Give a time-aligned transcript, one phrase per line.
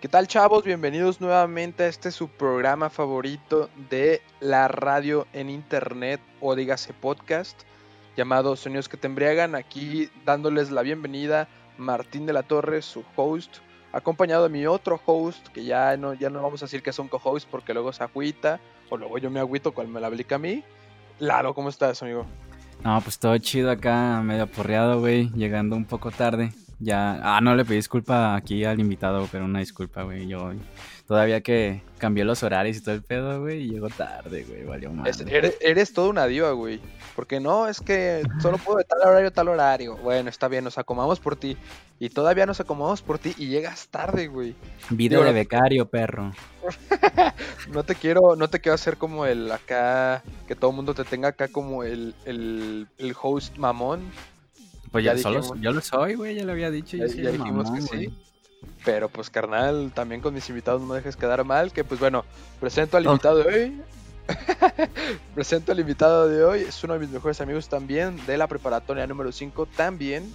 [0.00, 0.64] ¿Qué tal chavos?
[0.64, 7.64] Bienvenidos nuevamente a este su programa favorito de la radio en internet o dígase podcast
[8.16, 9.54] llamado Sonidos que te embriagan.
[9.54, 13.58] Aquí dándoles la bienvenida Martín de la Torre, su host,
[13.92, 16.98] acompañado de mi otro host, que ya no, ya no vamos a decir que es
[16.98, 18.58] un co-host porque luego se agüita,
[18.88, 20.64] o luego yo me agüito cuando me la aplica a mí.
[21.18, 22.24] Lalo, ¿cómo estás, amigo?
[22.82, 26.54] No, pues todo chido acá, medio aporreado, güey, llegando un poco tarde.
[26.82, 30.26] Ya, ah, no le pedí disculpa aquí al invitado, pero una disculpa, güey.
[30.26, 30.52] Yo
[31.06, 34.90] todavía que cambié los horarios y todo el pedo, güey, y llegó tarde, güey, valió
[34.90, 35.06] mal.
[35.28, 36.80] Eres, eres toda una diva, güey.
[37.14, 39.98] Porque no, es que solo puedo de tal horario, tal horario.
[39.98, 41.54] Bueno, está bien, nos acomodamos por ti.
[41.98, 44.54] Y todavía nos acomodamos por ti y llegas tarde, güey.
[44.88, 46.32] Video de becario, perro.
[47.70, 51.04] no te quiero, no te quiero hacer como el acá, que todo el mundo te
[51.04, 54.00] tenga acá como el, el, el host mamón
[54.90, 56.96] pues ya, solo, yo lo soy, güey, ya lo había dicho.
[56.96, 58.14] Ya, ya dijimos que sí.
[58.84, 62.24] Pero pues carnal, también con mis invitados no me dejes quedar mal, que pues bueno,
[62.60, 63.82] presento al invitado de hoy.
[65.34, 69.06] presento al invitado de hoy, es uno de mis mejores amigos también de la preparatoria
[69.06, 70.32] número 5, también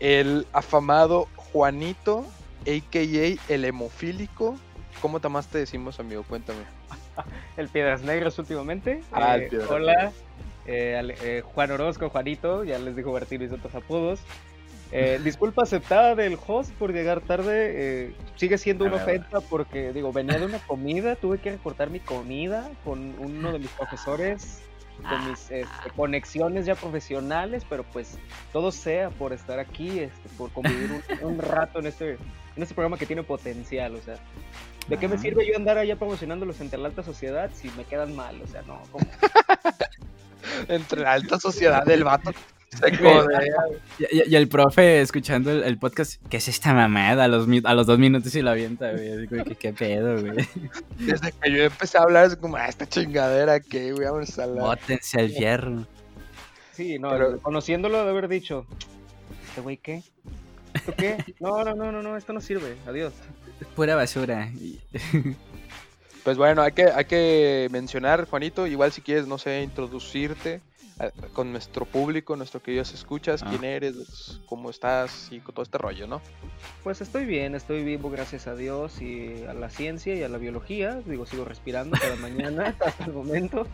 [0.00, 2.26] el afamado Juanito,
[2.62, 3.52] a.k.a.
[3.52, 4.56] el hemofílico.
[5.00, 6.22] ¿Cómo más te decimos, amigo?
[6.24, 6.60] Cuéntame.
[7.56, 9.02] el Piedras Negras últimamente.
[9.12, 10.12] Ah, eh, hola,
[10.66, 14.20] eh, Juan Orozco, Juanito, ya les dijo Bertino y otros apodos.
[14.92, 18.14] Eh, disculpa aceptada del host por llegar tarde.
[18.36, 22.70] sigue siendo una ofensa porque, digo, venía de una comida, tuve que recortar mi comida
[22.84, 24.62] con uno de mis profesores,
[25.02, 28.18] con mis este, conexiones ya profesionales, pero pues
[28.52, 32.12] todo sea por estar aquí, este, por convivir un, rato en este,
[32.56, 34.16] en este programa que tiene potencial, o sea.
[34.88, 38.14] ¿De qué me sirve yo andar allá promocionándolos entre la alta sociedad si me quedan
[38.14, 38.40] mal?
[38.40, 39.04] O sea, no, ¿cómo?
[40.68, 42.32] entre la alta sociedad del vato.
[42.68, 47.24] Se y, y, el profe escuchando el, podcast, ¿qué es esta mamada?
[47.24, 49.26] A los, a los dos minutos y la avienta, güey.
[49.28, 50.46] ¿qué, qué pedo, güey?
[50.98, 54.06] Desde que yo empecé a hablar, es como, ah, esta chingadera, ¿qué, güey?
[54.06, 54.64] Vamos a hablar.
[54.64, 55.86] Bótense al fierro.
[56.72, 57.40] Sí, no, Pero...
[57.40, 58.66] conociéndolo de haber dicho,
[59.48, 60.02] ¿este güey qué?
[60.74, 61.24] ¿Esto qué?
[61.40, 63.14] No, no, no, no, no, esto no sirve, adiós.
[63.74, 64.50] Pura basura.
[66.26, 70.60] Pues bueno, hay que, hay que mencionar, Juanito, igual si quieres, no sé, introducirte
[71.34, 73.68] con nuestro público, nuestro que ellos escuchas, quién ah.
[73.68, 76.20] eres, cómo estás y con todo este rollo, ¿no?
[76.82, 80.38] Pues estoy bien, estoy vivo gracias a Dios y a la ciencia y a la
[80.38, 83.68] biología, digo, sigo respirando cada mañana hasta el momento.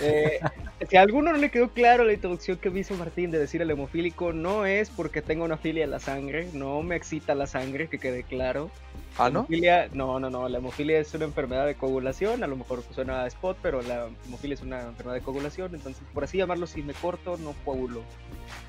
[0.00, 0.40] Eh,
[0.88, 3.62] si a alguno no le quedó claro la introducción que me hizo Martín de decir
[3.62, 7.46] el hemofílico, no es porque tenga una filia en la sangre, no me excita la
[7.46, 8.70] sangre, que quede claro.
[9.16, 9.46] ¿Ah, no?
[9.92, 13.26] no, no, no, la hemofilia es una enfermedad de coagulación, a lo mejor suena a
[13.28, 16.94] spot, pero la hemofilia es una enfermedad de coagulación, entonces por así llamarlo, si me
[16.94, 18.02] corto, no coagulo,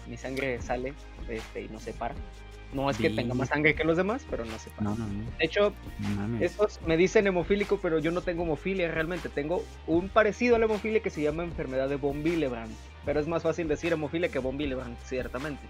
[0.07, 0.94] mi sangre sale
[1.29, 2.13] este, y no se para.
[2.75, 4.91] No es que tenga más sangre que los demás, pero no se para.
[4.91, 5.74] De hecho,
[6.41, 9.30] estos me dicen hemofílico, pero yo no tengo hemofilia realmente.
[9.30, 12.75] Tengo un parecido a la hemofilia que se llama enfermedad de von Willebrand.
[13.06, 15.62] Pero es más fácil decir hemofilia que von Willebrand, ciertamente.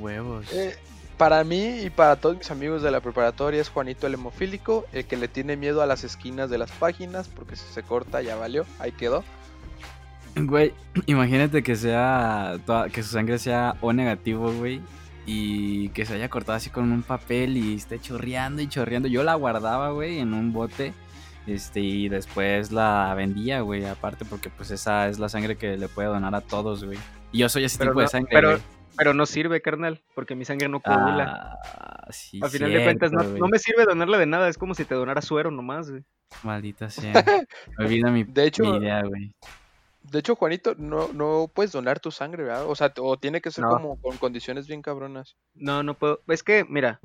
[0.00, 0.52] Huevos.
[0.52, 0.74] Eh,
[1.16, 5.04] para mí y para todos mis amigos de la preparatoria es Juanito el hemofílico, el
[5.04, 8.34] que le tiene miedo a las esquinas de las páginas, porque si se corta ya
[8.34, 9.22] valió, ahí quedó.
[10.34, 10.74] Güey,
[11.06, 12.58] imagínate que sea
[12.92, 14.82] que su sangre sea O negativo, güey,
[15.26, 19.08] y que se haya cortado así con un papel y esté chorreando y chorreando.
[19.08, 20.94] Yo la guardaba, güey, en un bote.
[21.46, 25.88] Este, y después la vendía, güey, aparte porque pues esa es la sangre que le
[25.88, 26.98] puede donar a todos, güey.
[27.30, 28.58] Y yo soy ese tipo de sangre, pero,
[28.96, 31.56] pero no sirve, carnal, porque mi sangre no coagula.
[31.64, 34.84] Ah, sí, Al final de cuentas, no, me sirve donarle de nada, es como si
[34.84, 36.02] te donara suero nomás, güey.
[36.42, 37.12] Maldita sea.
[37.78, 39.32] Olvida mi, de hecho, mi idea, güey.
[40.16, 42.64] De hecho, Juanito, no, no puedes donar tu sangre, ¿verdad?
[42.66, 45.36] O sea, o tiene que ser como con condiciones bien cabronas.
[45.54, 46.22] No, no puedo.
[46.26, 47.00] Es que, mira,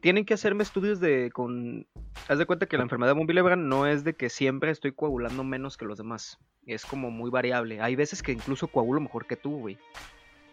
[0.00, 1.88] tienen que hacerme estudios de con.
[2.28, 5.42] Haz de cuenta que la enfermedad de Willebrand no es de que siempre estoy coagulando
[5.42, 6.38] menos que los demás.
[6.66, 7.80] Es como muy variable.
[7.80, 9.76] Hay veces que incluso coagulo mejor que tú, güey.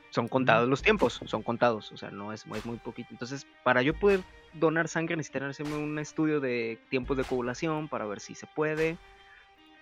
[0.09, 3.09] Son contados los tiempos, son contados, o sea, no es, es muy poquito.
[3.11, 4.21] Entonces, para yo poder
[4.53, 8.97] donar sangre necesitan hacerme un estudio de tiempos de coagulación para ver si se puede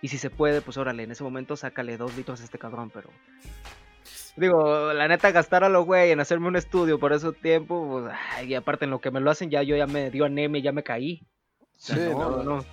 [0.04, 2.90] y si se puede, pues órale, en ese momento sácale dos litros a este cabrón,
[2.92, 3.08] pero.
[4.36, 8.46] Digo, la neta, gastar a lo güey en hacerme un estudio por ese tiempo, pues,
[8.46, 10.62] y aparte en lo que me lo hacen, ya yo ya me dio anemia y
[10.62, 11.26] ya me caí.
[11.78, 12.64] Sí, no, no.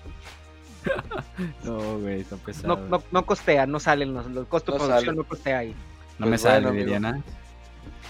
[1.63, 2.67] No, güey, está pesado.
[2.67, 5.75] No, no, no costea, no salen los, los costos de producción, no costea ahí.
[6.19, 7.23] No me pues sale, Viviana.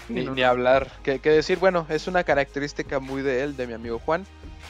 [0.08, 0.88] Ni, ni, hablar.
[1.04, 4.24] ¿Qué que decir, bueno, es una característica muy de él, de mi amigo Juan.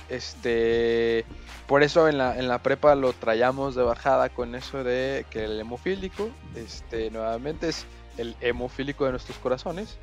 [0.08, 1.24] Este,
[1.66, 5.44] por eso en la, en la prepa lo traíamos de bajada con eso de que
[5.44, 7.86] el hemofílico, este, nuevamente es
[8.18, 9.98] el hemofílico de nuestros corazones.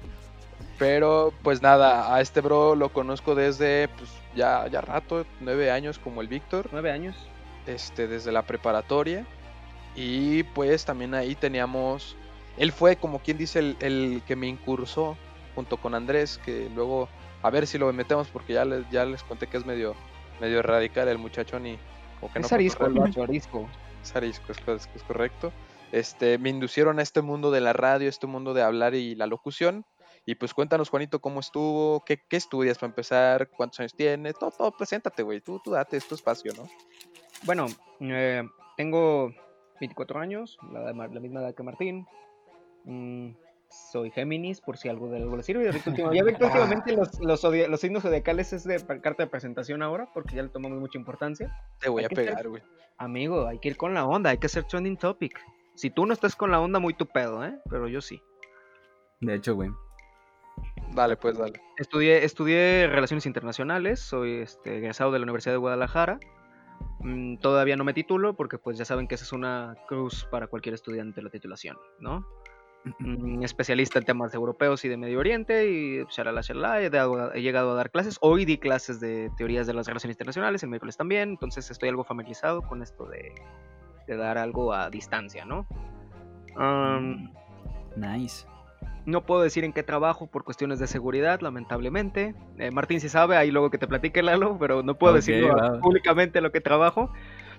[0.78, 6.00] Pero pues nada, a este bro lo conozco desde pues ya, ya rato, nueve años
[6.00, 7.16] como el Víctor, Nueve años.
[7.66, 9.28] este, desde la preparatoria.
[9.96, 12.16] Y pues también ahí teníamos,
[12.58, 15.18] él fue como quien dice el, el que me incursó
[15.56, 17.10] junto con Andrés, que luego
[17.42, 19.96] a ver si lo metemos porque ya les, ya les conté que es medio,
[20.42, 21.78] medio radical el muchacho ni...
[22.22, 23.70] O que es no arisco el vato, arisco.
[24.04, 25.52] es arisco, es, es- es correcto.
[25.92, 29.26] Este, me inducieron a este mundo de la radio, este mundo de hablar y la
[29.26, 29.86] locución.
[30.26, 34.52] Y pues cuéntanos, Juanito, cómo estuvo, qué, qué estudias para empezar, cuántos años tienes, todo,
[34.52, 36.68] todo, preséntate, güey, tú, tú date, es tu espacio, ¿no?
[37.44, 37.66] Bueno,
[38.02, 38.44] eh,
[38.78, 39.34] tengo
[39.80, 42.06] 24 años, la, la misma edad que Martín.
[42.84, 43.30] Mm,
[43.70, 45.64] soy Géminis, por si algo de algo le sirve.
[45.66, 48.64] Ya ven que última- ya ven que últimamente los, los, odia- los signos zodiacales es
[48.64, 51.52] de carta de presentación ahora, porque ya le tomamos mucha importancia.
[51.80, 52.64] Te voy Hay a pegar, güey.
[52.98, 55.40] Amigo, hay que ir con la onda, hay que hacer trending topic.
[55.76, 57.58] Si tú no estás con la onda, muy tu pedo, ¿eh?
[57.70, 58.22] Pero yo sí.
[59.22, 59.70] De hecho, güey.
[60.94, 61.62] Dale, pues, dale.
[61.78, 66.20] Estudié, estudié Relaciones Internacionales, soy este, egresado de la Universidad de Guadalajara.
[67.02, 70.48] Mm, todavía no me titulo porque pues ya saben que esa es una cruz para
[70.48, 72.26] cualquier estudiante la titulación, ¿no?
[73.00, 77.42] Mm, especialista en temas europeos y de Medio Oriente y shalala, shalala, he, dado- he
[77.42, 78.18] llegado a dar clases.
[78.22, 82.04] Hoy di clases de teorías de las relaciones internacionales, el miércoles también, entonces estoy algo
[82.06, 83.34] familiarizado con esto de,
[84.08, 85.68] de dar algo a distancia, ¿no?
[86.56, 87.32] Am,
[87.98, 88.46] Nice.
[89.06, 92.34] no puedo decir en qué trabajo por cuestiones de seguridad, lamentablemente.
[92.58, 95.56] Eh, Martín sí sabe, ahí luego que te platique Lalo, pero no puedo Ok, decirlo
[95.56, 95.80] va.
[95.82, 97.12] públicamente lo que trabajo.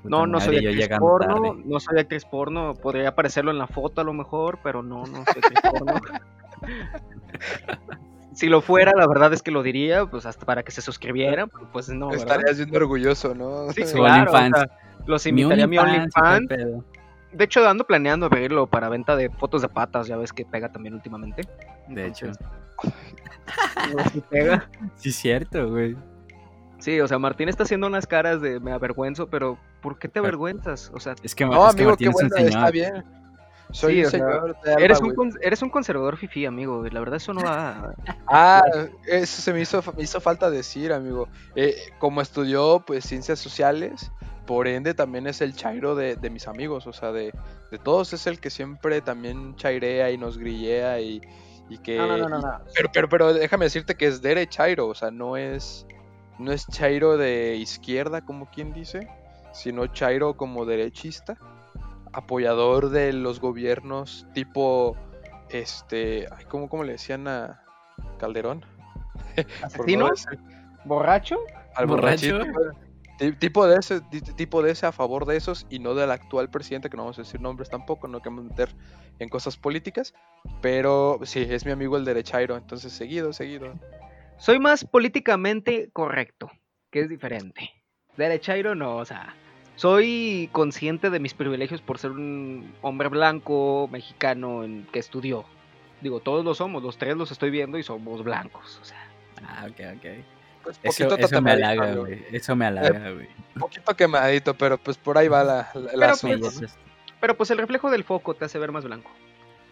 [0.05, 1.63] No, no soy actriz porno, tarde.
[1.65, 5.25] no soy actriz porno, podría aparecerlo en la foto a lo mejor, pero no, no
[5.25, 6.01] soy actriz porno.
[8.35, 11.49] si lo fuera, la verdad es que lo diría, pues hasta para que se suscribieran,
[11.51, 12.27] pero pues no, ¿verdad?
[12.27, 13.71] Estarías bien orgulloso, ¿no?
[13.73, 14.59] Sí, claro, o OnlyFans.
[14.59, 16.49] sea, los invitaría a mi OnlyFans.
[17.33, 20.73] De hecho, ando planeando abrirlo para venta de fotos de patas, ya ves que pega
[20.73, 21.43] también últimamente.
[21.89, 22.33] De hecho.
[24.13, 24.69] Sí pega.
[24.97, 25.97] Sí, cierto, güey.
[26.81, 30.19] Sí, o sea, Martín está haciendo unas caras de me avergüenzo, pero ¿por qué te
[30.19, 30.91] avergüenzas?
[30.95, 33.05] O sea, Es que, No, es que amigo, Martín qué bueno, está bien.
[33.73, 36.45] Soy Sí, un o sea, señor de alma, eres un, con- eres un conservador fifí,
[36.45, 36.85] amigo.
[36.87, 37.95] y La verdad, eso no va.
[38.27, 38.63] Ah,
[39.07, 41.29] eso se me hizo, me hizo falta decir, amigo.
[41.55, 44.11] Eh, como estudió pues ciencias sociales,
[44.47, 47.33] por ende también es el chairo de, de mis amigos, o sea, de,
[47.71, 51.21] de todos es el que siempre también chairea y nos grillea y,
[51.69, 51.97] y que...
[51.97, 52.59] No, no, no, no, y- no.
[52.75, 55.87] Pero, pero, pero déjame decirte que es dere chairo, o sea, no es,
[56.41, 59.09] no es chairo de izquierda, como quien dice,
[59.53, 61.37] sino chairo como derechista,
[62.13, 64.97] apoyador de los gobiernos tipo,
[65.51, 67.63] este, ay, ¿cómo, cómo le decían a
[68.19, 68.65] Calderón?
[69.37, 70.09] No ¿Asesino?
[70.09, 70.39] decir-
[70.85, 71.37] ¿Borracho?
[71.77, 72.39] al ¿Borracho?
[73.39, 76.49] Tipo de ese, ti- tipo de ese a favor de esos y no del actual
[76.49, 78.75] presidente, que no vamos a decir nombres tampoco, no queremos meter
[79.19, 80.15] en cosas políticas,
[80.63, 83.75] pero sí, es mi amigo el derechairo, entonces seguido, seguido.
[84.41, 86.51] Soy más políticamente correcto,
[86.91, 87.71] que es diferente.
[88.17, 89.35] Derechairo no, o sea.
[89.77, 95.45] Soy consciente de mis privilegios por ser un hombre blanco, mexicano, en- que estudió.
[96.03, 98.79] Digo, todos lo somos, los tres los estoy viendo y somos blancos.
[98.83, 99.07] O sea,
[99.43, 100.07] Ah, ok, ok.
[100.63, 102.25] Pues Eso, poquito eso me tatemadito, halaga, güey.
[102.31, 103.29] Eso me halaga, güey.
[103.59, 106.69] Poquito quemadito, pero pues por ahí va la, la, Pero, asunto, pues, ¿no?
[107.21, 109.11] pero pues el reflejo del foco te hace ver más blanco.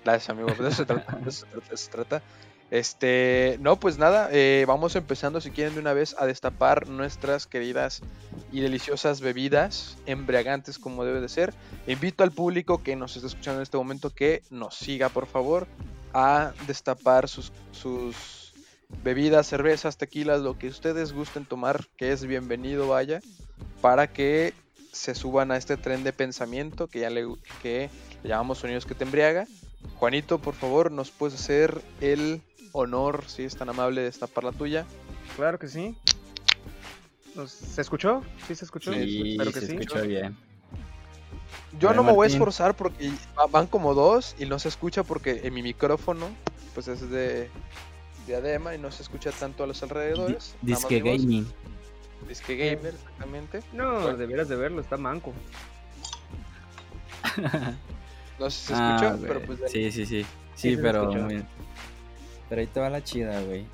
[0.04, 0.48] Gracias, amigo.
[0.54, 1.16] De eso se trata.
[1.16, 2.22] De eso se trata.
[2.70, 7.46] Este, no, pues nada, eh, vamos empezando si quieren de una vez a destapar nuestras
[7.46, 8.02] queridas
[8.52, 11.54] y deliciosas bebidas embriagantes como debe de ser.
[11.86, 15.66] Invito al público que nos está escuchando en este momento que nos siga, por favor,
[16.12, 18.52] a destapar sus, sus
[19.02, 23.20] bebidas, cervezas, tequilas, lo que ustedes gusten tomar, que es bienvenido, vaya,
[23.80, 24.52] para que
[24.92, 27.26] se suban a este tren de pensamiento que ya le,
[27.62, 27.88] que
[28.22, 29.46] le llamamos sonidos que te embriaga.
[29.96, 32.42] Juanito, por favor, nos puedes hacer el
[32.82, 34.84] honor, si es tan amable, de destapar la tuya.
[35.36, 35.96] Claro que sí.
[37.46, 38.22] ¿Se escuchó?
[38.46, 38.92] ¿Sí se escuchó?
[38.92, 39.72] Sí, Espero que se sí.
[39.74, 40.36] escuchó bien.
[41.78, 45.04] Yo no me voy a esforzar porque va- van como dos y no se escucha
[45.04, 46.28] porque en mi micrófono
[46.74, 47.48] pues es de
[48.26, 50.56] diadema y no se escucha tanto a los alrededores.
[50.62, 51.46] Disque gaming.
[52.28, 53.60] Disque gamer, exactamente.
[53.72, 54.16] No, Bueno.
[54.16, 55.32] deberías de verlo, está manco.
[58.38, 59.28] No sé si se Ah, escucha, güey.
[59.28, 60.26] pero pues Sí, sí, sí.
[60.54, 61.10] Sí, pero.
[61.12, 61.46] escucha.
[62.48, 63.66] Pero ahí te va la chida, güey.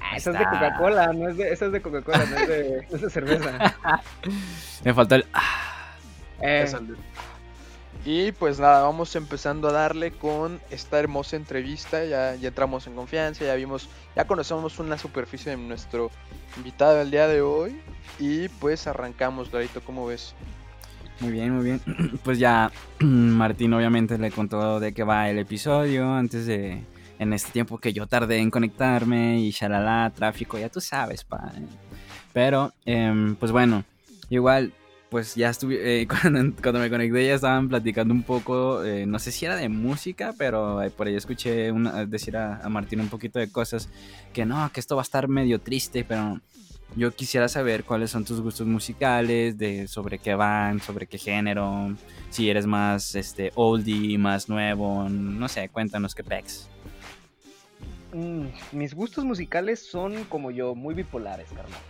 [0.00, 0.44] Ah, esa es de.
[0.44, 3.76] Coca-Cola, no es de, esa es de Coca-Cola, no es de, no es de cerveza.
[4.84, 5.26] Me faltó el.
[5.32, 5.96] ah,
[6.40, 6.66] Eh.
[8.04, 12.04] Y pues nada, vamos empezando a darle con esta hermosa entrevista.
[12.04, 16.10] Ya, ya entramos en confianza, ya vimos, ya conocemos una superficie de nuestro
[16.56, 17.80] invitado del día de hoy.
[18.18, 20.34] Y pues arrancamos, Clarito, ¿cómo ves?
[21.20, 21.80] Muy bien, muy bien.
[22.24, 26.82] Pues ya Martín obviamente le contó de qué va el episodio antes de
[27.18, 31.52] en este tiempo que yo tardé en conectarme y shalala, tráfico, ya tú sabes, pa.
[32.32, 33.84] Pero, em, pues bueno,
[34.30, 34.72] igual,
[35.10, 36.08] pues ya estuve, eh,
[36.62, 40.34] cuando, me conecté ya estaban platicando un poco, eh, no sé si era de música,
[40.38, 41.70] pero por ahí escuché
[42.06, 43.90] decir a, Martín un poquito de cosas
[44.32, 46.40] que no, que esto va a estar medio triste, pero
[46.96, 51.94] yo quisiera saber cuáles son tus gustos musicales, de sobre qué van, sobre qué género,
[52.30, 56.68] si eres más este oldie, más nuevo, no sé, cuéntanos qué pex.
[58.12, 61.80] Mm, mis gustos musicales son como yo, muy bipolares, carnal.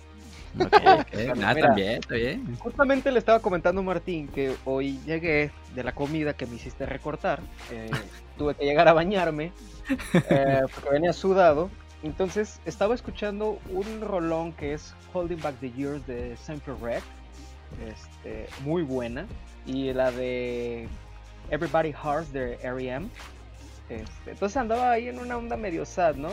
[1.44, 2.56] Ah, también, bien.
[2.58, 6.86] Justamente le estaba comentando a Martín que hoy llegué de la comida que me hiciste
[6.86, 7.40] recortar.
[7.70, 7.90] Eh,
[8.36, 9.52] tuve que llegar a bañarme
[10.28, 11.70] eh, porque venía sudado.
[12.02, 17.02] Entonces estaba escuchando un rolón que es Holding Back the Years de Central Red.
[17.86, 19.26] Este, muy buena.
[19.66, 20.88] Y la de
[21.50, 23.08] Everybody Hearts de R.E.M.
[23.88, 26.30] Este, entonces andaba ahí en una onda medio sad, ¿no?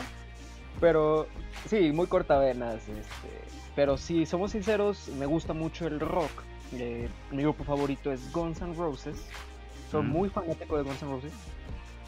[0.80, 1.26] Pero
[1.68, 2.76] sí, muy cortavenas.
[2.88, 3.28] Este,
[3.74, 6.30] pero si somos sinceros, me gusta mucho el rock.
[6.72, 9.16] Eh, mi grupo favorito es Guns N' Roses.
[9.90, 10.08] Soy mm.
[10.08, 11.32] muy fanático de Guns N' Roses.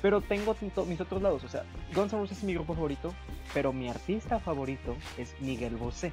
[0.02, 1.44] Pero tengo mis otros lados.
[1.44, 1.64] O sea,
[1.94, 3.12] Guns N' Roses es mi grupo favorito.
[3.52, 6.12] Pero mi artista favorito es Miguel Bosé.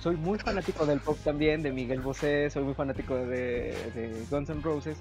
[0.00, 2.50] Soy muy fanático del pop también, de Miguel Bosé.
[2.50, 4.98] Soy muy fanático de, Guns N' Roses.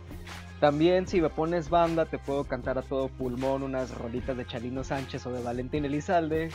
[0.60, 4.84] También si me pones banda te puedo cantar a todo pulmón unas rolitas de Chalino
[4.84, 6.50] Sánchez o de Valentín Elizalde.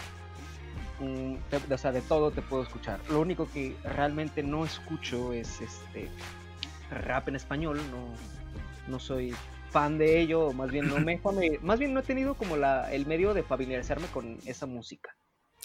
[1.01, 1.35] Mm,
[1.71, 2.99] o sea, de todo te puedo escuchar.
[3.11, 6.09] Lo único que realmente no escucho es este
[6.91, 7.79] rap en español.
[7.91, 9.35] No, no soy
[9.71, 11.21] fan de ello, o más bien no me
[11.63, 15.15] más bien no he tenido como la, el medio de familiarizarme con esa música.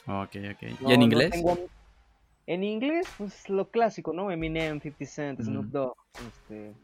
[0.07, 0.87] Ok, ok.
[0.87, 1.33] ¿Y en inglés?
[2.47, 4.31] en inglés, pues lo clásico, ¿no?
[4.31, 5.95] Eminem, 50 Cent, Snoop Dogg,
[6.27, 6.75] este,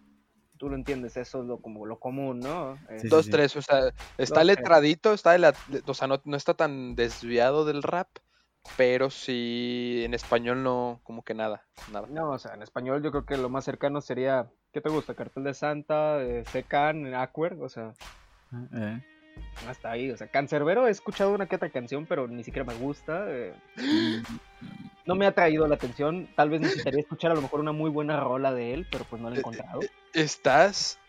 [0.58, 2.78] tú lo entiendes, eso es lo, como lo común, ¿no?
[3.04, 5.36] Dos, tres, o sea, está letradito, está
[5.86, 8.08] o sea, no, está tan desviado del rap,
[8.78, 12.08] pero sí en español no, como que nada, nada.
[12.10, 15.14] No, o sea, en español yo creo que lo más cercano sería, ¿qué te gusta?
[15.14, 16.20] Cartel de Santa,
[16.52, 17.94] Secan, Aquer, o sea...
[18.52, 19.02] Ah, eh.
[19.68, 22.78] Hasta ahí, o sea, Cancerbero he escuchado una que otra canción, pero ni siquiera me
[22.78, 23.26] gusta.
[23.30, 23.54] Eh.
[25.06, 26.28] no me ha traído la atención.
[26.36, 29.22] Tal vez necesitaría escuchar a lo mejor una muy buena rola de él, pero pues
[29.22, 29.80] no la he eh, encontrado.
[30.14, 31.00] Estás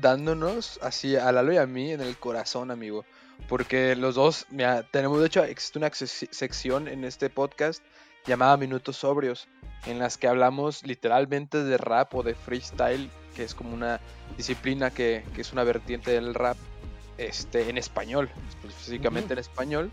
[0.00, 3.04] dándonos así a Lalo y a mí en el corazón, amigo.
[3.48, 7.82] Porque los dos, mira, tenemos, de hecho, existe una sección en este podcast
[8.26, 9.48] llamada Minutos Sobrios,
[9.86, 14.00] en las que hablamos literalmente de rap o de freestyle, que es como una
[14.36, 16.56] disciplina que, que es una vertiente del rap
[17.18, 19.90] este, en español, específicamente en español.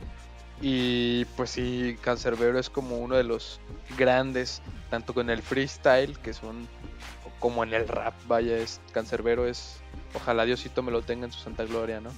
[0.61, 3.59] Y pues sí, Cancerbero es como uno de los
[3.97, 6.67] grandes, tanto con el freestyle, que son
[7.39, 9.77] como en el rap, vaya, es Cancerbero es,
[10.13, 12.11] ojalá Diosito me lo tenga en su santa gloria, ¿no?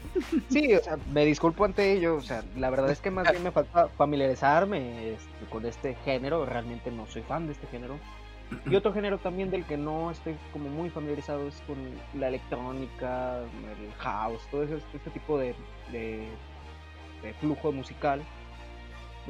[0.48, 3.42] Sí, o sea, me disculpo ante ello, o sea, la verdad es que más bien
[3.42, 7.98] me falta familiarizarme este, con este género, realmente no soy fan de este género.
[8.64, 11.76] Y otro género también del que no estoy como muy familiarizado es con
[12.18, 15.54] la electrónica, el house, todo ese, este tipo de,
[17.40, 18.22] flujo musical.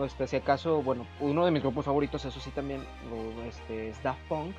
[0.05, 2.81] Este, si acaso, bueno, uno de mis grupos favoritos, eso sí también,
[3.49, 4.55] este, es Daft Punk,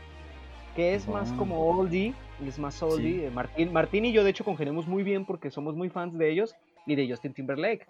[0.76, 2.14] que es más como oldie,
[2.48, 3.28] es más oldie.
[3.28, 6.30] Eh, Martín, Martín y yo de hecho congeniamos muy bien porque somos muy fans de
[6.30, 6.56] ellos
[6.86, 7.86] y de Justin Timberlake.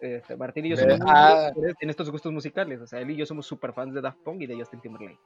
[0.00, 1.50] Este, Martín y yo somos ah.
[1.80, 4.42] en estos gustos musicales, o sea, él y yo somos super fans de Daft Punk
[4.42, 5.18] y de Justin Timberlake.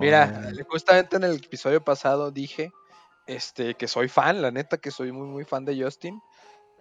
[0.00, 2.72] Mira, justamente en el episodio pasado dije
[3.26, 6.20] este, que soy fan, la neta, que soy muy, muy fan de Justin.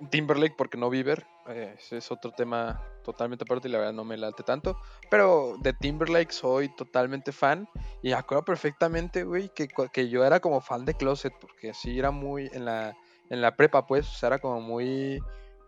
[0.09, 4.03] Timberlake porque no Bieber, eh, ese es otro tema totalmente aparte y la verdad no
[4.03, 4.77] me late tanto.
[5.09, 7.67] Pero de Timberlake soy totalmente fan
[8.01, 12.11] y acuerdo perfectamente, güey, que, que, yo era como fan de Closet porque así era
[12.11, 12.95] muy en la,
[13.29, 15.19] en la prepa, pues, o sea, era como muy,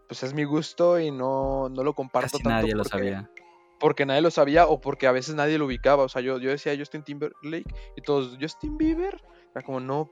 [0.08, 2.50] pues es mi gusto y no, no lo comparto tanto.
[2.50, 3.30] Nadie lo sabía
[3.80, 6.04] porque nadie lo sabía o porque a veces nadie lo ubicaba.
[6.04, 9.22] O sea, yo, yo decía Justin Timberlake y todos, Justin Bieber.
[9.54, 10.10] Era como, no,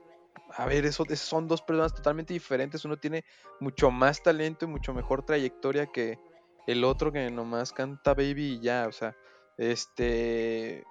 [0.56, 2.84] a ver, eso, son dos personas totalmente diferentes.
[2.84, 3.24] Uno tiene
[3.60, 6.18] mucho más talento y mucho mejor trayectoria que
[6.66, 8.86] el otro que nomás canta Baby y ya.
[8.88, 9.16] O sea,
[9.58, 10.84] este.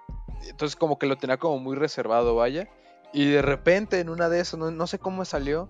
[0.48, 2.68] Entonces, como que lo tenía como muy reservado, vaya.
[3.12, 5.68] Y de repente, en una de esas, no, no sé cómo salió,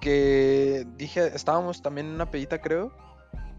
[0.00, 2.92] que dije, estábamos también en una pedita, creo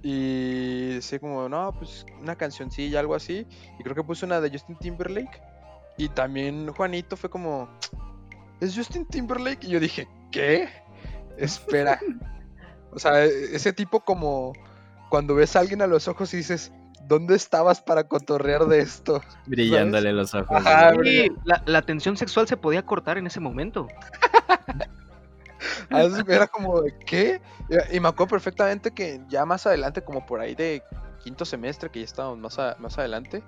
[0.04, 3.48] y decía como, no, pues una cancioncilla, algo así.
[3.80, 5.42] Y creo que puse una de Justin Timberlake.
[5.98, 7.70] Y también Juanito fue como,
[8.62, 9.64] ¿es Justin Timberlake?
[9.66, 10.70] Y yo dije, ¿qué?
[11.38, 12.00] Espera.
[12.92, 14.54] o sea, ese tipo como
[15.10, 16.72] cuando ves a alguien a los ojos y dices,
[17.08, 19.22] ¿dónde estabas para cotorrear de esto?
[19.46, 20.58] Brillándole los ojos.
[20.58, 21.28] Ajá, güey.
[21.28, 23.88] Sí, la, la tensión sexual se podía cortar en ese momento.
[25.90, 27.42] A veces era como, de, ¿qué?
[27.92, 30.84] Y, y me acuerdo perfectamente que ya más adelante, como por ahí de
[31.24, 33.44] quinto semestre, que ya estábamos más, a- más adelante,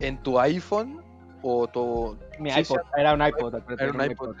[0.00, 1.02] en tu iPhone
[1.46, 2.16] o tu...
[2.38, 3.54] Mi sí, iPod, era un iPod.
[3.78, 4.34] era un iPod.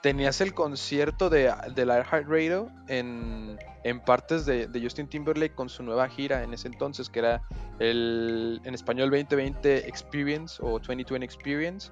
[0.00, 5.68] Tenías el concierto de, de la iHeartRadio en, en partes de, de Justin Timberlake con
[5.68, 7.42] su nueva gira en ese entonces, que era
[7.80, 11.90] el en español 2020 Experience o 2020 Experience.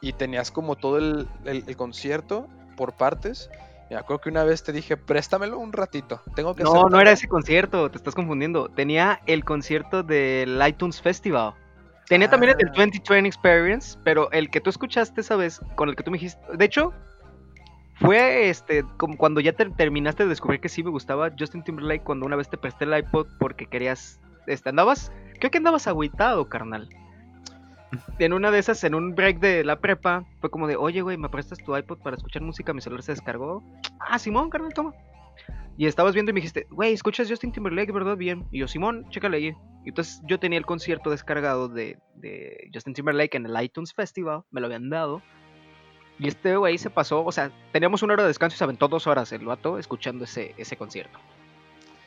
[0.00, 3.48] Y tenías como todo el, el- el concierto por partes.
[3.90, 6.20] Me acuerdo que una vez te dije, préstamelo un ratito.
[6.34, 7.12] Tengo que No, hacer no era tarea".
[7.12, 8.68] ese concierto, te estás confundiendo.
[8.68, 11.54] Tenía el concierto del iTunes Festival.
[12.08, 12.72] Tenía también el del Ah.
[12.76, 16.40] 2020 Experience, pero el que tú escuchaste esa vez, con el que tú me dijiste.
[16.56, 16.92] De hecho,
[17.96, 22.02] fue este como cuando ya te- terminaste de descubrir que sí me gustaba Justin Timberlake,
[22.04, 24.20] cuando una vez te presté el iPod porque querías.
[24.46, 25.10] Este, andabas.
[25.38, 26.88] Creo que andabas agüitado, carnal.
[28.18, 31.16] En una de esas, en un break de la prepa, fue como de, oye, güey,
[31.16, 32.72] ¿me prestas tu iPod para escuchar música?
[32.74, 33.62] Mi celular se descargó.
[34.00, 34.92] Ah, Simón, carnal, toma.
[35.76, 38.16] Y estabas viendo y me dijiste, güey, ¿escuchas Justin Timberlake, verdad?
[38.16, 38.46] Bien.
[38.52, 39.54] Y yo, Simón, chécale ahí.
[39.84, 44.42] Y entonces yo tenía el concierto descargado de, de Justin Timberlake en el iTunes Festival,
[44.52, 45.20] me lo habían dado.
[46.20, 48.86] Y este güey se pasó, o sea, teníamos una hora de descanso y se aventó
[48.86, 51.18] dos horas el vato escuchando ese, ese concierto.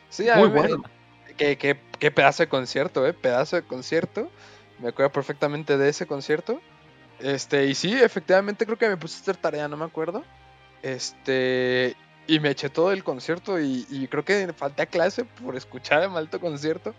[0.10, 0.84] Sí, a Muy mí bueno.
[1.36, 3.14] Qué, qué- qué pedazo de concierto, ¿eh?
[3.14, 4.32] Pedazo de concierto.
[4.80, 6.62] Me acuerdo perfectamente de ese concierto.
[7.20, 10.24] Este, y sí, efectivamente creo que me puse a hacer tarea, no me acuerdo.
[10.84, 11.96] Este,
[12.28, 16.04] y me eché todo el concierto y, y creo que falté a clase por escuchar
[16.04, 16.94] el malto concierto.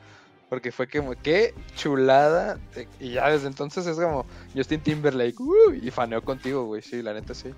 [0.49, 2.59] Porque fue como, qué chulada.
[2.75, 5.39] de- Y ya desde entonces es como Justin Timberlake.
[5.39, 6.81] uh, y faneo contigo, güey.
[6.81, 7.51] Sí, la neta sí.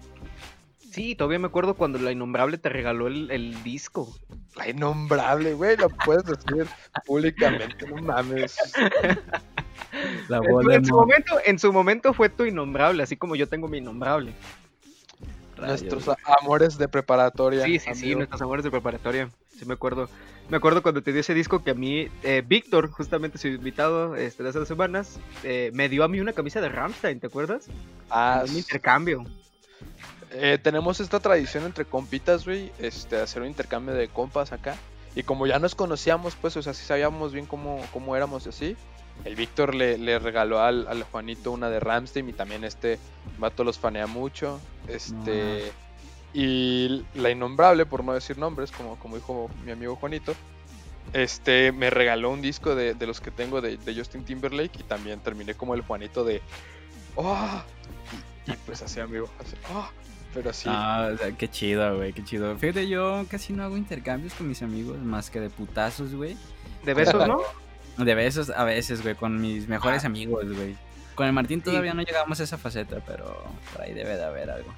[0.91, 4.13] Sí, todavía me acuerdo cuando la innombrable te regaló el, el disco.
[4.57, 5.77] La innombrable, güey.
[5.77, 6.67] Lo puedes decir
[7.07, 8.57] públicamente, no mames.
[10.29, 13.49] La En su- en su momento, en su momento fue tu innombrable, así como yo
[13.49, 14.33] tengo mi innombrable.
[15.61, 17.65] Rayos, Nuestros amores de preparatoria.
[17.65, 19.31] Sí, sí, sí, nuestros amores de preparatoria.
[19.59, 20.09] Sí, me acuerdo.
[20.49, 24.17] Me acuerdo cuando te dio ese disco que a mí, eh, Víctor, justamente su invitado
[24.17, 27.29] este, de hace dos semanas, eh, me dio a mí una camisa de Rammstein, ¿te
[27.29, 27.67] acuerdas?
[28.09, 29.25] Ah, un intercambio.
[30.33, 34.77] eh, tenemos esta tradición entre compitas, güey, este, hacer un intercambio de compas acá.
[35.15, 38.49] Y como ya nos conocíamos, pues, o sea, sí sabíamos bien cómo, cómo éramos y
[38.49, 38.77] así.
[39.25, 42.99] El Víctor le, le regaló al, al Juanito una de Ramstein y también este
[43.39, 44.61] vato los fanea mucho.
[44.89, 45.71] Este.
[46.33, 50.35] Y la innombrable, por no decir nombres, como, como dijo mi amigo Juanito,
[51.13, 54.83] este me regaló un disco de, de los que tengo de, de Justin Timberlake y
[54.85, 56.41] también terminé como el Juanito de.
[57.17, 57.63] ¡Oh!
[58.47, 59.29] Y, y pues así, amigo.
[59.41, 59.89] así, "Oh",
[60.33, 60.69] Pero sí.
[60.71, 62.57] Ah, o sea, qué chido, güey, qué chido.
[62.57, 66.37] Fíjate, yo casi no hago intercambios con mis amigos, más que de putazos, güey.
[66.85, 67.41] De besos, ¿no?
[68.05, 70.77] De besos a veces, güey, con mis mejores amigos, güey.
[71.15, 74.51] Con el Martín todavía no llegamos a esa faceta, pero por ahí debe de haber
[74.51, 74.73] algo.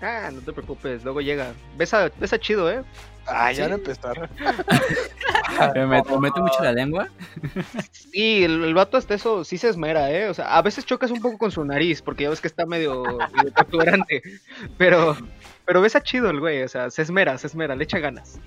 [0.00, 1.52] Ah, no te preocupes, luego llega.
[1.76, 2.82] Besa, besa chido, ¿eh?
[3.26, 3.72] Ah, ya sí.
[3.72, 4.28] empezaron.
[5.74, 7.08] ¿Me mete, mete mucho la lengua?
[7.92, 10.28] Sí, el, el vato hasta eso sí se esmera, ¿eh?
[10.28, 12.66] O sea, a veces chocas un poco con su nariz, porque ya ves que está
[12.66, 13.04] medio,
[13.36, 14.22] medio protuberante.
[14.76, 15.16] Pero,
[15.64, 18.40] pero besa chido el güey, o sea, se esmera, se esmera, le echa ganas.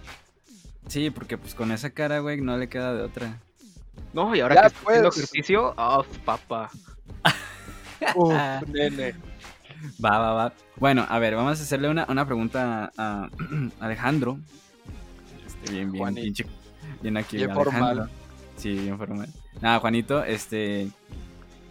[0.88, 3.40] Sí, porque pues con esa cara, güey, no le queda de otra.
[4.14, 5.18] No, y ahora Ya, que está haciendo pues.
[5.18, 6.70] ejercicio, oh, papá.
[8.16, 8.34] Uf,
[8.68, 9.16] nene.
[10.04, 10.54] Va, va, va.
[10.78, 13.30] Bueno, a ver, vamos a hacerle una, una pregunta a, a
[13.80, 14.38] Alejandro.
[15.46, 16.22] Este, bien, bien, Juanito.
[16.44, 16.48] pinche-
[17.02, 17.38] bien aquí.
[17.38, 17.72] Bien Alejandro.
[17.72, 18.10] formal.
[18.58, 19.30] Sí, bien formal.
[19.62, 20.90] Nada, Juanito, este.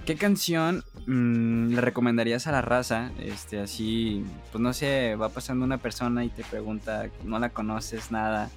[0.06, 3.10] ¿Qué canción mm, le recomendarías a la raza?
[3.18, 8.10] Este, así, pues no sé, va pasando una persona y te pregunta, no la conoces
[8.10, 8.50] nada.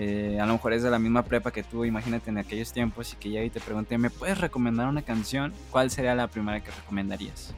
[0.00, 3.12] Eh, a lo mejor es de la misma prepa que tú, imagínate en aquellos tiempos
[3.12, 5.52] y que llega y te pregunte, ¿me puedes recomendar una canción?
[5.72, 7.52] ¿Cuál sería la primera que recomendarías?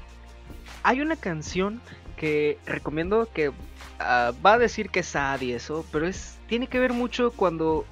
[0.83, 1.83] Hay una canción
[2.17, 3.53] que recomiendo que
[3.99, 7.31] ah, va a decir que es sad y eso, pero es tiene que ver mucho
[7.31, 7.85] cuando,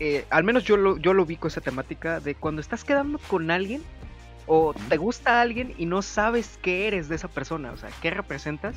[0.00, 3.18] eh, al menos yo lo, yo lo vi con esa temática de cuando estás quedando
[3.18, 3.82] con alguien
[4.46, 8.10] o te gusta alguien y no sabes qué eres de esa persona, o sea, qué
[8.10, 8.76] representas.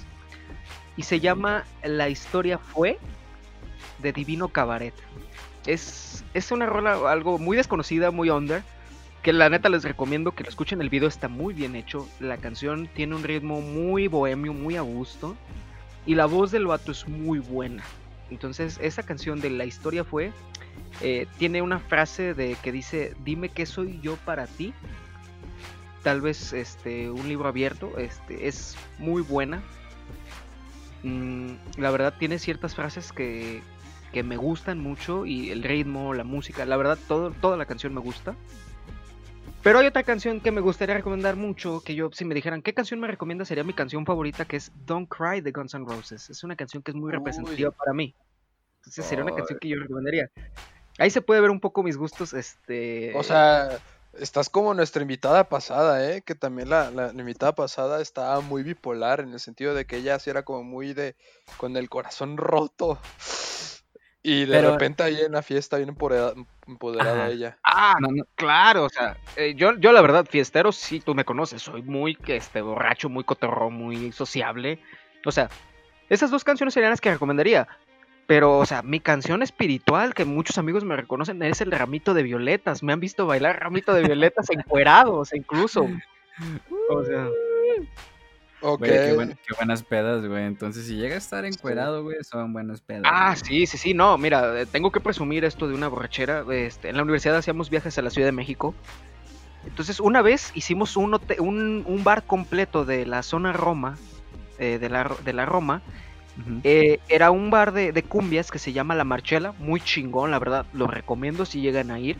[0.95, 2.97] Y se llama La historia fue
[3.99, 4.93] de Divino Cabaret.
[5.65, 8.63] Es, es una rola algo muy desconocida, muy under,
[9.21, 10.81] que la neta les recomiendo que lo escuchen.
[10.81, 12.07] El video está muy bien hecho.
[12.19, 15.35] La canción tiene un ritmo muy bohemio, muy a gusto.
[16.05, 17.83] Y la voz del vato es muy buena.
[18.31, 20.31] Entonces, esa canción de La historia fue.
[21.01, 24.73] eh, tiene una frase de que dice: Dime qué soy yo para ti.
[26.03, 27.97] Tal vez este un libro abierto.
[27.97, 29.61] Este es muy buena.
[31.03, 33.61] Mm, la verdad tiene ciertas frases que,
[34.13, 35.25] que me gustan mucho.
[35.25, 36.65] Y el ritmo, la música.
[36.65, 38.35] La verdad, todo, toda la canción me gusta.
[39.63, 42.73] Pero hay otra canción que me gustaría recomendar mucho, que yo, si me dijeran qué
[42.73, 46.29] canción me recomienda, sería mi canción favorita, que es Don't Cry de Guns N' Roses.
[46.29, 47.13] Es una canción que es muy Uy.
[47.13, 48.15] representativa para mí.
[48.77, 50.29] Entonces sería una canción que yo recomendaría.
[50.99, 53.11] Ahí se puede ver un poco mis gustos, este...
[53.15, 53.79] O sea,
[54.19, 56.21] estás como nuestra invitada pasada, ¿eh?
[56.21, 59.97] Que también la, la- la invitada pasada estaba muy bipolar en el sentido de que
[59.97, 61.15] ella sí era como muy de...
[61.57, 62.99] con el corazón roto.
[64.23, 66.33] Y de Pero- repente ahí en la fiesta empoderada,
[66.67, 67.29] empoderada Ajá.
[67.29, 67.57] ella.
[67.63, 68.23] Ah, No, no.
[68.35, 72.17] claro, o sea, eh, yo, yo la verdad, fiestero, sí, tú me conoces, soy muy
[72.27, 74.81] este, borracho, muy cotorro, muy sociable.
[75.25, 75.49] O sea,
[76.09, 77.67] esas dos canciones serían las que recomendaría.
[78.27, 82.23] Pero, o sea, mi canción espiritual, que muchos amigos me reconocen, es el Ramito de
[82.23, 82.83] Violetas.
[82.83, 85.87] Me han visto bailar Ramito de Violetas encuerados, incluso.
[86.89, 87.27] O sea,
[88.59, 88.79] Ok.
[88.79, 90.43] Güey, qué, buen- qué buenas pedas, güey.
[90.45, 93.03] Entonces, si llega a estar encuerado, güey, son buenas pedas.
[93.05, 93.45] Ah, güey.
[93.45, 96.43] sí, sí, sí, no, mira, eh, tengo que presumir esto de una borrachera.
[96.51, 98.73] Este, en la universidad hacíamos viajes a la Ciudad de México.
[99.67, 103.95] Entonces, una vez hicimos un, un, un bar completo de la zona Roma,
[104.59, 105.81] eh, de, la, de la Roma.
[106.63, 110.39] Eh, era un bar de, de cumbias que se llama La Marchela, muy chingón, la
[110.39, 112.17] verdad, lo recomiendo si llegan a ir.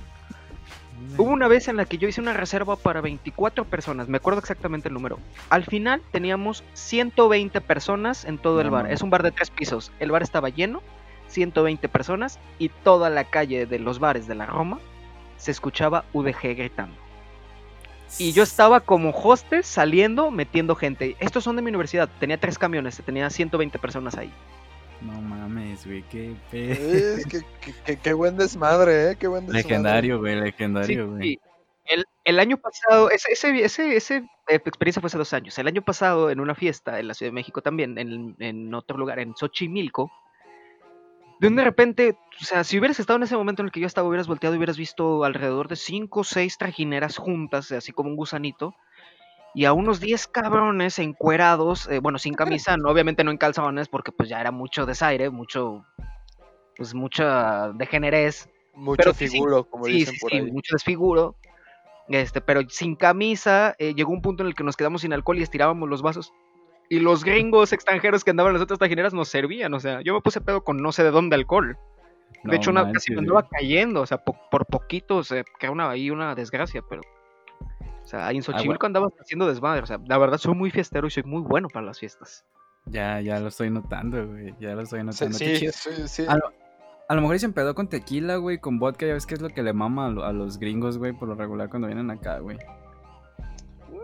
[1.18, 4.40] Hubo una vez en la que yo hice una reserva para 24 personas, me acuerdo
[4.40, 5.20] exactamente el número.
[5.50, 8.92] Al final teníamos 120 personas en todo el bar.
[8.92, 9.92] Es un bar de tres pisos.
[10.00, 10.82] El bar estaba lleno,
[11.28, 14.80] 120 personas y toda la calle de los bares de la Roma
[15.38, 17.07] se escuchaba UDG gritando.
[18.20, 21.16] Y yo estaba como hostes saliendo, metiendo gente.
[21.20, 22.10] Estos son de mi universidad.
[22.20, 24.32] Tenía tres camiones, tenía 120 personas ahí.
[25.02, 27.18] No mames, güey, qué pedo.
[27.86, 29.16] Que- qué buen desmadre, ¿eh?
[29.20, 29.64] Qué buen desmadre.
[29.64, 31.22] Legendario, güey, Sí, legendario, güey.
[31.22, 31.40] sí.
[31.90, 34.16] El, el año pasado, ese, ese, ese, ese,
[34.50, 35.58] eh, experiencia fue hace dos años.
[35.58, 38.98] El año pasado, en una fiesta en la Ciudad de México también, en, en otro
[38.98, 40.12] lugar, en Xochimilco,
[41.40, 43.80] de un de repente, o sea, si hubieras estado en ese momento en el que
[43.80, 47.92] yo estaba, hubieras volteado y hubieras visto alrededor de cinco o seis trajineras juntas, así
[47.92, 48.74] como un gusanito,
[49.54, 53.88] y a unos 10 cabrones encuerados, eh, bueno, sin camisa, no, obviamente no en calzones,
[53.88, 55.86] porque pues ya era mucho desaire, mucho,
[56.76, 58.50] pues mucha degenerez.
[58.76, 60.52] Mucho Pero figuro, como sí, dicen por sí, ahí.
[60.52, 61.36] mucho desfiguro.
[62.10, 65.40] Este, pero sin camisa, eh, llegó un punto en el que nos quedamos sin alcohol
[65.40, 66.32] y estirábamos los vasos.
[66.90, 70.14] Y los gringos extranjeros que andaban en las otras tajineras nos servían, o sea, yo
[70.14, 71.78] me puse pedo con no sé de dónde alcohol.
[72.44, 75.72] De No hecho, una, casi me andaba cayendo, o sea, po- por poquito se quedó
[75.74, 77.02] una, ahí una desgracia, pero...
[78.04, 81.08] O sea, ahí en Xochimilco andaba haciendo desmadre, o sea, la verdad soy muy fiestero
[81.08, 82.46] y soy muy bueno para las fiestas.
[82.86, 84.56] Ya, ya lo estoy notando, güey.
[84.62, 85.38] Ya lo estoy notando.
[85.38, 85.74] Sí, chido.
[85.74, 86.26] sí, sí.
[86.26, 86.54] A lo,
[87.10, 89.06] a lo mejor se empedó con tequila, güey, con vodka.
[89.06, 91.28] Ya ves que es lo que le mama a, lo- a los gringos, güey, por
[91.28, 92.58] lo regular cuando vienen acá, güey.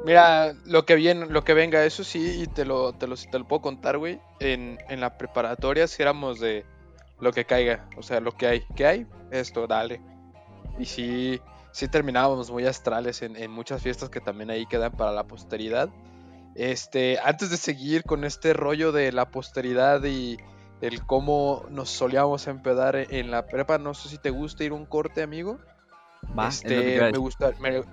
[0.03, 3.39] Mira, lo que viene, lo que venga, eso sí, y te lo, te lo, te
[3.39, 4.19] lo puedo contar, güey.
[4.39, 6.65] En, en la preparatoria si éramos de
[7.19, 8.63] lo que caiga, o sea, lo que hay.
[8.75, 9.07] ¿Qué hay?
[9.31, 10.01] Esto, dale.
[10.77, 11.39] Y sí,
[11.71, 15.89] sí terminábamos muy astrales en, en muchas fiestas que también ahí quedan para la posteridad.
[16.55, 20.37] Este, antes de seguir con este rollo de la posteridad y
[20.81, 24.85] el cómo nos solíamos empedar en la prepa, no sé si te gusta ir un
[24.85, 25.59] corte, amigo.
[26.37, 27.83] Va, Este, me, gusta, me,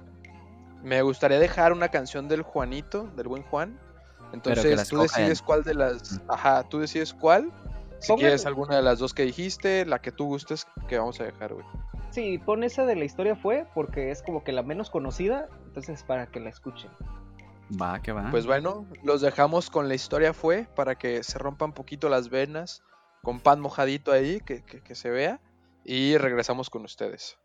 [0.83, 3.79] me gustaría dejar una canción del Juanito, del buen Juan.
[4.33, 6.21] Entonces tú decides cuál de las.
[6.29, 7.51] Ajá, tú decides cuál.
[7.99, 11.21] Si Pongan- quieres alguna de las dos que dijiste, la que tú gustes, que vamos
[11.21, 11.67] a dejar, güey.
[12.11, 16.03] Sí, pon esa de la historia fue porque es como que la menos conocida, entonces
[16.03, 16.91] para que la escuchen.
[17.81, 18.31] Va, que va.
[18.31, 22.29] Pues bueno, los dejamos con la historia fue para que se rompan un poquito las
[22.31, 22.83] venas,
[23.23, 25.41] con pan mojadito ahí, que, que- que se vea.
[25.85, 27.39] Y regresamos con ustedes.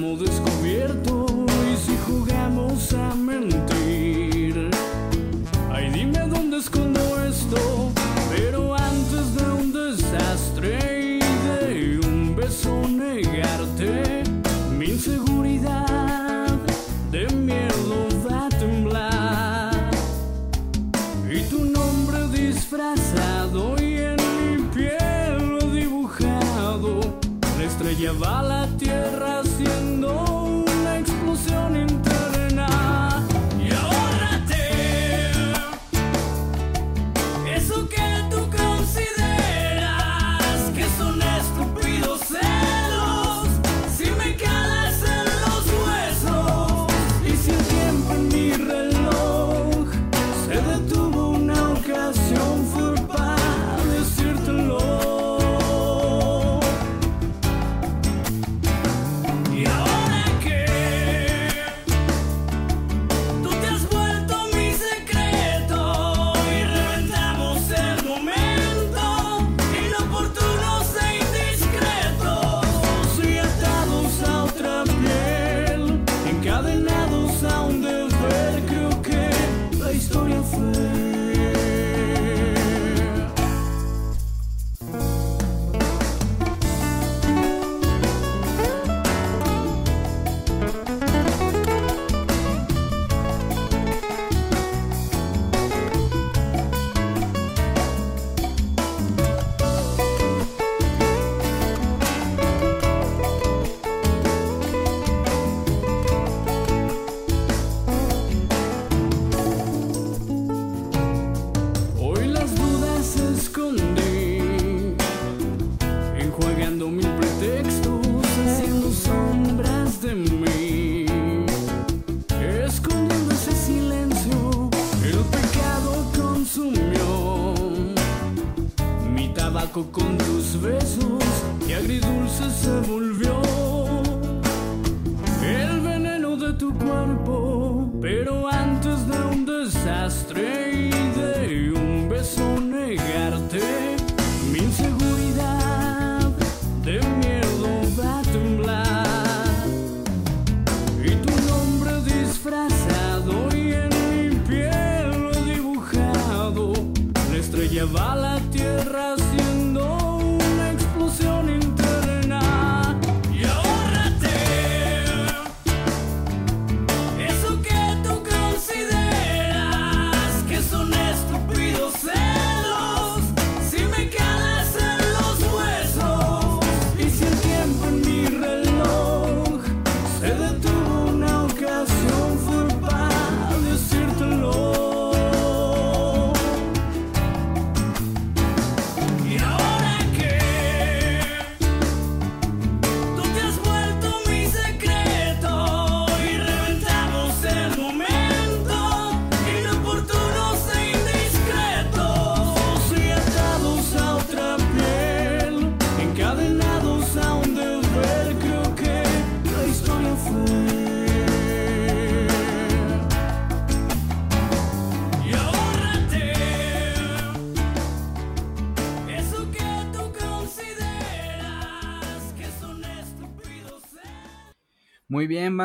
[0.00, 0.57] Un te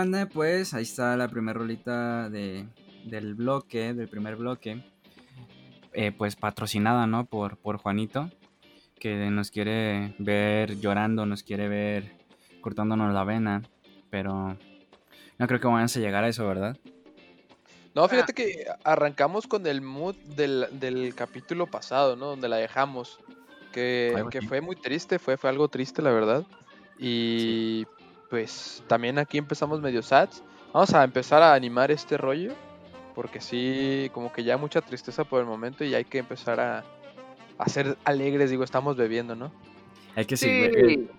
[0.03, 2.67] banda, pues ahí está la primera rolita de,
[3.05, 4.83] del bloque, del primer bloque.
[5.93, 7.25] Eh, pues patrocinada, ¿no?
[7.25, 8.29] Por, por Juanito,
[8.99, 12.17] que nos quiere ver llorando, nos quiere ver
[12.59, 13.61] cortándonos la vena,
[14.09, 14.57] pero
[15.37, 16.75] no creo que vayamos a llegar a eso, ¿verdad?
[17.95, 22.25] No, fíjate que arrancamos con el mood del, del capítulo pasado, ¿no?
[22.25, 23.19] Donde la dejamos.
[23.71, 26.45] Que, que fue muy triste, fue, fue algo triste, la verdad.
[26.99, 27.85] Y
[28.33, 30.27] pues también aquí empezamos medio sad.
[30.73, 32.51] Vamos a empezar a animar este rollo.
[33.13, 36.83] Porque sí, como que ya mucha tristeza por el momento y hay que empezar a,
[37.59, 38.49] a ser alegres.
[38.49, 39.51] Digo, estamos bebiendo, ¿no?
[40.15, 41.11] Hay que Sí, seguir.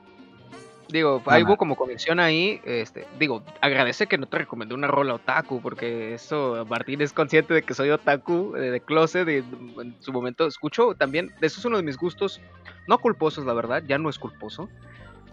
[0.88, 1.50] digo, ahí Ajá.
[1.50, 6.14] hubo como conexión ahí, este, digo, agradece que no te recomendé una rola otaku, porque
[6.14, 9.36] eso, Martín es consciente de que soy otaku, eh, de closet, y
[9.80, 12.40] en su momento escucho también, eso es uno de mis gustos,
[12.88, 14.68] no culposos, la verdad, ya no es culposo,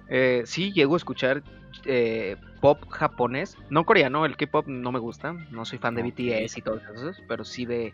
[0.10, 1.42] eh, sí llego a escuchar
[1.86, 6.04] eh, pop japonés, no coreano, el K-pop no me gusta, no soy fan de.
[6.04, 7.94] BTS y todo eso, pero sí de,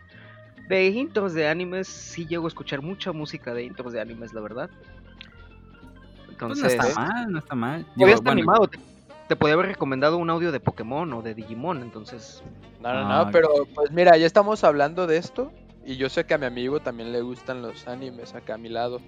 [0.68, 4.40] de intros de animes, sí llego a escuchar mucha música de intros de animes, la
[4.40, 4.70] verdad.
[6.16, 7.80] Pues Entonces, no está mal, no está mal.
[7.80, 8.68] Está bueno, animado.
[8.68, 8.78] Te,
[9.28, 12.42] te podía haber recomendado un audio de Pokémon o de Digimon, entonces.
[12.80, 15.52] No, no, Ah, no, pero pues mira, ya estamos hablando de esto.
[15.84, 18.68] Y yo sé que a mi amigo también le gustan los animes acá a mi
[18.68, 19.00] lado.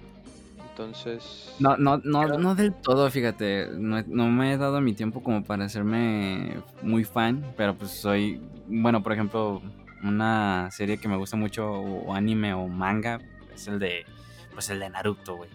[0.71, 1.53] Entonces.
[1.59, 3.67] No, no, no, no del todo, fíjate.
[3.73, 8.41] No, no me he dado mi tiempo como para hacerme muy fan, pero pues soy,
[8.67, 9.61] bueno, por ejemplo,
[10.03, 13.19] una serie que me gusta mucho, o anime o manga,
[13.53, 14.05] es el de,
[14.53, 15.49] pues el de Naruto, güey.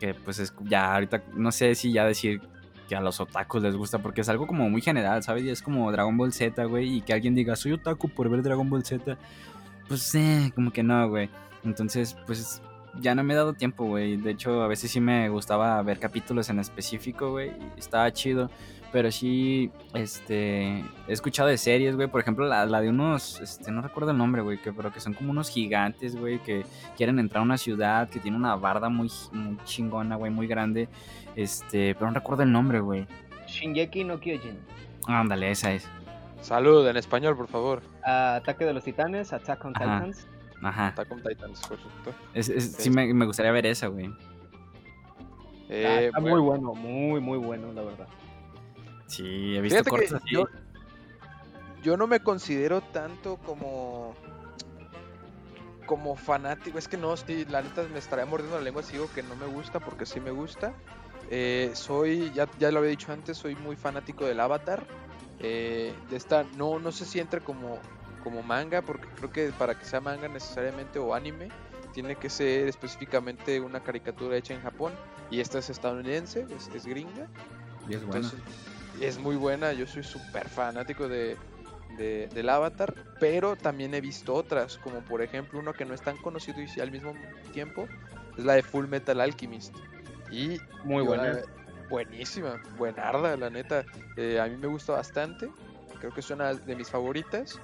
[0.00, 2.40] que pues es ya ahorita, no sé si ya decir
[2.88, 5.44] que a los otakus les gusta, porque es algo como muy general, ¿sabes?
[5.44, 8.42] Y es como Dragon Ball Z, güey, y que alguien diga, soy otaku por ver
[8.42, 9.16] Dragon Ball Z,
[9.88, 11.30] pues eh, como que no, güey.
[11.64, 12.62] Entonces, pues
[13.00, 14.16] ya no me he dado tiempo, güey.
[14.16, 18.50] De hecho, a veces sí me gustaba ver capítulos en específico, güey, estaba chido.
[18.92, 22.08] Pero sí, este, he escuchado de series, güey.
[22.08, 25.00] Por ejemplo, la, la de unos, este, no recuerdo el nombre, güey, que, pero que
[25.00, 26.64] son como unos gigantes, güey, que
[26.96, 30.88] quieren entrar a una ciudad que tiene una barda muy, muy chingona, güey, muy grande.
[31.34, 33.06] Este, pero no recuerdo el nombre, güey.
[33.46, 34.58] Shingeki no Kyojin.
[35.06, 35.86] Ándale, esa es.
[36.40, 37.82] Salud en español, por favor.
[38.04, 39.84] Ah, Ataque de los Titanes, Attack on Ajá.
[39.98, 40.26] Titans.
[40.62, 40.88] Ajá.
[40.88, 42.14] Attack on Titans, perfecto.
[42.34, 44.06] Es, es- sí me, me gustaría ver esa, güey.
[45.68, 48.08] Eh, Ah, está bueno, muy bueno, muy, muy bueno, la verdad.
[49.06, 50.34] Sí, he visto Fíjate cortos así.
[50.34, 50.44] yo,
[51.82, 54.14] yo no me considero tanto como
[55.86, 56.78] como fanático.
[56.78, 59.36] Es que no, sí, la neta me estaría mordiendo la lengua si digo que no
[59.36, 60.72] me gusta porque sí me gusta.
[61.30, 64.84] Eh, soy, ya, ya lo había dicho antes, soy muy fanático del Avatar.
[65.38, 67.78] Eh, de esta, no, no sé si entre como,
[68.26, 71.48] como manga, porque creo que para que sea manga necesariamente o anime,
[71.92, 74.92] tiene que ser específicamente una caricatura hecha en Japón.
[75.30, 77.28] Y esta es estadounidense, es, es gringa.
[77.88, 78.26] Y es bueno.
[78.26, 78.40] Entonces,
[79.00, 81.36] es muy buena, yo soy súper fanático de,
[81.96, 86.02] de- del Avatar, pero también he visto otras, como por ejemplo uno que no es
[86.02, 87.14] tan conocido y al mismo
[87.52, 87.86] tiempo,
[88.36, 89.72] es la de Full Metal Alchemist.
[90.32, 91.34] Y Muy buena.
[91.34, 91.42] la-
[91.88, 93.86] buenísima, buenarda, la neta.
[94.16, 95.48] Eh, a mí me gusta bastante,
[96.00, 97.60] creo que es una de mis favoritas.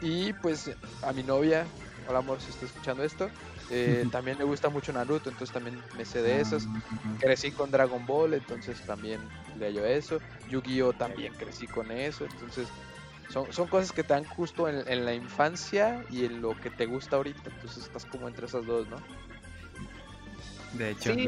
[0.00, 0.70] Y pues
[1.02, 1.66] a mi novia,
[2.06, 3.30] hola amor, si está escuchando esto,
[3.70, 7.70] eh, también le gusta mucho Naruto, entonces también me sé de esas Ah, crecí con
[7.70, 9.20] Dragon Ball, entonces también
[9.56, 10.20] leo eso.
[10.48, 10.92] Yu-Gi-Oh!
[10.92, 12.68] también crecí con eso, entonces
[13.28, 16.70] son, son cosas que te dan justo en, en la infancia y en lo que
[16.70, 18.96] te gusta ahorita, entonces estás como entre esas dos, ¿no?
[20.74, 21.26] De hecho, Sí,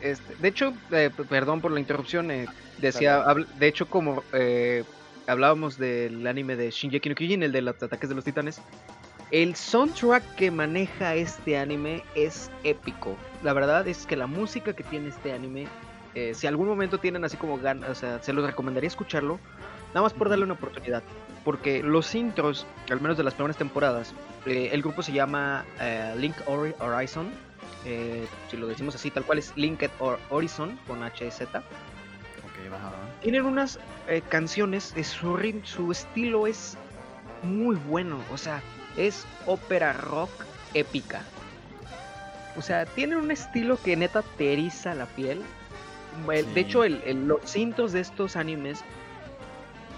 [0.00, 2.46] este, de hecho, eh, perdón por la interrupción, eh,
[2.78, 3.24] decía,
[3.58, 4.84] de hecho, como eh,
[5.26, 8.60] hablábamos del anime de Shingeki no Kyojin, el de los ataques de los titanes,
[9.30, 13.16] el soundtrack que maneja este anime es épico.
[13.42, 15.66] La verdad es que la música que tiene este anime,
[16.14, 19.40] eh, si algún momento tienen así como ganas, o sea, se los recomendaría escucharlo,
[19.88, 21.02] nada más por darle una oportunidad.
[21.44, 24.14] Porque los intros, al menos de las primeras temporadas,
[24.46, 27.28] eh, el grupo se llama eh, Link Hori- Horizon.
[27.86, 31.42] eh, si lo decimos así, tal cual es Linked Hor- Horizon con HZ.
[33.20, 36.76] Tienen unas eh, canciones, eh, su, su estilo es
[37.42, 38.62] muy bueno, o sea,
[38.96, 40.30] es ópera rock
[40.74, 41.22] épica.
[42.56, 45.42] O sea, tienen un estilo que neta te eriza la piel.
[46.44, 46.50] Sí.
[46.54, 48.84] De hecho, el- el- los intros de estos animes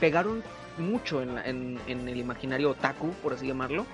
[0.00, 0.42] pegaron
[0.78, 3.84] mucho en, la- en- en el imaginario otaku, por así llamarlo.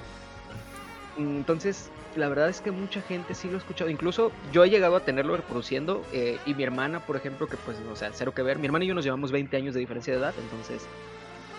[1.17, 3.91] Entonces, la verdad es que mucha gente sí lo ha escuchado.
[3.91, 6.05] Incluso yo he llegado a tenerlo reproduciendo.
[6.13, 8.59] eh, y mi hermana, por ejemplo, que pues, o sea, cero que ver.
[8.59, 10.35] Mi hermana y yo nos llevamos 20 años de diferencia de edad.
[10.39, 10.87] Entonces,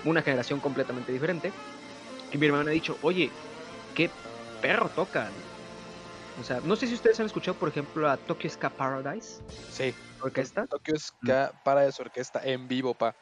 [0.06, 1.52] una generación completamente diferente.
[2.32, 3.32] Y mi hermana ha dicho, oye,
[3.96, 4.10] qué
[4.62, 5.32] perro tocan.
[6.39, 9.94] O sea, no sé si ustedes han escuchado, por ejemplo, a Tokyo Ska Paradise Sí,
[10.20, 10.66] Orquesta.
[10.66, 13.16] Tokyo Ska para su orquesta en vivo, pa.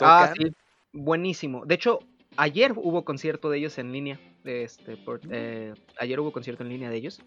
[0.00, 0.52] Ah, sí.
[0.92, 1.64] Buenísimo.
[1.64, 2.00] De hecho,
[2.38, 4.18] ayer hubo concierto de ellos en línea.
[4.44, 7.20] Este, por- eh, ayer hubo concierto en línea de ellos.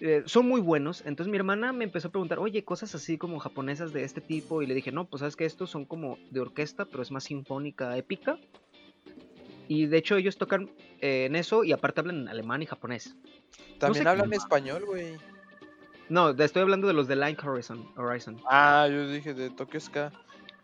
[0.00, 1.02] Eh, son muy buenos.
[1.04, 4.62] Entonces mi hermana me empezó a preguntar, oye, cosas así como japonesas de este tipo.
[4.62, 7.24] Y le dije, no, pues sabes que estos son como de orquesta, pero es más
[7.24, 8.38] sinfónica, épica.
[9.66, 13.16] Y de hecho ellos tocan eh, en eso y aparte hablan en alemán y japonés.
[13.78, 15.16] También sé hablan español, güey.
[16.08, 17.86] No, estoy hablando de los de Line Horizon.
[17.96, 18.40] Horizon.
[18.48, 20.10] Ah, yo dije de Tokyo Ska.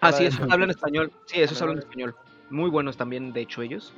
[0.01, 0.53] Ah, sí, esos eso.
[0.53, 1.13] hablan español.
[1.27, 2.15] Sí, esos hablan español.
[2.51, 3.93] Muy buenos también, de hecho, ellos.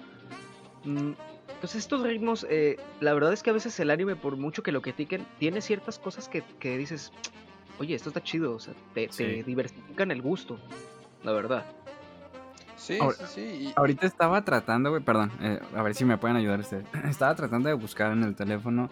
[0.84, 1.12] Mm,
[1.60, 4.72] Pues estos ritmos, eh, la verdad es que a veces el anime, por mucho que
[4.72, 7.12] lo critiquen, tiene ciertas cosas que, que dices,
[7.78, 10.58] oye, esto está chido, o sea, te, te diversifican el gusto,
[11.24, 11.64] la verdad.
[12.76, 13.40] Sí, Ahora- sí, sí.
[13.68, 16.84] y- Ahorita estaba tratando, güey, perdón, eh, a ver si me pueden ayudar ustedes.
[17.18, 18.90] Estaba tratando de buscar en el teléfono.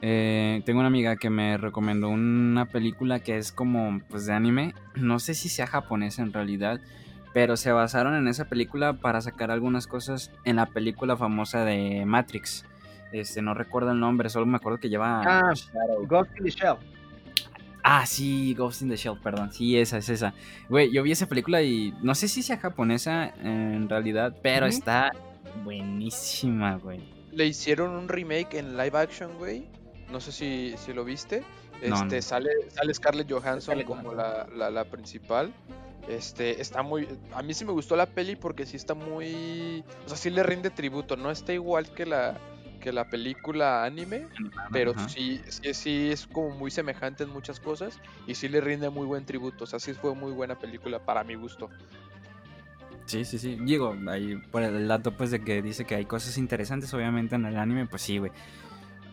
[0.00, 4.74] eh, tengo una amiga que me recomendó una película que es como, pues, de anime.
[4.94, 6.80] No sé si sea japonesa en realidad,
[7.36, 12.06] pero se basaron en esa película para sacar algunas cosas en la película famosa de
[12.06, 12.64] Matrix.
[13.12, 15.20] Este, no recuerdo el nombre, solo me acuerdo que lleva...
[15.22, 15.52] Ah,
[16.08, 16.76] Ghost in the Shell.
[17.82, 19.52] Ah, sí, Ghost in the Shell, perdón.
[19.52, 20.32] Sí, esa es esa.
[20.70, 25.12] Güey, yo vi esa película y no sé si sea japonesa en realidad, pero está
[25.62, 27.00] buenísima, güey.
[27.32, 29.66] le hicieron un remake en live action, güey.
[30.10, 31.42] No sé si, si lo viste.
[31.86, 32.22] No, Este, no.
[32.22, 35.52] Sale, sale Scarlett Johansson Scarlett como la, la, la principal.
[36.08, 37.08] Este, está muy.
[37.34, 39.84] A mí sí me gustó la peli porque sí está muy.
[40.04, 41.16] O sea, sí le rinde tributo.
[41.16, 42.38] No está igual que la,
[42.80, 44.28] que la película anime,
[44.72, 45.08] pero Ajá.
[45.08, 49.06] sí, sí, sí es como muy semejante en muchas cosas y sí le rinde muy
[49.06, 49.64] buen tributo.
[49.64, 51.68] O sea, sí fue muy buena película para mi gusto.
[53.06, 53.56] Sí, sí, sí.
[53.60, 57.46] Digo, ahí por el dato pues de que dice que hay cosas interesantes obviamente en
[57.46, 58.32] el anime, pues sí, güey.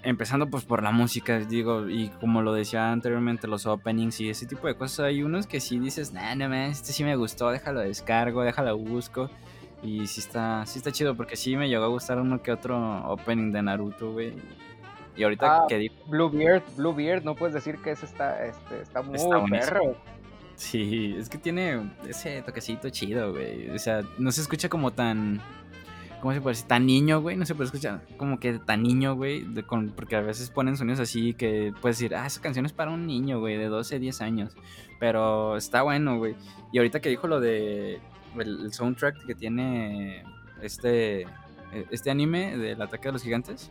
[0.04, 4.46] Empezando pues por la música, digo, y como lo decía anteriormente, los openings y ese
[4.46, 7.50] tipo de cosas, hay unos que sí dices, nah, no man, este sí me gustó,
[7.52, 9.30] déjalo descargo, déjalo busco.
[9.82, 13.06] Y sí está, sí está chido, porque sí me llegó a gustar uno que otro
[13.06, 14.34] opening de Naruto, güey.
[15.16, 19.02] Y ahorita Ah, que digo, Bluebeard, Bluebeard, no puedes decir que ese está, este, está
[19.02, 19.96] muy Está perro.
[20.56, 23.70] Sí, es que tiene ese toquecito chido, güey.
[23.70, 25.42] O sea, no se escucha como tan.
[26.24, 26.70] ¿Cómo se puede decir?
[26.70, 27.36] Tan niño, güey.
[27.36, 29.42] No se puede escuchar como que tan niño, güey.
[29.44, 32.72] de- con- Porque a veces ponen sonidos así que puedes decir, ah, esa canción es
[32.72, 34.56] para un niño, güey, de 12, 10 años.
[35.02, 36.36] Pero está bueno, güey.
[36.72, 38.00] Y ahorita que dijo lo de.
[38.40, 40.24] El, el soundtrack que tiene
[40.62, 41.28] este.
[41.92, 43.70] Este anime del ataque de los gigantes.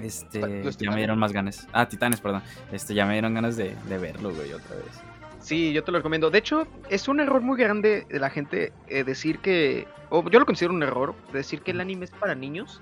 [0.00, 0.64] Este.
[0.64, 1.68] ¿Los Ya me dieron más ganas.
[1.72, 2.42] Ah, Titanes, perdón.
[2.72, 5.02] Este, ya me dieron ganas de, de verlo, güey, otra vez.
[5.40, 6.30] Sí, yo te lo recomiendo.
[6.30, 10.38] De hecho, es un error muy grande de la gente eh, decir que, o yo
[10.38, 12.80] lo considero un error, decir que el anime es para niños,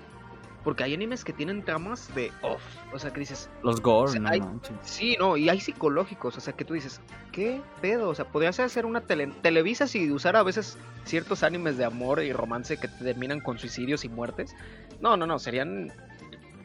[0.63, 2.61] porque hay animes que tienen tramas de off,
[2.93, 4.75] o sea, que dices, Los gore, O sea, no hay- manches.
[4.81, 6.99] sí, no, y hay psicológicos, o sea, que tú dices,
[7.31, 8.09] ¿qué pedo?
[8.09, 12.21] O sea, podrías hacer una tele Televisa si usara a veces ciertos animes de amor
[12.21, 14.53] y romance que terminan con suicidios y muertes.
[14.99, 15.93] No, no, no, serían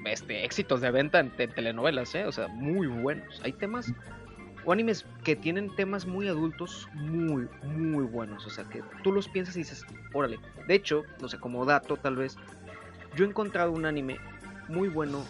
[0.07, 2.27] este, éxitos de venta en, te- telenovelas, ¿eh?
[2.27, 3.41] O sea, muy buenos.
[3.45, 3.93] Hay temas
[4.65, 8.47] o animes que tienen temas muy adultos, muy, muy buenos.
[8.47, 10.39] O sea, que tú los piensas y dices, órale.
[10.67, 12.37] De hecho, no sé, como dato tal vez,
[13.15, 14.19] yo he encontrado un anime
[14.69, 15.27] muy bueno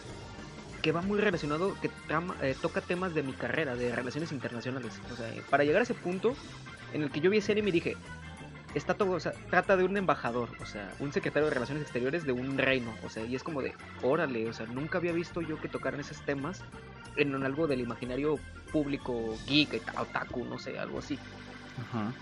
[0.82, 5.00] que va muy relacionado, que trama- eh, toca temas de mi carrera, de relaciones internacionales.
[5.10, 6.36] O sea, para llegar a ese punto
[6.92, 7.96] en el que yo vi ese anime y dije,
[8.74, 12.26] está todo, o sea, trata de un embajador, o sea, un secretario de Relaciones Exteriores
[12.26, 15.40] de un reino, o sea, y es como de, órale, o sea, nunca había visto
[15.40, 16.62] yo que tocaran esos temas
[17.16, 18.38] en algo del imaginario
[18.72, 21.18] público geek, otaku, no sé, algo así.
[21.80, 22.12] Ajá.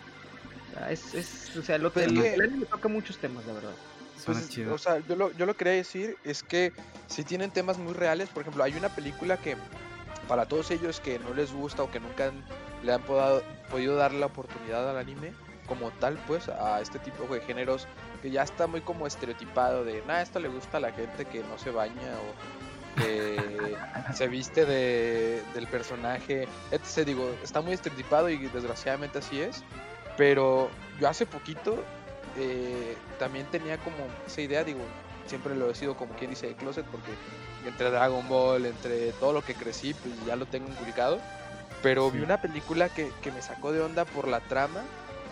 [0.71, 3.53] O sea, es, es, o sea, lo, el, que- el anime toca muchos temas, la
[3.55, 3.73] verdad.
[4.17, 4.75] Suena Pues, chido.
[4.75, 6.73] o sea, yo lo, yo lo quería decir es que
[7.07, 9.57] si tienen temas muy reales, por ejemplo, hay una película que
[10.29, 12.45] para todos ellos que no les gusta o que nunca han-
[12.85, 15.33] le han podado- podido dar la oportunidad al anime
[15.67, 17.89] como tal, pues a este tipo de géneros
[18.21, 21.41] que ya está muy como estereotipado de, nada, esto le gusta a la gente que
[21.41, 22.35] no se baña o
[22.97, 23.77] que
[24.15, 27.07] se viste de, del personaje, etc.
[27.07, 29.63] Digo, está muy estereotipado y desgraciadamente así es,
[30.17, 30.71] pero
[31.01, 31.83] yo hace poquito
[32.37, 34.81] eh, también tenía como esa idea, digo,
[35.27, 37.13] siempre lo he sido como quien dice de closet, porque
[37.67, 41.19] entre Dragon Ball, entre todo lo que crecí, pues ya lo tengo inculcado.
[41.83, 44.83] Pero vi una película que, que me sacó de onda por la trama,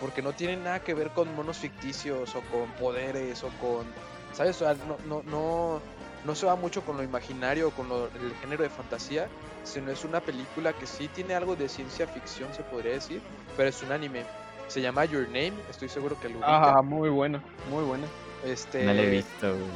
[0.01, 3.85] porque no tiene nada que ver con monos ficticios o con poderes o con,
[4.33, 4.61] ¿sabes?
[4.61, 5.81] O sea, no, no, no,
[6.25, 9.27] no se va mucho con lo imaginario o con lo- el género de fantasía,
[9.63, 13.21] sino es una película que sí tiene algo de ciencia ficción, se podría decir,
[13.57, 14.23] pero es un anime.
[14.67, 16.75] Se llama Your Name, estoy seguro que lo ubican.
[16.77, 18.07] Ah, muy bueno, muy bueno.
[18.43, 19.71] Este, No la he visto, güey.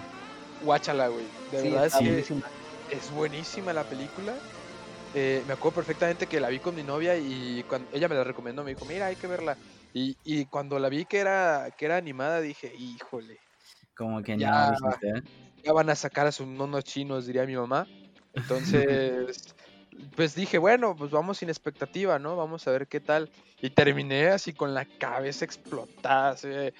[0.64, 1.26] Guáchala, güey.
[1.52, 2.42] De Sí, verdad sí, buenísima.
[2.92, 4.36] es buenísima la película.
[5.14, 8.24] Eh, me acuerdo perfectamente que la vi con mi novia y cuando ella me la
[8.24, 9.58] recomendó, me dijo, mira, hay que verla.
[9.94, 13.40] Y, y cuando la vi que era, que era animada, dije, híjole,
[13.96, 14.52] Como que Ya.
[14.52, 15.22] no dijiste, ¿eh?
[15.66, 17.88] Ya van a sacar a sus monos chinos, diría mi mamá.
[18.34, 19.56] Entonces,
[20.16, 22.36] pues dije, bueno, pues vamos sin expectativa, ¿no?
[22.36, 23.30] Vamos a ver qué tal.
[23.62, 26.74] Y terminé así con la cabeza explotada, así de,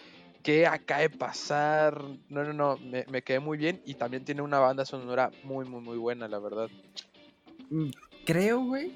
[0.44, 2.02] ¿qué acaba de pasar?
[2.30, 5.66] No, no, no, me, me quedé muy bien y también tiene una banda sonora muy,
[5.66, 6.70] muy, muy buena, la verdad.
[7.70, 7.90] Mm,
[8.26, 8.92] Creo, güey.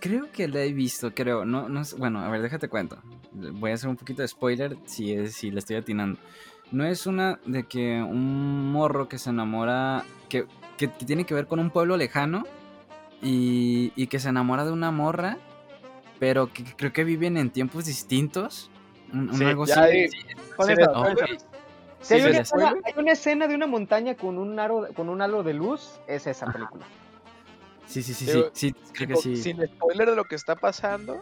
[0.00, 1.44] Creo que la he visto, creo.
[1.46, 2.98] No, no, bueno, a ver, déjate cuento.
[3.32, 6.20] Voy a hacer un poquito de spoiler si, es, si le estoy atinando.
[6.72, 10.46] No es una de que un morro que se enamora, que,
[10.76, 12.44] que, que tiene que ver con un pueblo lejano
[13.22, 15.38] y, y que se enamora de una morra,
[16.18, 18.70] pero que creo que viven en tiempos distintos.
[19.12, 19.92] Un, un Sí, algo ya así.
[19.92, 20.18] di- Sí,
[20.56, 21.02] Con Sí, eso, ok.
[21.02, 21.26] con eso.
[21.26, 21.36] Sí,
[22.00, 25.08] Si hay, sí, una escena, hay una escena de una montaña con un aro, con
[25.08, 26.84] un halo de luz, es esa película.
[27.86, 29.36] sí, sí, sí, sí, Digo, sí, creo que sí.
[29.36, 31.20] Sin spoiler de lo que está pasando,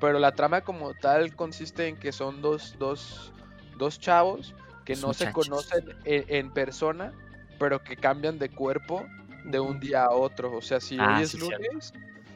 [0.00, 3.32] pero la trama como tal consiste en que son dos, dos,
[3.76, 4.54] dos chavos
[4.84, 7.12] que no se conocen en, en persona,
[7.58, 9.06] pero que cambian de cuerpo
[9.44, 10.56] de un día a otro.
[10.56, 11.62] O sea, si Ah, hoy es sí, cierto.
[11.68, 11.92] lunes,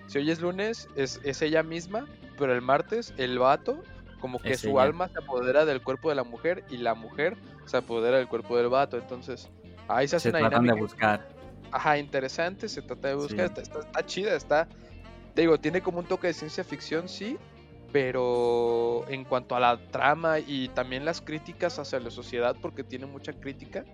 [0.07, 2.07] si hoy es lunes, es, es ella misma,
[2.39, 3.83] pero el martes el vato,
[4.21, 4.83] como que Es su ella.
[4.83, 7.37] alma se apodera del cuerpo de la mujer y la mujer
[7.67, 8.97] se apodera del cuerpo del vato.
[8.97, 9.49] Entonces,
[9.89, 11.29] ahí se hace Se una tratan de dinámica buscar.
[11.73, 13.43] ajá, interesante, se trata de buscar, Sí.
[13.47, 14.69] está, está- está chida, está,
[15.35, 17.37] te digo, tiene como un toque de ciencia ficción, sí,
[17.93, 23.07] pero en cuanto a la trama y también las críticas hacia la sociedad, porque tiene
[23.07, 23.85] mucha crítica,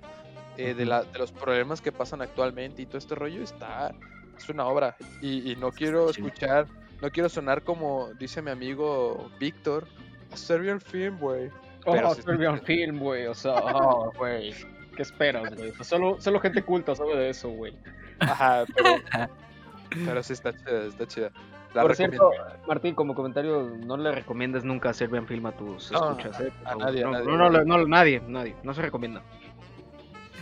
[0.57, 3.95] eh, de, la, de los problemas que pasan actualmente y todo este rollo, está,
[4.37, 4.97] es una obra.
[5.21, 6.67] Y, y no quiero escuchar,
[7.01, 9.87] no quiero sonar como dice mi amigo Víctor,
[10.33, 11.51] a Serbian film, güey.
[11.85, 13.27] Oh, sí- Serbian Film, güey.
[13.27, 14.55] O sea, oh, güey.
[14.97, 15.73] ¿Qué esperas, güey?
[15.83, 17.75] Solo, solo gente culta sabe de eso, güey.
[18.21, 18.97] Ajá, pero,
[20.07, 21.33] pero sí está chida, está chida.
[21.75, 22.31] La Por recomiendo.
[22.31, 26.53] cierto, Martín, como comentario, no le recomiendas nunca Serbian Film a tus No, escuchas, ¿eh?
[26.67, 27.27] A nadie, a no, nadie.
[27.27, 28.55] No, no, no, nadie, nadie.
[28.63, 29.23] No se recomienda.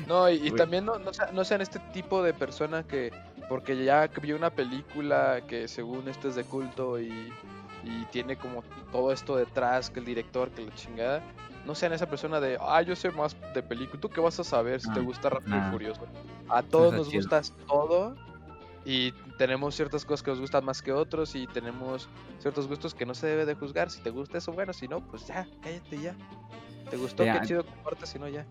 [0.08, 3.12] No, y, y también no, no, sea- no sean este tipo de persona que,
[3.48, 7.32] porque ya vio una película que según esto es de culto y,
[7.84, 11.22] y tiene como todo esto detrás, que el director, que la chingada,
[11.66, 14.44] no sean esa persona de, ah, yo sé más de película, ¿tú qué vas a
[14.44, 15.68] saber si te Ah, gusta Rápido y ah.
[15.70, 16.00] Furioso?
[16.48, 17.20] A todos está nos chido.
[17.20, 18.16] gusta todo
[18.84, 22.08] y tenemos ciertas cosas que nos gustan más que otros y tenemos
[22.38, 23.90] ciertos gustos que no se debe de juzgar.
[23.90, 26.14] Si te gusta eso, bueno, si no, pues ya, cállate ya.
[26.90, 27.24] ¿Te gustó?
[27.24, 27.40] Ya.
[27.40, 28.46] Qué chido, comparte, si no, ya.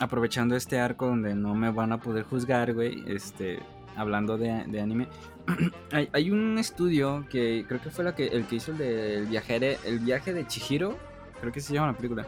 [0.00, 3.60] aprovechando este arco donde no me van a poder juzgar, güey, este,
[3.96, 5.06] hablando de, de anime,
[5.92, 9.26] hay, hay un estudio que creo que fue la que, el que hizo el del
[9.26, 10.96] viajero, el viaje de Chihiro,
[11.40, 12.26] creo que se llama la película.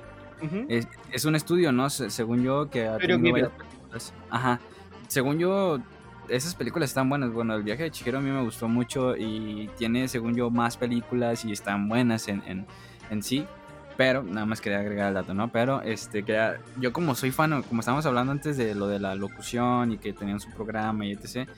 [0.69, 1.89] Es, es un estudio, ¿no?
[1.89, 4.13] Se- según yo, que ha tenido varias películas.
[4.29, 4.61] Ajá.
[5.09, 5.79] Según yo,
[6.29, 7.33] esas películas están buenas.
[7.33, 10.77] Bueno, el viaje de Chihiro a mí me gustó mucho y tiene, según yo, más
[10.77, 12.67] películas y están buenas en, en,
[13.11, 13.47] en sí.
[13.97, 15.53] Pero, nada más quería agregar el dato, ¿no?
[15.53, 19.15] Pero, este, que yo como soy fan, como estábamos hablando antes de lo de la
[19.15, 21.49] locución y que tenían su programa y etc.,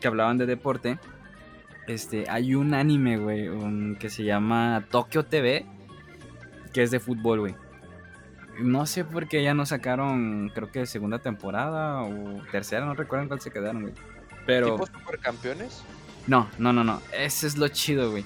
[0.00, 0.98] que, hablaban de deporte,
[1.88, 5.66] este, hay un anime, güey, que se llama Tokyo TV,
[6.72, 7.54] que es de fútbol, güey.
[8.58, 13.22] No sé por qué ya no sacaron, creo que segunda temporada o tercera, no recuerdo
[13.22, 13.94] en cuál se quedaron, güey.
[14.46, 14.72] Pero...
[14.72, 15.82] ¿Tipo supercampeones?
[16.26, 17.00] No, no, no, no.
[17.16, 18.24] Ese es lo chido, güey.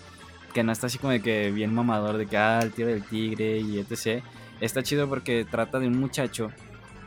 [0.54, 3.02] Que no está así como de que bien mamador de que, ah, el tiro del
[3.04, 4.22] tigre y etc.
[4.60, 6.50] Está chido porque trata de un muchacho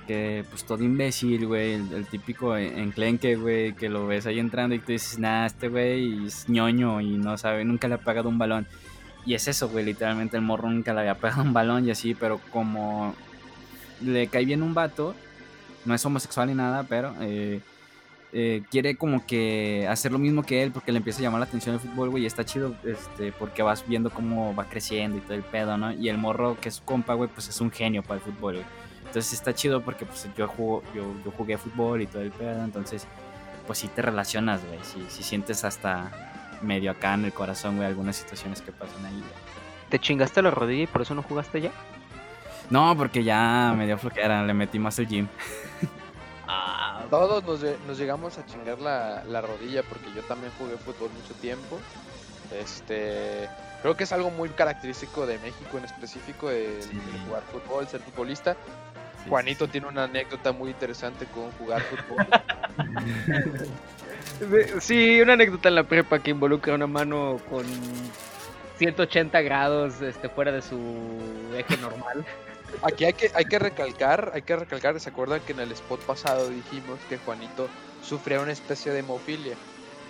[0.07, 1.73] que, pues, todo imbécil, güey.
[1.73, 5.45] El, el típico en- enclenque, güey, que lo ves ahí entrando y tú dices, nah,
[5.45, 8.67] este güey es ñoño y no sabe, nunca le ha pegado un balón.
[9.25, 12.13] Y es eso, güey, literalmente el morro nunca le había pegado un balón y así,
[12.13, 13.15] pero como
[14.01, 15.15] le cae bien un vato,
[15.85, 17.59] no es homosexual ni nada, pero eh,
[18.33, 21.45] eh, quiere como que hacer lo mismo que él porque le empieza a llamar la
[21.45, 25.21] atención el fútbol, güey, y está chido este, porque vas viendo cómo va creciendo y
[25.21, 25.91] todo el pedo, ¿no?
[25.91, 28.55] Y el morro que es su compa, güey, pues es un genio para el fútbol,
[28.55, 28.65] güey.
[29.07, 32.63] Entonces está chido porque pues yo, jugo, yo, yo jugué fútbol y todo el pedo,
[32.63, 33.07] entonces
[33.65, 37.87] pues sí te relacionas, güey, sí, sí sientes hasta medio acá en el corazón, güey,
[37.87, 39.31] algunas situaciones que pasan ahí, güey.
[39.89, 41.71] ¿Te chingaste la rodilla y por eso no jugaste ya?
[42.69, 45.27] No, porque ya me dio flojera, le metí más el gym.
[46.47, 50.77] Ah, Todos nos, lle- nos llegamos a chingar la, la rodilla porque yo también jugué
[50.77, 51.79] fútbol mucho tiempo.
[52.53, 53.49] Este,
[53.81, 56.91] creo que es algo muy característico de México en específico el, Sí.
[57.15, 58.53] el jugar fútbol, ser futbolista.
[59.23, 62.27] Sí, Juanito sí, tiene una anécdota muy interesante con jugar fútbol.
[64.81, 67.65] Sí, una anécdota en la prepa que involucra una mano con
[68.77, 70.79] 180 grados este, fuera de su
[71.55, 72.25] eje normal.
[72.81, 76.01] Aquí hay que, hay que recalcar, hay que recalcar, ¿se acuerdan que en el spot
[76.01, 77.69] pasado dijimos que Juanito
[78.03, 79.55] sufría una especie de hemofilia?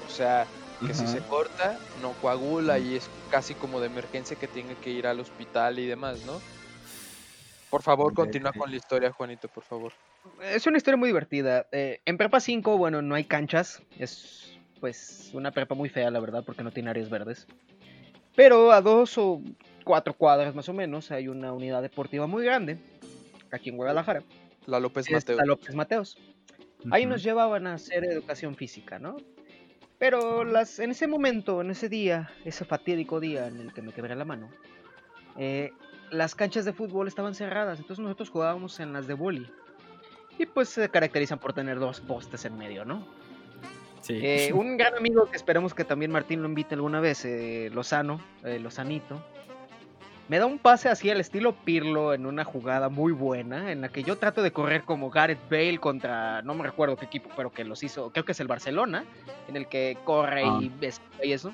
[0.07, 0.47] O sea,
[0.86, 4.89] que si se corta, no coagula y es casi como de emergencia que tiene que
[4.89, 6.41] ir al hospital y demás, ¿no?
[7.70, 9.93] Por favor, continúa con la historia, Juanito, por favor.
[10.42, 11.68] Es una historia muy divertida.
[11.72, 13.82] Eh, en prepa 5, bueno, no hay canchas.
[13.98, 17.48] Es pues una prepa muy fea, la verdad, porque no tiene áreas verdes.
[18.36, 19.42] Pero a dos o
[19.84, 22.78] cuatro cuadras más o menos hay una unidad deportiva muy grande,
[23.52, 24.24] aquí en Guadalajara.
[24.66, 25.38] La López es Mateo.
[25.38, 26.18] la López Mateos.
[26.92, 29.18] Ahí nos llevaban a hacer educación física, ¿no?
[29.98, 33.94] Pero las, en ese momento, en ese día, ese fatídico día en el que me
[33.94, 34.50] quebré la mano,
[35.38, 35.72] eh,
[36.12, 39.50] las canchas de fútbol estaban cerradas, entonces nosotros jugábamos en las de boli.
[40.38, 43.06] Y pues se caracterizan por tener dos postes en medio, ¿no?
[44.02, 44.20] Sí.
[44.22, 48.22] Eh, un gran amigo que esperemos que también Martín lo invite alguna vez, eh, Lozano,
[48.44, 49.20] eh, Lozanito,
[50.28, 53.90] me da un pase así al estilo Pirlo en una jugada muy buena, en la
[53.90, 57.52] que yo trato de correr como Gareth Bale contra, no me recuerdo qué equipo, pero
[57.52, 59.06] que los hizo, creo que es el Barcelona,
[59.48, 61.52] en el que corre y ves y eso.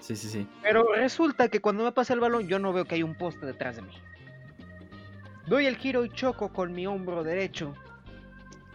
[0.00, 0.46] Sí, sí, sí.
[0.62, 3.46] Pero resulta que cuando me pasa el balón yo no veo que hay un poste
[3.46, 3.94] detrás de mí.
[5.46, 7.74] Doy el giro y choco con mi hombro derecho.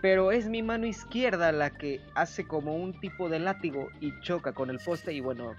[0.02, 4.54] Pero es mi mano izquierda la que hace como un tipo de látigo y choca
[4.54, 5.56] con el poste y bueno,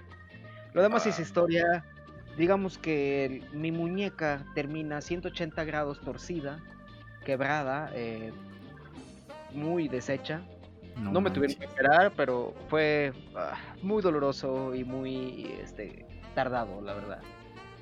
[0.74, 1.84] lo demás es historia.
[2.36, 6.60] Digamos que el- mi muñeca termina 180 grados torcida,
[7.24, 8.32] quebrada, eh,
[9.52, 10.40] muy deshecha.
[10.96, 16.94] No, me tuvieron que esperar, pero fue ah, muy doloroso y muy este, tardado, la
[16.94, 17.20] verdad.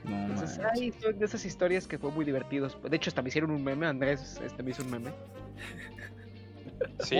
[0.04, 2.76] No Entonces, hay de esas historias que fue muy divertidos.
[2.82, 5.10] De hecho, hasta me hicieron un meme, Andrés este, me hizo un meme.
[7.00, 7.16] Sí,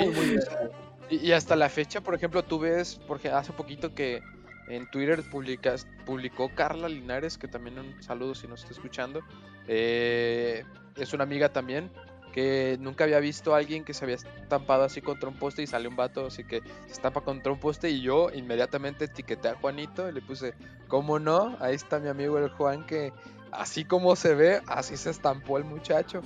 [1.10, 4.22] y, y hasta la fecha, por ejemplo, tú ves, porque hace poquito que
[4.68, 9.20] en Twitter publicas, publicó Carla Linares, que también un saludo si nos está escuchando.
[9.66, 10.64] eh,
[10.96, 11.90] es una amiga también
[12.32, 15.66] que nunca había visto a alguien que se había estampado así contra un poste y
[15.66, 19.54] sale un vato así que se estampa contra un poste y yo inmediatamente etiqueté a
[19.56, 20.54] Juanito y le puse,
[20.88, 21.56] ¿cómo no?
[21.60, 23.12] Ahí está mi amigo el Juan que
[23.50, 26.22] así como se ve, así se estampó el muchacho.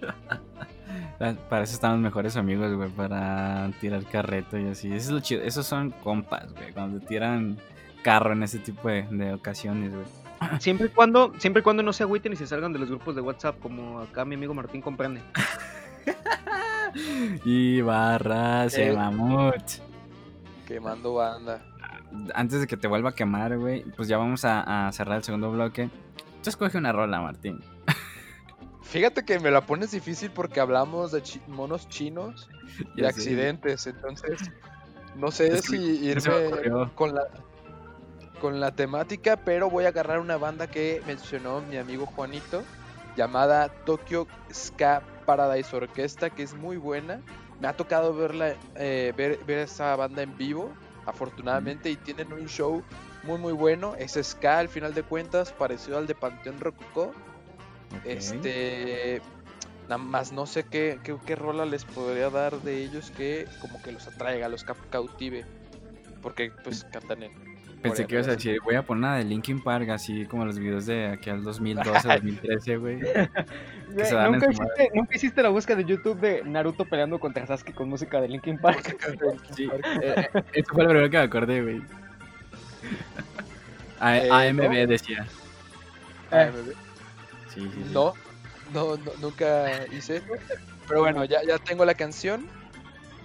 [1.18, 4.88] La- Para eso están los mejores amigos, güey, para tirar carreto y así.
[4.88, 5.42] Eso es lo chido.
[5.42, 7.58] Esos son compas, güey, cuando te tiran
[8.02, 10.06] carro en ese tipo de, de ocasiones, güey.
[10.60, 13.16] Siempre y cuando, siempre y cuando no se agüiten y se salgan de los grupos
[13.16, 15.20] de WhatsApp, como acá mi amigo Martín comprende.
[17.44, 18.88] Y barras, Eh.
[18.90, 19.54] eh, mamut.
[20.66, 21.62] Quemando banda.
[22.34, 25.22] Antes de que te vuelva a quemar, güey, pues ya vamos a, a cerrar el
[25.24, 25.90] segundo bloque.
[26.42, 27.60] Tú escoge una rola, Martín.
[28.90, 32.48] Fíjate que me la pones difícil porque hablamos de chi- monos chinos
[32.96, 33.06] y sé.
[33.06, 34.50] accidentes, entonces
[35.14, 36.52] no sé Es que si irme
[36.94, 37.22] con la
[38.40, 42.62] con la temática, pero voy a agarrar una banda que mencionó mi amigo Juanito
[43.16, 47.20] llamada Tokyo Ska Paradise Orquesta, que es muy buena.
[47.60, 50.72] Me ha tocado verla, eh, ver, ver esa banda en vivo,
[51.04, 52.84] afortunadamente, y tienen un show
[53.24, 53.96] muy muy bueno.
[53.98, 57.12] Es ska al final de cuentas, parecido al de Panteón Rococó.
[58.04, 59.20] Este.
[59.84, 63.80] Nada más no sé qué, qué, qué rola les podría dar de ellos que como
[63.82, 65.46] que los atraiga, los cautive.
[66.22, 67.32] Porque pues cantan en.
[67.80, 70.58] Pensé que ibas a decir, voy a poner una de Linkin Park, así como los
[70.58, 72.96] videos de aquí al 2012, 2013, güey.
[73.88, 78.20] ¿Nunca, hiciste, nunca hiciste la búsqueda de YouTube de Naruto peleando contra Sasuke con música
[78.20, 78.96] de Linkin Park.
[79.56, 79.70] Sí,
[80.02, 81.82] eh, eh, eso fue lo primero que me acordé, güey.
[84.00, 84.86] A- Eh, AMB ¿no?
[84.86, 85.26] decía.
[86.30, 86.72] AMB.
[87.58, 87.90] Sí, sí, sí.
[87.92, 88.14] No,
[88.72, 90.26] no, no, nunca hice eso.
[90.86, 92.46] Pero bueno, ya, ya tengo la canción.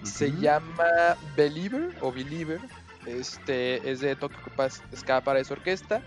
[0.02, 2.60] Se llama Believer o Believer.
[3.06, 4.38] Este es de Tokyo
[4.94, 6.02] Ska Paradise Orquesta.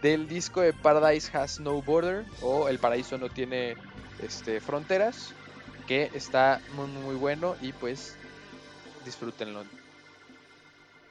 [0.00, 3.76] Del disco de Paradise Has No Border o El Paraíso no tiene
[4.22, 5.34] este, fronteras.
[5.86, 8.16] Que está muy, muy bueno y pues
[9.04, 9.64] disfrútenlo.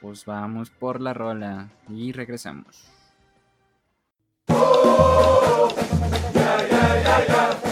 [0.00, 2.90] Pues vamos por la rola y regresamos.
[6.42, 7.71] يا يا يا يا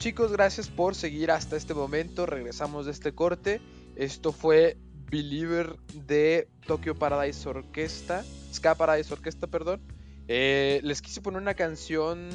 [0.00, 2.24] chicos, gracias por seguir hasta este momento.
[2.24, 3.60] Regresamos de este corte.
[3.96, 4.78] Esto fue
[5.10, 8.24] Believer de Tokyo Paradise Orquesta.
[8.52, 9.82] Ska Paradise Orquesta, perdón.
[10.26, 12.30] Eh, les quise poner una canción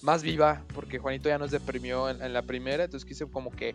[0.00, 3.74] más viva, porque Juanito ya nos deprimió en, la primera, entonces quise como que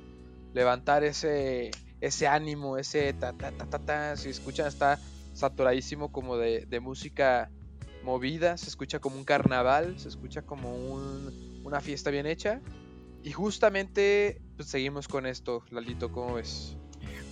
[0.54, 4.16] levantar ese, ese ánimo, ese ta ta ta ta ta.
[4.16, 5.00] Si escuchan, está
[5.34, 7.52] saturadísimo como de, de música
[8.06, 12.62] movida, se escucha como un carnaval, se escucha como un- una fiesta bien hecha.
[13.24, 16.78] Y justamente pues, seguimos con esto, Lalito, ¿cómo ves?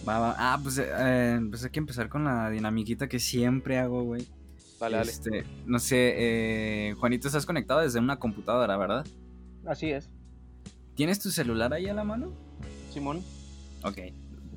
[0.07, 0.35] Va, va.
[0.37, 4.27] Ah, pues, eh, pues hay que empezar con la dinamiquita que siempre hago, güey.
[4.79, 5.11] Dale, dale.
[5.11, 9.05] Este, no sé, eh, Juanito, estás conectado desde una computadora, ¿verdad?
[9.65, 10.09] Así es,
[10.95, 12.33] ¿Tienes tu celular ahí a la mano?
[12.91, 13.21] Simón.
[13.83, 13.97] Ok.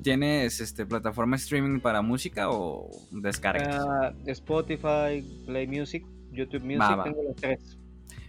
[0.01, 3.83] ¿Tienes este, plataforma streaming para música o descargas?
[3.83, 7.03] Ah, Spotify, Play Music, YouTube Music, Va, va.
[7.05, 7.77] tengo los tres.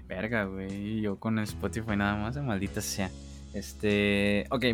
[0.08, 1.00] Verga, güey.
[1.00, 3.10] Yo con Spotify nada más, de maldita sea.
[3.54, 4.46] Este.
[4.50, 4.64] Ok,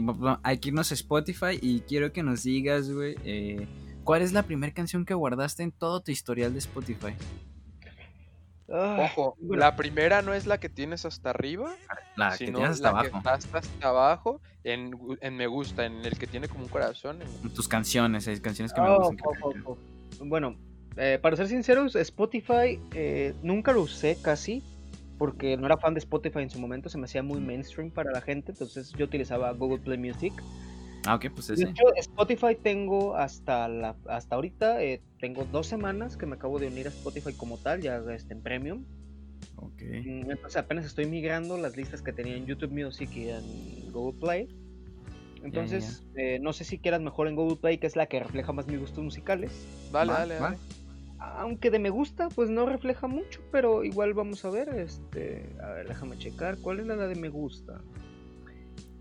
[0.43, 3.15] hay que irnos a Spotify y quiero que nos digas, güey.
[3.25, 3.67] eh,
[4.05, 7.15] ¿Cuál es la primera canción que guardaste en todo tu historial de Spotify?
[8.75, 9.61] Ah, Ojo, bueno.
[9.61, 11.75] la primera no es la que tienes hasta arriba,
[12.17, 13.29] La que sino tienes hasta la que abajo.
[13.29, 17.19] hasta, hasta abajo en, en me gusta, en el que tiene como un corazón.
[17.23, 19.19] en- Tus canciones, hay canciones que me Oh, gustan.
[19.43, 19.79] oh, oh,
[20.21, 20.25] oh.
[20.25, 20.57] Bueno,
[20.97, 24.63] eh, para ser sinceros, Spotify eh, nunca lo usé casi
[25.23, 28.11] porque no era fan de Spotify en su momento, se me hacía muy mainstream para
[28.11, 30.33] la gente, entonces yo utilizaba Google Play Music.
[31.07, 31.63] Ah, ok, pues De ese.
[31.69, 36.67] hecho, Spotify tengo hasta la, hasta ahorita, eh, tengo dos semanas que me acabo de
[36.67, 38.85] unir a Spotify como tal, ya este, en Premium.
[39.55, 39.81] Ok.
[40.05, 44.19] Mm, Entonces apenas estoy migrando las listas que tenía en YouTube Music y en Google
[44.19, 44.49] Play.
[45.45, 48.53] Entonces, eh, no sé si quieras mejor en Google Play, que es la que refleja
[48.53, 49.53] más mis gustos musicales.
[49.93, 50.41] Dale, Va, dale, va.
[50.51, 50.59] dale.
[51.37, 54.69] Aunque de me gusta, pues no refleja mucho, pero igual vamos a ver.
[54.71, 56.59] Este, a ver, déjame checar.
[56.59, 57.81] ¿Cuál es la de me gusta?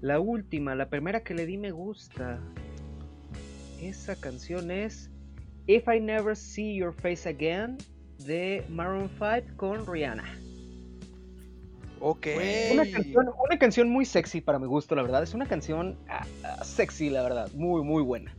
[0.01, 2.39] La última, la primera que le di me gusta.
[3.81, 5.09] Esa canción es
[5.67, 7.77] If I Never See Your Face Again
[8.19, 10.23] de Maroon 5 con Rihanna.
[11.99, 12.27] Ok.
[12.71, 15.23] Una canción, una canción muy sexy para mi gusto, la verdad.
[15.23, 17.51] Es una canción ah, ah, sexy, la verdad.
[17.53, 18.35] Muy, muy buena.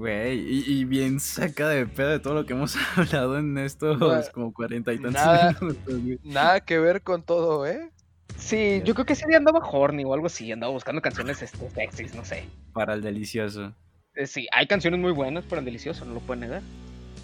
[0.00, 3.98] Güey, y, y bien saca de pedo de todo lo que hemos hablado en estos
[4.00, 5.54] Nada- como cuarenta y tantos nada.
[5.60, 6.18] minutos, güey.
[6.24, 7.90] Nada que ver con todo, ¿eh?
[8.38, 10.50] Sí, yo creo que ese día andaba horny o algo así.
[10.50, 12.44] Andaba buscando canciones este, sexys, no sé.
[12.72, 13.74] Para el delicioso.
[14.14, 16.62] Eh, Sí, hay canciones muy buenas para el delicioso, no lo pueden negar.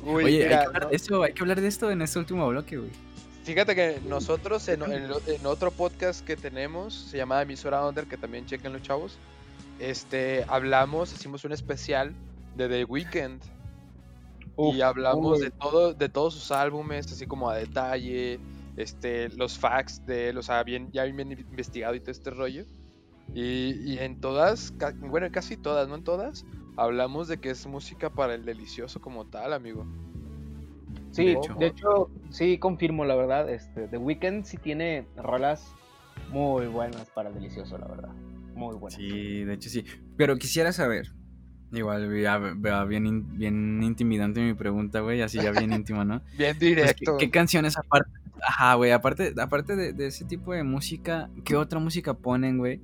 [0.05, 2.03] Uy, Oye, mira, hay, que hablar no- de esto, hay que hablar de esto en
[2.03, 2.91] este último bloque, güey.
[3.45, 8.45] Fíjate que nosotros en, en otro podcast que tenemos, se llama Emisora Under, que también
[8.45, 9.17] chequen los chavos,
[9.79, 12.13] este, hablamos, hicimos un especial
[12.57, 13.43] de The Weeknd
[14.59, 15.45] y hablamos uy.
[15.45, 18.41] de todo, de todos sus álbumes, así como a detalle,
[18.77, 22.65] este, los facts de él, o sea, bien, ya bien investigado y todo este rollo.
[23.35, 26.47] Y, y en todas, ca- bueno, en casi todas, no en todas,
[26.77, 29.87] hablamos de que es música para el delicioso como tal, amigo.
[31.11, 33.49] Sí, De hecho, sí confirmo la verdad.
[33.51, 35.73] Este, The Weeknd sí tiene rolas
[36.31, 38.11] muy buenas para el delicioso, la verdad.
[38.55, 38.95] Muy buenas.
[38.99, 39.85] Sí, de hecho sí.
[40.17, 41.09] Pero quisiera saber.
[41.73, 45.21] Igual ya vea bien, bien intimidante mi pregunta, güey.
[45.23, 46.23] Así ya bien íntima, ¿no?
[46.39, 47.17] Bien Pues, ¿qué, directo.
[47.19, 48.11] qué canciones aparte?
[48.43, 48.93] Ajá, güey.
[48.93, 52.81] Aparte, aparte de, de ese tipo de música, ¿qué otra música ponen, güey?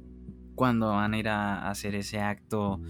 [0.55, 2.81] Cuando van a ir a, a hacer ese acto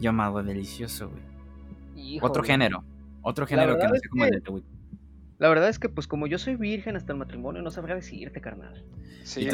[0.00, 2.18] llamado delicioso, güey.
[2.22, 2.84] Otro género.
[3.22, 4.74] Otro género que no es sea como el que- Weeknd.
[5.38, 8.40] La verdad es que, pues, como yo soy virgen hasta el matrimonio, no sabría decirte,
[8.40, 8.84] carnal.
[9.24, 9.48] Sí, Y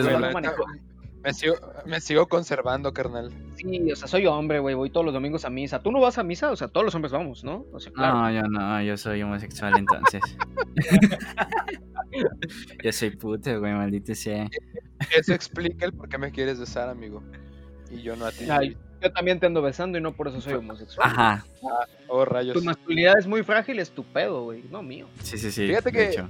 [1.22, 1.54] me sigo,
[1.86, 3.30] me sigo conservando, carnal.
[3.56, 4.74] Sí, o sea, soy hombre, güey.
[4.74, 5.82] Voy todos los domingos a misa.
[5.82, 6.50] ¿Tú no vas a misa?
[6.50, 7.66] O sea, todos los hombres vamos, ¿no?
[7.72, 8.18] O sea, claro.
[8.20, 10.20] No, yo no, yo soy homosexual entonces.
[12.82, 14.48] yo soy puto, güey, maldito sea.
[15.16, 17.22] Eso explica el por qué me quieres besar, amigo.
[17.90, 18.46] Y yo no a ti.
[18.50, 21.08] Ay, yo también te ando besando y no por eso soy homosexual.
[21.10, 21.44] Ajá,
[22.08, 22.54] Oh, rayos.
[22.54, 24.64] Tu masculinidad es muy frágil, es tu pedo, güey.
[24.70, 25.06] No mío.
[25.22, 25.66] sí, sí, sí.
[25.66, 26.28] Fíjate que- hecho.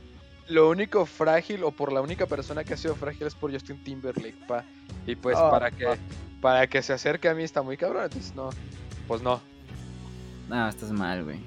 [0.51, 3.82] Lo único frágil, o por la única persona que ha sido frágil, es por Justin
[3.82, 4.64] Timberlake, pa.
[5.07, 5.96] Y pues Ah, para que pa.
[6.40, 8.05] para que se acerque a mí está muy cabrón.
[8.05, 8.51] Entonces, no.
[9.07, 9.40] Pues no.
[10.48, 11.38] No, estás mal, güey.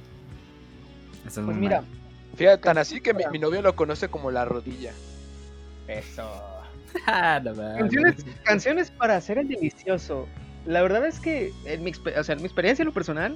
[1.25, 1.89] Estás Pues muy mira, mal.
[2.35, 4.91] Fíjate, tan así que mi, mi novio lo conoce como la rodilla.
[5.87, 6.29] eso.
[7.07, 7.55] Ah, no.
[7.55, 10.27] Canciones, canciones para hacer el delicioso.
[10.67, 13.35] La verdad es que en mi, o sea, en mi experiencia en lo personal,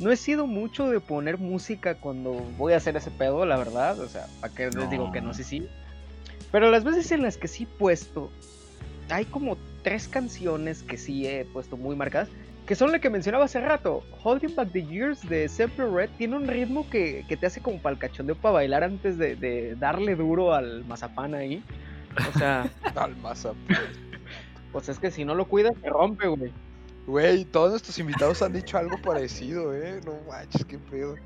[0.00, 3.98] no he sido mucho de poner música cuando voy a hacer ese pedo, la verdad.
[4.00, 5.68] O sea, ¿para qué les digo que no, sí, sí?
[6.50, 8.30] Pero las veces en las que sí he puesto,
[9.10, 12.28] hay como tres canciones que sí he puesto muy marcadas,
[12.66, 14.02] que son la que mencionaba hace rato.
[14.22, 17.78] Holding Back the Years de Simple Red tiene un ritmo que, que te hace como
[17.78, 21.62] para el cachondeo para bailar antes de, de darle duro al mazapán ahí.
[22.34, 23.76] O sea, Al mazapán.
[24.72, 26.52] Pues es que si no lo cuidas, se rompe, güey.
[27.10, 30.00] Güey, todos nuestros invitados han dicho algo parecido, ¿eh?
[30.04, 31.16] No manches, qué pedo.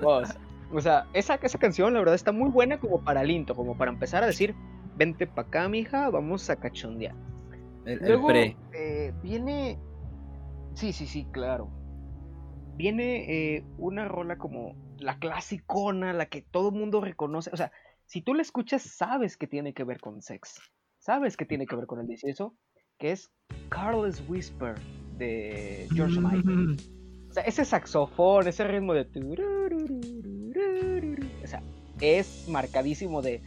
[0.00, 3.76] O sea, esa, esa canción, la verdad, está muy buena como para el intro, como
[3.76, 4.54] para empezar a decir,
[4.96, 7.16] vente pa' acá, mija, vamos a cachondear.
[7.84, 8.56] El, el Luego pre.
[8.72, 9.78] eh, viene.
[10.74, 11.68] Sí, sí, sí, claro.
[12.76, 17.50] Viene eh, una rola como la clasicona, la que todo el mundo reconoce.
[17.52, 17.72] O sea,
[18.06, 20.60] si tú la escuchas, sabes que tiene que ver con sex.
[20.98, 22.54] Sabes que tiene que ver con el delicioso.
[22.98, 23.30] Que es
[23.68, 24.76] Carlos Whisper
[25.18, 26.76] de George Michael.
[27.30, 29.02] O sea, ese saxofón, ese ritmo de.
[31.42, 31.62] O sea,
[32.00, 33.42] es marcadísimo de.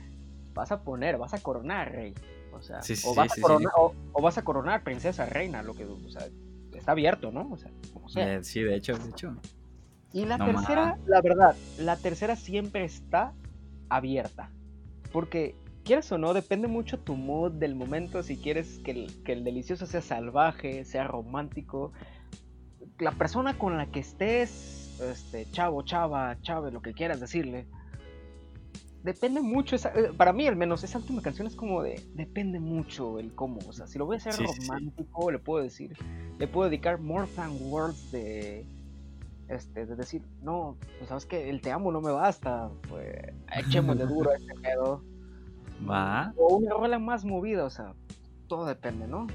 [0.54, 2.14] Vas a poner, vas a coronar, rey.
[2.52, 5.26] O sea, Sí, sí, o, vas sí, a coronar, o, o vas a coronar princesa,
[5.26, 5.86] reina, lo que.
[5.86, 6.28] O sea,
[6.76, 7.50] está abierto, ¿no?
[7.52, 8.36] O sea, como sea.
[8.36, 9.36] Eh, sí, de hecho, de hecho.
[10.14, 13.34] Y la No tercera, la verdad, la tercera siempre está
[13.90, 14.52] abierta.
[15.12, 15.56] Porque,
[15.88, 18.22] quieres o no, depende mucho tu mood del momento.
[18.22, 21.94] Si quieres que el, que el delicioso sea salvaje, sea romántico.
[23.00, 27.66] La persona con la que estés, este, chavo, chava, chave, lo que quieras decirle.
[29.04, 32.60] Depende mucho, esa- eh, para mí al menos, esa última canción es como de, depende
[32.60, 34.68] mucho el cómo, o sea, si lo voy a hacer Sí, sí, sí.
[34.68, 35.96] romántico, le puedo decir,
[36.38, 38.66] le puedo dedicar More Than Words de,
[39.48, 43.16] este, de decir, no, pues sabes que el te amo no me basta, pues
[43.58, 45.02] echémosle duro a este pedo.
[45.88, 46.34] Va.
[46.38, 47.94] O una rola más movida, o sea,
[48.48, 49.28] todo depende, ¿no?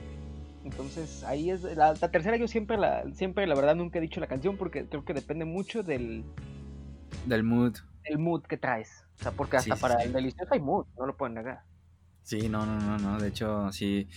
[0.65, 4.21] Entonces ahí es, la, la tercera yo siempre la, siempre la verdad nunca he dicho
[4.21, 6.25] la canción porque creo que depende mucho del,
[7.27, 7.77] Del mood.
[8.05, 9.05] del mood que traes.
[9.19, 10.07] O sea, porque hasta sí, para sí.
[10.07, 11.63] el delicioso hay mood, no lo pueden negar.
[12.23, 13.19] Sí, no, no, no, no.
[13.21, 14.09] De hecho, sí.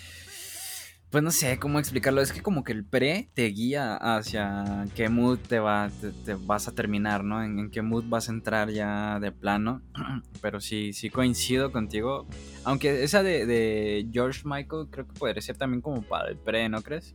[1.10, 2.22] Pues no sé cómo explicarlo.
[2.22, 6.34] Es que como que el pre te guía hacia qué mood te, va, te, te
[6.34, 7.44] vas a terminar, ¿no?
[7.44, 9.82] En, en qué mood vas a entrar ya de plano.
[10.42, 12.28] Pero sí, sí coincido contigo.
[12.64, 16.68] Aunque esa de, de George Michael creo que podría ser también como para el pre,
[16.68, 17.14] ¿no crees?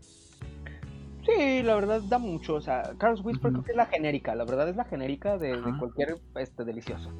[1.27, 2.55] Sí, la verdad da mucho.
[2.55, 4.35] O sea, Carlos Whisper creo que es la genérica.
[4.35, 7.11] La verdad es la genérica de, de cualquier este, delicioso.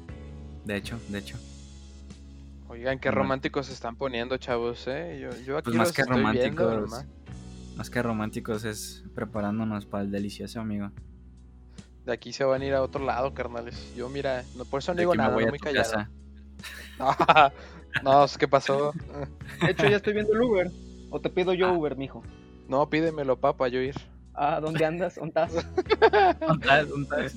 [0.65, 1.37] De hecho, de hecho.
[2.71, 5.19] Oigan, qué románticos se están poniendo, chavos, ¿eh?
[5.21, 6.89] Yo, yo aquí Pues más los que estoy viendo, románticos.
[6.91, 7.05] nomás.
[7.75, 10.89] Más que románticos es preparándonos para el delicioso, amigo.
[12.05, 13.93] De aquí se van a ir a otro lado, carnales.
[13.93, 16.07] Yo, mira, no, por eso no De digo nada, voy no muy callado.
[18.03, 18.93] no, ¿qué pasó?
[19.61, 20.71] De hecho, ya estoy viendo el Uber.
[21.09, 21.73] O te pido yo Ah.
[21.73, 22.23] Uber, mijo.
[22.69, 23.95] No, pídemelo, papá, yo ir.
[24.33, 25.15] Ah, ¿dónde andas?
[25.15, 25.65] ¿Dónde estás?
[26.87, 27.31] ¿Dónde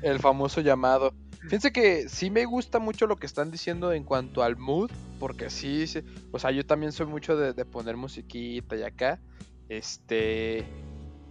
[0.00, 1.12] El famoso llamado.
[1.46, 4.90] Fíjense que sí me gusta mucho lo que están diciendo en cuanto al mood,
[5.20, 6.00] porque sí, sí,
[6.32, 9.20] o sea, yo también soy mucho de, de poner musiquita y acá,
[9.68, 10.66] este,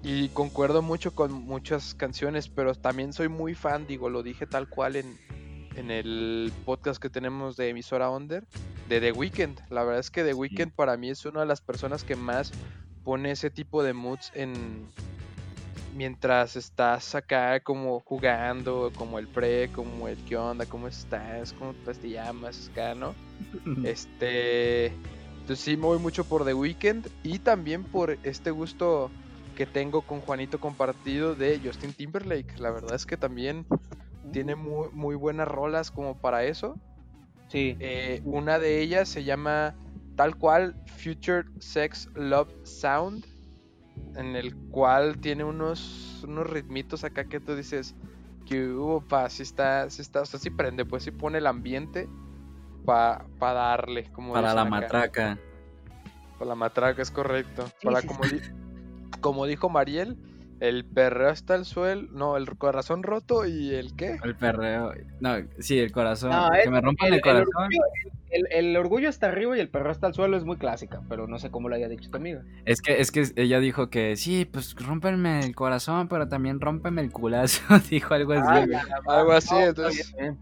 [0.04, 4.70] y concuerdo mucho con muchas canciones, pero también soy muy fan, digo, lo dije tal
[4.70, 5.18] cual en,
[5.76, 8.48] en el podcast que tenemos de emisora Under,
[8.88, 9.60] de The Weeknd.
[9.70, 12.54] La verdad es que The Weeknd para mí es una de las personas que más
[13.04, 14.88] pone ese tipo de moods en,
[15.96, 21.74] mientras estás acá como jugando, como el pre, como el qué onda, cómo estás, cómo
[21.86, 23.16] pues, te llamas, acá, ¿no?
[23.84, 29.10] Este, entonces sí me voy mucho por The Weeknd y también por este gusto
[29.56, 32.60] que tengo con Juanito compartido de Justin Timberlake.
[32.60, 33.66] La verdad es que también
[34.34, 36.78] tiene muy, muy buenas rolas como para eso.
[37.48, 37.78] Sí.
[37.80, 39.76] Eh, una de ellas se llama
[40.16, 43.26] tal cual Future Sex Love Sound,
[44.16, 47.96] en el cual tiene unos, unos ritmitos acá que tú dices
[48.46, 51.48] que hubo pa, si está, si está, o sea, sí prende, pues sí pone el
[51.48, 52.08] ambiente
[52.86, 54.70] para darle, como Para la acá.
[54.70, 55.40] matraca.
[56.38, 57.66] Para la matraca, es correcto.
[57.84, 58.42] Para como, di-
[59.22, 60.18] como dijo Mariel,
[60.60, 64.18] el perreo hasta el suelo, no, el corazón roto y el qué.
[64.24, 64.94] El perreo.
[65.20, 66.32] No, sí, el corazón.
[66.32, 67.48] No, que me rompan el, el, el corazón.
[67.64, 67.82] orgullo,
[68.36, 71.28] el- el orgullo está arriba y el perro está al suelo es muy clásica, pero
[71.28, 72.44] no sé cómo lo haya dicho tu amiga.
[72.66, 77.02] Es que, es que ella dijo que sí, pues rómpenme el corazón, pero también rómpeme
[77.02, 77.62] el culazo.
[77.90, 78.44] dijo algo así.
[78.48, 79.18] Ah, güey.
[79.18, 80.14] Algo así, No, entonces.
[80.18, 80.38] bien,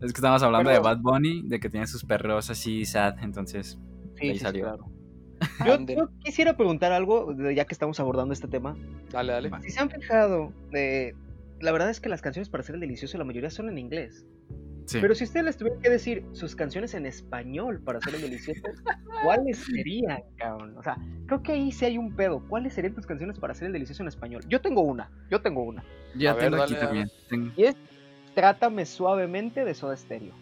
[0.00, 3.14] Es que estábamos hablando Pero- de Bad Bunny, de que tiene sus perreos así sad,
[3.22, 3.78] entonces.
[4.16, 4.64] Sí, Ahí sí, sí, salió.
[4.64, 4.86] claro.
[5.96, 8.76] Yo, quisiera preguntar algo, ya que estamos abordando este tema.
[9.10, 9.50] Dale, dale.
[9.62, 11.12] Si se han fijado, eh,
[11.60, 14.24] la verdad es que las canciones para hacer el delicioso, la mayoría son en inglés.
[14.86, 14.98] Sí.
[15.00, 18.60] Pero si ustedes les tuvieran que decir sus canciones en español para hacer el delicioso,
[19.22, 20.76] ¿cuáles serían, cabrón?
[20.76, 22.40] O sea, creo que ahí sí hay un pedo.
[22.48, 24.44] ¿Cuáles serían tus canciones para hacer el delicioso en español?
[24.48, 25.82] Yo tengo una, yo tengo una.
[26.14, 26.86] Yo ya A ver, tengo dale, aquí dale.
[26.86, 27.10] también.
[27.30, 27.76] Tengo- Y es
[28.34, 30.34] Trátame suavemente de Soda Stereo.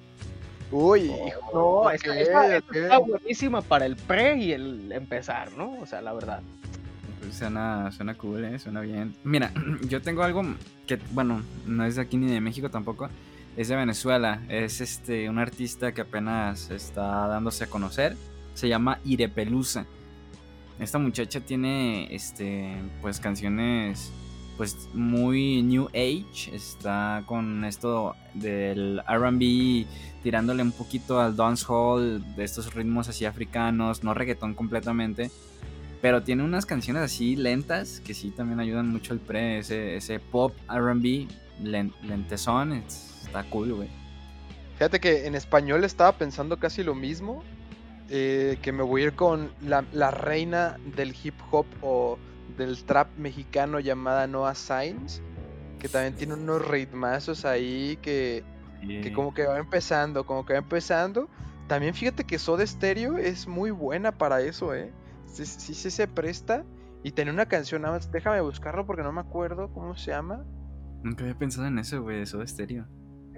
[0.71, 1.91] Uy, No, hijo.
[1.91, 2.75] esa, ok, esa- esa ok.
[2.77, 5.79] está buenísima para el pre y el empezar, ¿no?
[5.79, 6.41] O sea, la verdad.
[7.21, 8.59] Pues Suena, suena cool, ¿eh?
[8.59, 9.15] Suena bien.
[9.25, 9.53] Mira,
[9.89, 10.43] yo tengo algo
[10.87, 13.09] que, bueno, no es de aquí ni de México tampoco.
[13.57, 14.41] Es de Venezuela.
[14.49, 18.17] Es este un artista que apenas está dándose a conocer.
[18.55, 19.87] Se llama Irepelusa.
[20.79, 24.11] esta muchacha tiene, este, pues canciones,
[24.57, 26.55] pues muy new age.
[26.55, 29.87] Está con esto del R&B,
[30.23, 35.31] tirándole un poquito al dancehall, de estos ritmos así africanos, no reggaetón completamente.
[36.01, 40.19] Pero tiene unas canciones así lentas que sí también ayudan mucho al pre, ese, ese
[40.19, 41.29] pop RB
[41.61, 43.89] lentezón, es- está cool, güey.
[44.75, 47.43] Fíjate que en español estaba pensando casi lo mismo.
[48.15, 52.19] eh, que me voy a ir con la, la reina del hip hop o
[52.59, 55.23] del trap mexicano llamada Noah Sainz.
[55.79, 58.45] Que también tiene unos ritmazos ahí que,
[59.03, 61.29] que como que va empezando, como que va empezando.
[61.69, 64.93] También fíjate que Soda Stereo es muy buena para eso, ¿eh?
[65.27, 66.65] Sí, sí, sí se presta.
[67.03, 70.45] Y tiene una canción, nada más, déjame buscarlo porque no me acuerdo cómo se llama.
[71.03, 72.87] Nunca había pensado en eso, güey, de estéreo.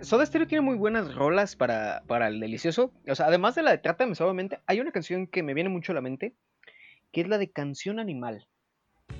[0.03, 2.93] Soda Stereo tiene muy buenas rolas para, para el delicioso.
[3.09, 5.93] O sea, además de la de Trátame Suavemente, hay una canción que me viene mucho
[5.93, 6.35] a la mente,
[7.11, 8.47] que es la de Canción Animal.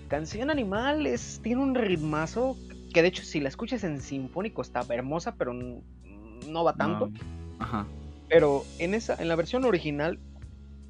[0.09, 2.57] Canción Animal es, tiene un ritmazo
[2.93, 7.09] que de hecho si la escuchas en sinfónico está hermosa, pero no va tanto.
[7.09, 7.19] No.
[7.59, 7.87] Ajá.
[8.29, 10.19] Pero en esa, en la versión original,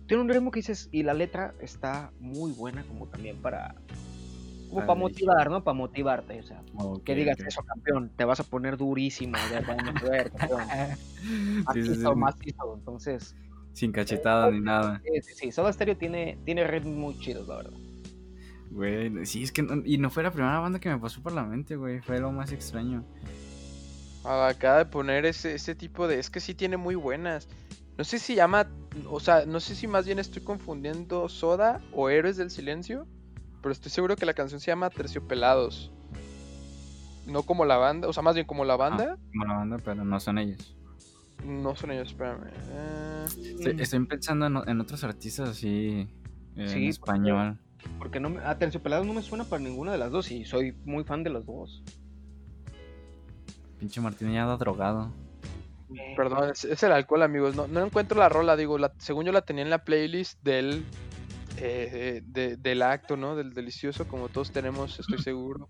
[0.07, 3.74] tiene un ritmo que dices, y la letra está muy buena como también para,
[4.74, 5.64] como Para motivar, ¿no?
[5.64, 6.62] Para motivarte, o sea,
[7.04, 10.60] que digas eso, campeón, te vas a poner durísimo, ya vamos a ver, campeón.
[11.72, 12.16] Sí, sí, Macizo, sí.
[12.16, 13.36] macizo, entonces,
[13.72, 15.00] Sin cachetada ni nada.
[15.04, 17.72] sí, sí, sí, Soda Stereo tiene, tiene ritmos muy chidos, la verdad.
[18.70, 19.62] Güey, sí, es que.
[19.62, 22.00] no- y no fue la primera banda que me pasó por la mente, güey.
[22.00, 23.04] Fue lo más extraño.
[24.24, 26.18] Acaba de poner ese, ese tipo de.
[26.18, 27.46] Es que sí tiene muy buenas.
[27.98, 28.66] No sé si llama.
[29.10, 33.06] O sea, no sé si más bien estoy confundiendo Soda o Héroes del Silencio.
[33.64, 35.90] Pero estoy seguro que la canción se llama Terciopelados.
[37.26, 38.08] No como la banda.
[38.08, 39.16] O sea, más bien como la banda.
[39.32, 40.76] Como la banda, pero no son ellos.
[41.46, 42.42] No son ellos, espérame.
[42.70, 46.06] Eh, Estoy, estoy pensando en, en otros artistas así.
[46.56, 47.58] eh, Sí, español.
[47.98, 50.72] Porque no me, a Terciopelados no me suena para ninguna de las dos y soy
[50.84, 51.82] muy fan de las dos.
[53.78, 55.10] Pinche Martín ya drogado.
[56.18, 57.56] Perdón, es, es el alcohol, amigos.
[57.56, 60.84] No, no encuentro la rola, digo, la, según yo la tenía en la playlist del
[61.59, 63.36] eh, de- del acto, ¿no?
[63.36, 65.68] Del delicioso, como todos tenemos, estoy seguro.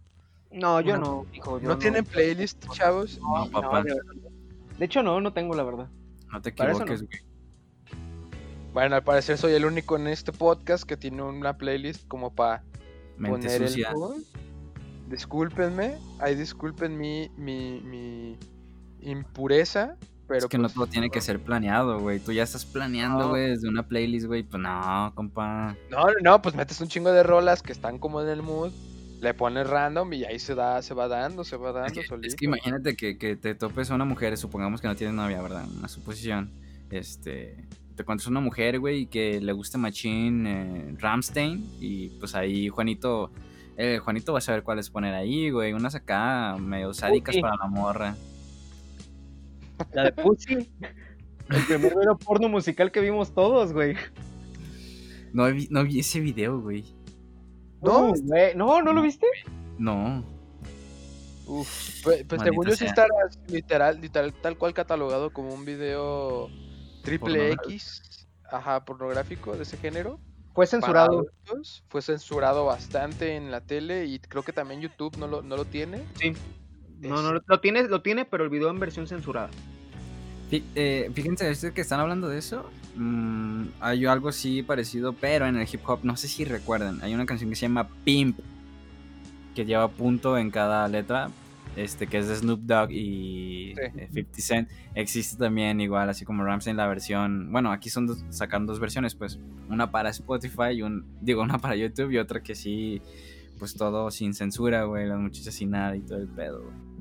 [0.51, 3.18] No, yo no, hijo, yo ¿No tienen playlist, chavos?
[3.20, 3.82] No, papá.
[3.82, 5.89] de, hecho, no, no tengo la verdad.
[6.32, 6.64] No te no.
[6.64, 7.20] equivoques, güey.
[8.72, 12.62] Bueno, al parecer soy el único en este podcast que tiene una playlist como para
[13.20, 13.91] poner sucia.
[13.91, 14.22] el mood.
[15.09, 18.39] Discúlpenme, ahí disculpen mi, mi, mi
[19.01, 19.97] impureza,
[20.27, 22.18] pero es que no pues, todo tiene que ser planeado, güey.
[22.20, 23.29] Tú ya estás planeando, No.
[23.31, 24.43] güey, desde una playlist, güey.
[24.43, 25.77] Pues no, compa.
[25.91, 28.72] No, no, pues metes un chingo de rolas que están como en el mood,
[29.20, 32.37] le pones random y ahí se da, se va dando, se va dando es solito.
[32.37, 35.64] que imagínate que, que te topes a una mujer, supongamos que no tienes novia, ¿verdad?
[35.79, 36.51] Una suposición.
[36.91, 37.57] Este.
[37.97, 41.64] Te encuentras una mujer, güey, y que le guste Machín eh, Ramstein.
[41.81, 43.31] Y pues ahí Juanito.
[43.77, 45.72] eh, Juanito va a saber cuáles poner ahí, güey.
[45.72, 48.16] Unas acá medio sádicas para la morra.
[49.93, 50.70] La de Pussy.
[51.51, 53.97] El primer video porno musical que vimos todos, güey.
[55.32, 56.85] No vi, no vi ese video, güey.
[57.82, 58.12] ¿No?
[58.14, 59.26] Güey, no, ¿no lo viste?
[59.78, 60.24] No.
[61.47, 63.07] Uf, pues, pues Maldita según yo sí está
[63.49, 66.49] literal, literal, tal cual catalogado como un video
[67.03, 67.53] triple.
[67.53, 70.18] X, ajá, pornográfico de ese género.
[70.55, 71.28] Fue censurado.
[71.45, 71.85] adultos.
[71.89, 75.64] Fue censurado bastante en la tele y creo que también YouTube no lo, no lo
[75.64, 76.03] tiene.
[76.14, 76.32] Sí.
[77.01, 79.51] No, no, lo, lo tiene, lo tiene, pero el video en versión censurada.
[80.51, 85.57] Eh, fíjense, este que están hablando de eso, mm, hay algo así parecido, pero en
[85.57, 88.38] el hip hop, no sé si recuerdan, hay una canción que se llama Pimp,
[89.55, 91.30] que lleva punto en cada letra,
[91.76, 93.80] este que es de Snoop Dogg y Sí.
[93.99, 94.68] eh, 50 Cent.
[94.95, 99.16] Existe también igual, así como Ramsey la versión, bueno, aquí son dos, sacaron dos versiones,
[99.16, 103.03] pues, una para Spotify y un, digo, una para YouTube y otra que sí,
[103.59, 106.93] pues todo sin censura, güey, las muchachas sin nada y todo el pedo, güey.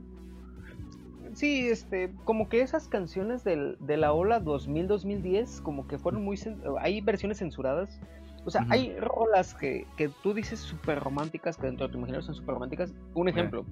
[1.34, 6.40] Sí, este, como que esas canciones del, de la ola 2000-2010, como que fueron muy...
[6.80, 8.00] Hay versiones censuradas.
[8.46, 12.26] O sea, hay rolas que, que tú dices súper románticas, que dentro de tu imaginario
[12.26, 12.94] son súper románticas.
[13.14, 13.66] Un ejemplo,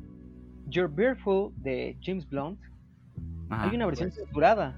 [0.68, 2.60] You're Beautiful de James Blunt.
[3.50, 3.70] Ajá.
[3.70, 4.78] hay una versión censurada.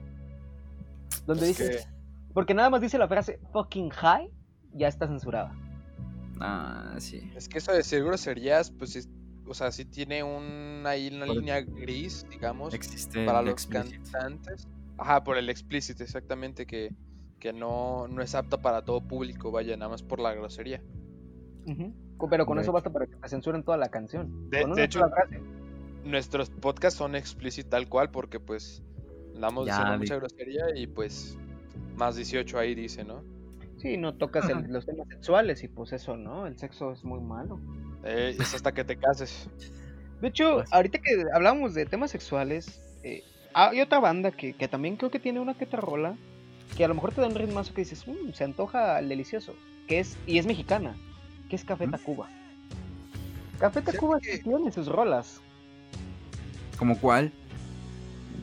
[1.27, 1.87] Donde Es dice...
[2.33, 4.27] Porque nada más dice la frase fucking high,
[4.73, 5.55] ya está censurada.
[6.39, 7.31] Ah, sí.
[7.35, 9.09] Es que eso de decir groserías, pues, es-
[9.45, 14.01] o sea, sí tiene un, ahí una Por- línea gris, digamos, Existe para los explicit.
[14.11, 14.67] cantantes.
[14.97, 16.93] Ajá, por el explícito, exactamente, que,
[17.39, 20.81] que no, no es apta para todo público, vaya, nada más por la grosería.
[22.17, 22.73] Co- Pero con De eso hecho.
[22.73, 24.49] basta para que te censuren toda la canción.
[24.49, 25.41] De- Con una de hecho- frase.
[26.05, 28.83] Nuestros podcasts son explícitos tal cual, porque pues
[29.35, 31.37] andamos Ya, mucha grosería y pues
[31.95, 33.23] más 18 ahí dice, ¿no?
[33.77, 36.45] Sí, no tocas el- los temas sexuales y pues eso, ¿no?
[36.45, 37.59] El sexo es muy malo.
[38.03, 39.47] Eh, es hasta que te cases.
[40.21, 43.23] De hecho, Pues- ahorita que hablamos de temas sexuales, eh,
[43.53, 46.15] hay otra banda que, que también creo que tiene una que otra rola
[46.77, 49.53] que a lo mejor te da un ritmazo que dices, "Mm, se antoja el delicioso,
[49.87, 50.95] que es, y es mexicana,
[51.49, 51.91] que es Café ¿Mm?
[51.91, 52.29] Tacuba.
[53.59, 55.39] Café que- sí tiene sus rolas.
[56.77, 57.31] ¿Como cuál?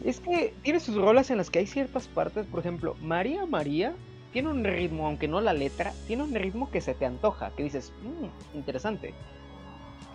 [0.05, 3.95] Es que tiene sus rolas en las que hay ciertas partes, por ejemplo, María María
[4.33, 7.65] tiene un ritmo, aunque no la letra, tiene un ritmo que se te antoja, que
[7.65, 9.13] dices, "Mm, interesante.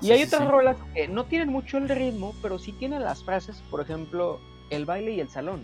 [0.01, 0.47] Y Sí, hay sí, otras sí.
[0.49, 4.39] rolas que no tienen mucho el ritmo, pero sí tienen las frases, por ejemplo,
[4.69, 5.63] el baile y el salón.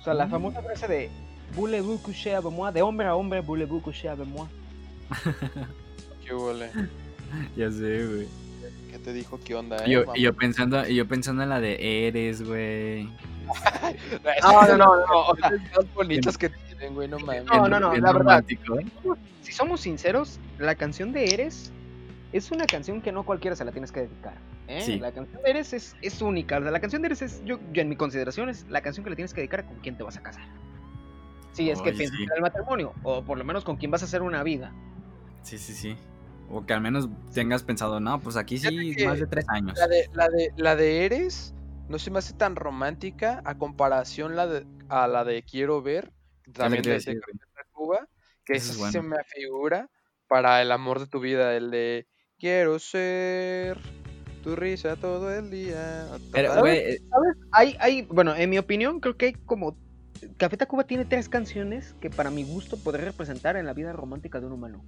[0.00, 0.30] O sea, la Mm.
[0.30, 1.10] famosa frase de
[1.56, 2.70] Voulez-vous coucher avec moi?
[2.72, 4.46] De hombre a hombre, Voulez-vous coucher avec moi?
[6.24, 6.70] ¿Qué huele?
[7.56, 8.28] Ya sé, güey.
[8.90, 9.38] ¿Qué te dijo?
[9.44, 9.76] ¿Qué onda?
[9.84, 13.08] Eh, yo, y yo pensando, yo pensando en la de Eres, güey.
[14.42, 17.44] No, no, no, no, o sea, Las bonitas que tienen, güey, no mames.
[17.46, 18.44] No, no, no, la verdad.
[18.48, 18.56] ¿eh?
[19.42, 21.72] si somos sinceros, la canción de Eres
[22.32, 24.34] es una canción que no cualquiera se la tienes que dedicar.
[24.66, 24.82] ¿eh?
[24.82, 24.98] Sí.
[24.98, 26.58] La canción de Eres es, es única.
[26.58, 29.04] o sea, La canción de Eres es, yo, yo en mi consideración, es la canción
[29.04, 30.44] que le tienes que dedicar a con quién te vas a casar.
[31.52, 32.24] Si es que piensas sí.
[32.24, 34.72] en el matrimonio, o por lo menos con quién vas a hacer una vida.
[35.42, 35.96] Sí, sí, sí.
[36.50, 39.76] O que al menos tengas pensado, no, pues aquí sí, que más de tres años.
[39.78, 41.54] La de, la de, la de Eres
[41.88, 46.12] no se me hace tan romántica a comparación la de, a la de Quiero Ver,
[46.52, 47.00] también de,
[47.54, 48.08] Tacuba,
[48.44, 49.88] que Esa esa es sí se me afigura
[50.28, 52.06] para el amor de tu vida, el de
[52.38, 53.76] Quiero ser
[54.44, 56.06] tu risa todo el día.
[56.32, 57.36] Pero, Ta- güey, eh, ¿Sabes?
[57.52, 59.76] Hay, hay, bueno, en mi opinión, creo que hay como.
[60.36, 64.40] Café Tacuba tiene tres canciones que para mi gusto podría representar en la vida romántica
[64.40, 64.84] de un humano.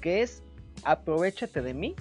[0.00, 0.42] Que es
[0.84, 1.94] Aprovechate de mí.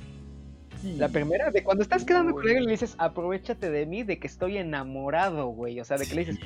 [0.84, 4.20] La primera, de cuando estás quedando con alguien y le dices, aprovechate de mí, de
[4.20, 5.80] que estoy enamorado, güey.
[5.80, 6.39] O sea, de que le dices,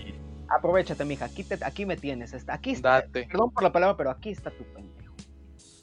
[0.47, 3.01] aprovechate, mija, aquí, te- aquí me tienes, está- aquí está.
[3.01, 3.28] Date.
[3.30, 5.01] Perdón por la palabra, pero aquí está tu pendejo.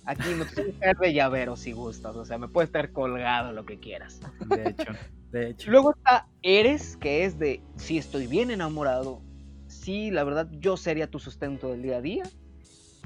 [0.08, 3.66] Aquí me puedes traer de llavero si gustas, o sea, me puedes estar colgado lo
[3.66, 4.20] que quieras.
[4.46, 4.92] De hecho,
[5.32, 5.70] de hecho.
[5.70, 9.20] Luego está Eres, que es de, si estoy bien enamorado,
[9.66, 12.22] sí, la verdad, yo sería tu sustento del día a día.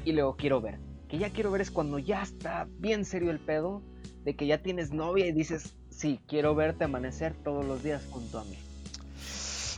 [0.05, 0.78] Y luego quiero ver,
[1.09, 3.82] que ya quiero ver es cuando ya está bien serio el pedo,
[4.22, 8.38] de que ya tienes novia y dices, sí, quiero verte amanecer todos los días junto
[8.38, 8.59] a mí.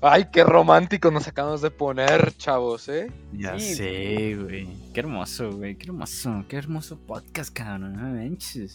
[0.06, 3.10] Ay, qué romántico nos acabamos de poner, chavos, ¿eh?
[3.32, 4.68] Ya Sí, sé, güey.
[4.92, 5.76] Qué hermoso, güey.
[5.76, 6.44] Qué hermoso.
[6.46, 7.94] Qué hermoso podcast, cabrón.
[7.94, 8.74] No manches.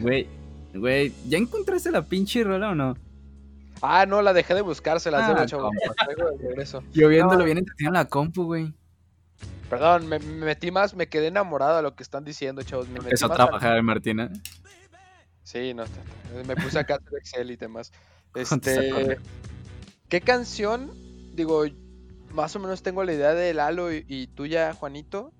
[0.00, 0.26] Güey,
[0.74, 2.94] güey, ¿ya encontraste la pinche rola o no?
[3.82, 5.70] Ah, no, la dejé de buscar, se las Ah, debo, chavos.
[6.40, 6.82] regreso.
[6.94, 8.72] Yo viéndolo bien entretenido en la compu, güey.
[9.68, 12.88] Perdón, me, me metí más, me quedé enamorado de lo que están diciendo, chavos.
[12.88, 14.30] Me Empezó a trabajar Martina.
[15.42, 17.92] Sí, no, t- me puse acá a hacer Excel y demás.
[18.34, 19.18] Este.
[20.14, 20.92] ¿Qué canción?
[21.34, 21.64] Digo,
[22.32, 25.32] más o menos tengo la idea de Lalo y, y tuya, Juanito.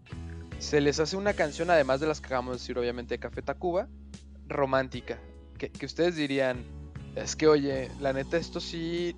[0.59, 3.41] Se les hace una canción, además de las que acabamos de decir, obviamente, de Café
[3.41, 3.87] Tacuba,
[4.49, 5.21] romántica.
[5.59, 6.65] Que, que ustedes dirían,
[7.15, 9.15] es que, oye, la neta, esto sí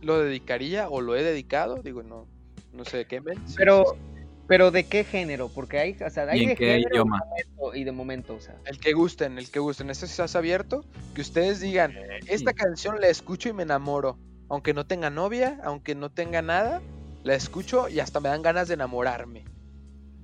[0.00, 1.82] lo dedicaría o lo he dedicado.
[1.82, 2.28] Digo, no,
[2.72, 3.36] no sé, ¿qué men?
[3.48, 4.26] Sí, Pero, sí, sí.
[4.46, 5.48] pero ¿de qué género?
[5.48, 7.18] Porque hay, o sea, hay ¿Y en de qué género idioma?
[7.18, 8.54] momento- y de momento, o sea.
[8.64, 9.90] El que gusten, el que gusten.
[9.90, 10.84] Este sí está abierto.
[11.16, 11.94] Que ustedes digan,
[12.28, 14.16] esta canción la escucho y me enamoro.
[14.50, 16.82] Aunque no tenga novia, aunque no tenga nada,
[17.22, 19.44] la escucho y hasta me dan ganas de enamorarme.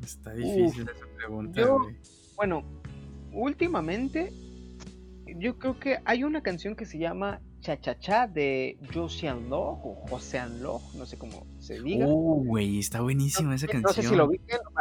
[0.03, 1.97] Está difícil esa pregunta, yo- güey.
[2.37, 2.63] Bueno,
[3.33, 4.33] últimamente
[5.39, 9.85] yo creo que hay una canción que se llama Cha Cha Cha de Josian Log
[9.87, 12.07] o Josean Log, no sé cómo se diga.
[12.07, 13.95] Uh, güey, está buenísima esa no canción.
[13.95, 14.39] sé si lo vi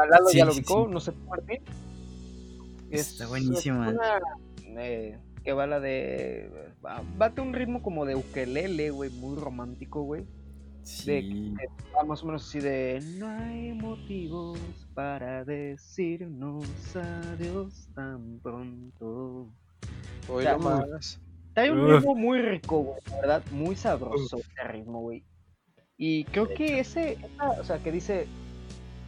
[0.09, 0.91] Lalo Sí, ya lo sí, ubicó, sí.
[0.91, 1.61] no sé Martín.
[2.91, 3.89] Está buenísima.
[3.89, 4.19] Es una,
[4.83, 6.51] eh, que va la de.
[6.85, 10.25] Va- Bate un ritmo como de ukelele, güey, muy romántico, güey.
[10.83, 11.53] Sí.
[11.97, 14.59] Va más o menos así de No hay motivos
[14.93, 19.49] para decirnos adiós tan pronto.
[20.29, 21.19] Hoy más.
[21.55, 21.91] Hay un Uf.
[21.99, 25.23] ritmo muy rico, güey, la verdad, muy sabroso ese ritmo, güey.
[25.97, 28.27] Y creo que ese, esa- o sea, que dice,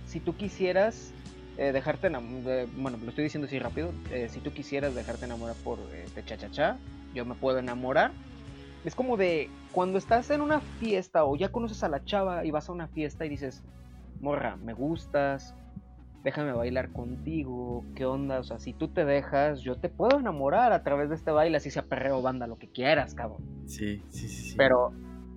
[0.07, 1.11] si tú quisieras
[1.57, 5.55] eh, dejarte enamorar, bueno, lo estoy diciendo así rápido, eh, si tú quisieras dejarte enamorar
[5.63, 6.77] por este cha cha cha,
[7.17, 8.11] yo me puedo enamorar.
[8.85, 12.51] Es como de cuando estás en una fiesta o ya conoces a la chava y
[12.51, 13.63] vas a una fiesta y dices,
[14.21, 15.55] morra, me gustas,
[16.23, 18.39] déjame bailar contigo, ¿qué onda?
[18.39, 21.57] O sea, si tú te dejas, yo te puedo enamorar a través de este baile,
[21.57, 23.41] así sea perreo, banda, lo que quieras, cabrón.
[23.65, 24.51] Sí, sí, sí.
[24.51, 24.55] sí.
[24.57, 24.93] Pero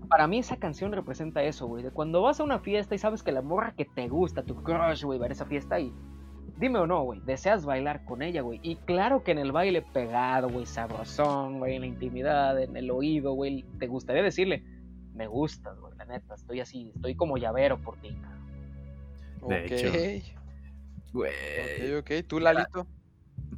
[0.09, 1.83] para mí esa canción representa eso, güey.
[1.83, 4.63] De cuando vas a una fiesta y sabes que la morra que te gusta, tu
[4.63, 5.95] crush, güey, va a esa fiesta y
[6.61, 8.61] dime o no, güey, deseas bailar con ella, güey.
[8.63, 12.91] Y claro que en el baile pegado, güey, sabrosón, güey, en la intimidad, en el
[12.91, 14.63] oído, güey, te gustaría decirle,
[15.15, 18.17] me gustas, güey, la neta, estoy así, estoy como llavero por ti.
[19.49, 19.71] De ok.
[19.71, 20.41] hecho.
[21.13, 21.33] Güey.
[21.97, 22.27] Ok, ok.
[22.29, 22.87] ¿Tú, Lalito?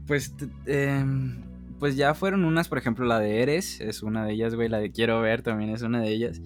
[0.07, 0.35] Pues,
[0.67, 1.43] em,
[1.81, 4.69] pues ya fueron unas, por ejemplo, la de Eres es una de ellas, güey.
[4.69, 6.41] La de Quiero Ver también es una de ellas.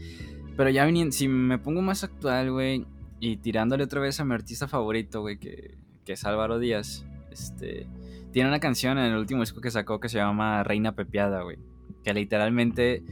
[0.57, 2.87] Pero ya viniendo, si me pongo más actual, güey,
[3.21, 5.77] y tirándole otra vez a mi artista favorito, güey, que,
[6.07, 7.87] que es Álvaro Díaz, este,
[8.33, 11.59] tiene una canción en el último disco que sacó que se llama Reina Pepeada, güey.
[12.03, 13.03] Que literalmente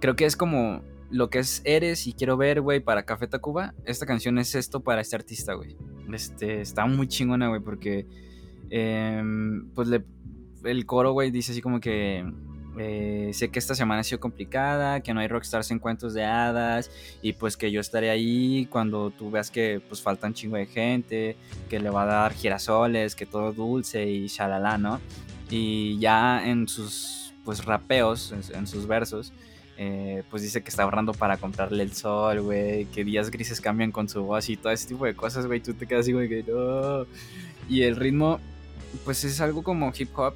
[0.00, 3.72] creo que es como lo que es Eres y Quiero Ver, güey, para Café Tacuba.
[3.86, 5.76] Esta canción es esto para este artista, güey.
[6.12, 8.06] Este, está muy chingona, güey, porque
[8.70, 10.04] em, pues le-
[10.64, 12.24] el coro, güey, dice así como que
[12.78, 16.24] eh, sé que esta semana ha sido complicada, que no hay rockstars en cuentos de
[16.24, 16.90] hadas
[17.22, 20.66] y pues que yo estaré ahí cuando tú veas que pues falta un chingo de
[20.66, 21.36] gente,
[21.68, 25.00] que le va a dar girasoles, que todo dulce y shalala, ¿no?
[25.50, 29.32] Y ya en sus pues rapeos, en, en sus versos,
[29.76, 33.90] eh, pues dice que está ahorrando para comprarle el sol, güey, que días grises cambian
[33.90, 36.28] con su voz y todo ese tipo de cosas, güey, tú te quedas así, güey,
[36.28, 37.06] que no.
[37.68, 38.38] Y el ritmo,
[39.04, 40.34] pues es algo como hip hop,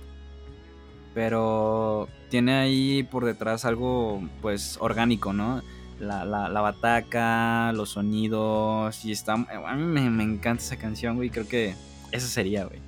[1.19, 5.63] pero tiene ahí por detrás algo, pues, orgánico, ¿no?
[5.99, 9.33] La, la, la bataca, los sonidos, y está...
[9.33, 11.75] A mí me, me encanta esa canción, güey, creo que
[12.13, 12.79] esa sería, güey.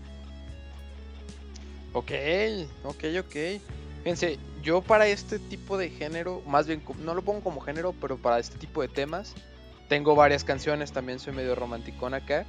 [1.92, 2.12] Ok,
[2.84, 3.60] ok, ok.
[4.04, 8.16] Fíjense, yo para este tipo de género, más bien, no lo pongo como género, pero
[8.16, 9.34] para este tipo de temas,
[9.88, 12.46] tengo varias canciones, también soy medio romanticón acá.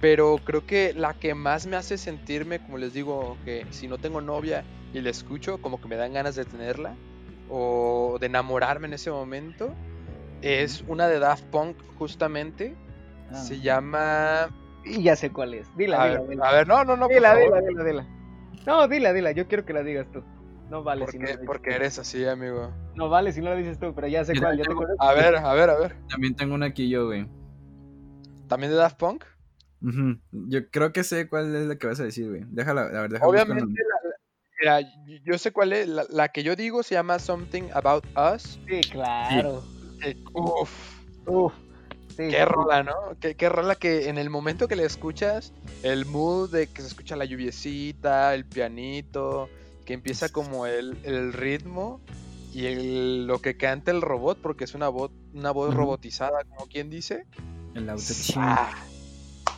[0.00, 3.98] Pero creo que la que más me hace sentirme, como les digo, que si no
[3.98, 4.62] tengo novia
[4.94, 6.94] y la escucho, como que me dan ganas de tenerla
[7.50, 9.74] o de enamorarme en ese momento,
[10.40, 12.74] es una de Daft Punk justamente.
[13.30, 13.34] Ah.
[13.34, 14.48] Se llama...
[14.84, 15.74] Y ya sé cuál es.
[15.76, 16.48] Dila, A dila, ver, dila.
[16.48, 17.44] a ver, no, no, no, por dila, favor.
[17.44, 18.06] dila, dila, dila.
[18.66, 19.32] No, dila, dila.
[19.32, 20.22] Yo quiero que la digas tú.
[20.70, 21.76] No vale si no Porque, la dices porque tú.
[21.76, 22.70] eres así, amigo.
[22.94, 24.56] No vale si no la dices tú, pero ya sé cuál.
[24.58, 24.86] Ya te tengo-.
[24.98, 25.96] A ver, a ver, a ver.
[26.08, 27.26] También tengo una aquí yo, güey.
[28.48, 29.24] ¿También de Daft Punk?
[30.32, 32.44] Yo creo que sé cuál es la que vas a decir, güey.
[32.48, 33.30] Déjala, a ver, déjala.
[33.30, 33.64] Obviamente,
[34.64, 34.80] mira,
[35.24, 35.88] yo sé cuál es.
[35.88, 38.58] La, la que yo digo se llama Something About Us.
[38.68, 39.62] Sí, claro.
[40.00, 40.70] que, uf,
[41.26, 41.52] Uf.
[42.16, 42.92] Sí, qué rola, ¿no?
[43.20, 46.88] Qué, qué rola que en el momento que la escuchas, el mood de que se
[46.88, 49.48] escucha la lluviecita, el pianito,
[49.84, 52.00] que empieza como el, el ritmo
[52.52, 56.66] y el- lo que canta el robot, porque es una voz, una voz robotizada, como
[56.66, 57.26] quien dice.
[57.74, 57.90] El
[58.36, 58.70] Ah,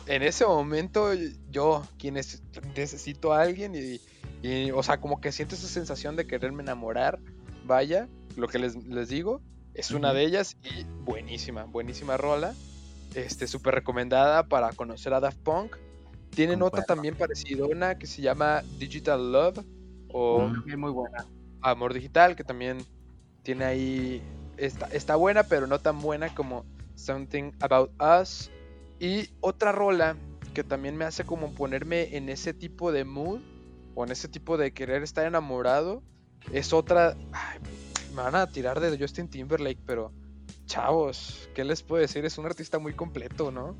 [0.07, 1.13] en ese momento
[1.51, 2.41] yo, quien es-
[2.75, 4.01] necesito a alguien y,
[4.41, 7.19] y, o sea, como que siento esa sensación de quererme enamorar,
[7.65, 9.41] vaya, lo que les, les digo,
[9.73, 12.53] es una de ellas y buenísima, buenísima rola,
[13.15, 15.75] este, súper recomendada para conocer a Daft Punk.
[16.31, 19.59] Tienen otra también parecida, una que se llama Digital Love
[20.09, 20.69] o Mm.
[20.69, 21.25] Es muy buena.
[21.61, 22.77] Amor Digital, que también
[23.43, 24.21] tiene ahí.
[24.57, 26.65] Está, está buena, pero no tan buena como
[26.95, 28.51] Something About Us.
[28.99, 30.15] Y otra rola
[30.53, 33.41] que también me hace como ponerme en ese tipo de mood
[33.97, 36.03] o en ese tipo de querer estar enamorado.
[36.53, 37.17] Es otra.
[37.33, 37.59] ay,
[38.15, 40.13] me van a tirar de Justin Timberlake, pero
[40.67, 42.23] chavos, ¿qué les puedo decir?
[42.23, 43.75] Es un artista muy completo, ¿no?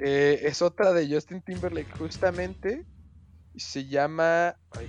[0.00, 2.84] Eh, es otra de Justin Timberlake, justamente.
[3.54, 4.56] Se llama.
[4.72, 4.88] Ay,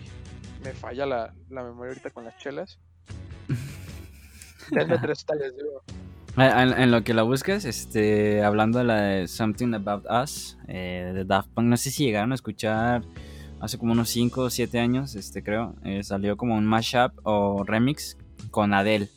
[0.64, 2.80] me falla la, la memoria ahorita con las chelas.
[4.72, 5.84] Tres tales, digo.
[6.38, 10.58] Ah, En, en lo que la buscas, este, hablando de la de Something About Us,
[10.68, 13.04] eh, de Daft Punk, no sé si llegaron a escuchar
[13.60, 17.64] hace como unos 5 o 7 años, este, creo, eh, salió como un mashup o
[17.64, 18.18] remix
[18.52, 19.10] con Adele,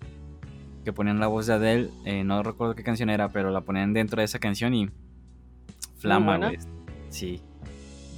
[0.84, 3.92] que ponían la voz de Adele, eh, no recuerdo qué canción era, pero la ponían
[3.92, 4.90] dentro de esa canción y
[5.98, 6.58] flama, güey.
[7.08, 7.40] Sí,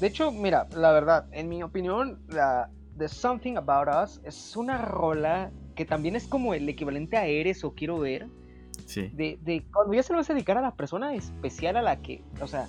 [0.00, 4.78] De hecho, mira, la verdad, en mi opinión, la de Something About Us es una
[4.78, 8.28] rola que también es como el equivalente a Eres o Quiero Ver.
[8.86, 9.10] sí.
[9.12, 12.00] De, de cuando ya se lo vas a dedicar a la persona especial a la
[12.00, 12.68] que, o sea,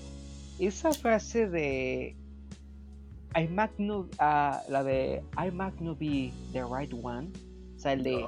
[0.60, 2.16] esa frase de
[3.36, 7.32] I might not, ah, la de I might not be the right one,
[7.76, 8.26] o sea, el de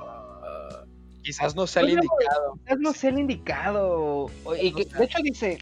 [1.27, 2.53] Quizás no sea el indicado.
[2.63, 4.27] quizás no sea el indicado.
[4.61, 5.57] Y que, de hecho dice,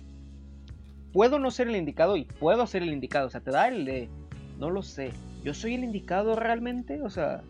[1.12, 3.26] puedo no ser el indicado y puedo ser el indicado.
[3.26, 4.08] O sea, te da el de,
[4.60, 5.12] no lo sé,
[5.44, 7.02] yo soy el indicado realmente.
[7.02, 7.42] O sea,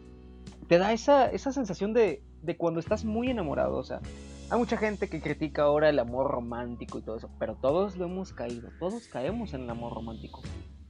[0.70, 3.76] te da esa, esa sensación de, de cuando estás muy enamorado.
[3.76, 4.00] O sea,
[4.50, 8.06] hay mucha gente que critica ahora el amor romántico y todo eso, pero todos lo
[8.06, 10.42] hemos caído, todos caemos en el amor romántico.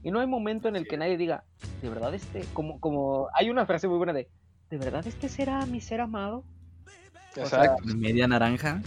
[0.05, 1.43] Y no hay momento en el que nadie diga,
[1.81, 4.29] de verdad este, como, como hay una frase muy buena de,
[4.69, 6.43] ¿de verdad este será mi ser amado?
[7.31, 7.83] O sea, Exacto.
[7.95, 8.83] Media naranja.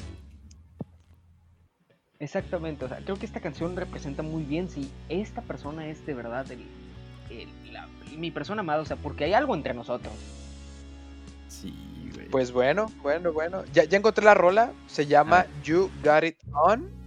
[2.20, 6.14] Exactamente, o sea, creo que esta canción representa muy bien si esta persona es de
[6.14, 6.64] verdad el,
[7.30, 10.12] el- la- mi persona amada, o sea, porque hay algo entre nosotros.
[11.48, 11.74] Sí,
[12.14, 12.28] güey.
[12.28, 13.64] Pues bueno, bueno, bueno.
[13.72, 14.72] Ya, ya encontré la rola.
[14.86, 15.46] Se llama.
[15.64, 16.97] You Got It On.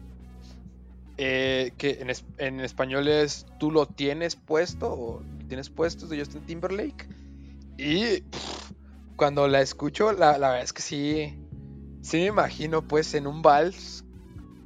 [1.23, 6.17] Eh, que en, es- en español es Tú lo tienes puesto o tienes puestos de
[6.17, 7.07] Justin Timberlake.
[7.77, 8.23] Y
[9.15, 11.33] cuando la escucho, la, la verdad es que sí,
[12.01, 14.03] sí me imagino pues en un vals,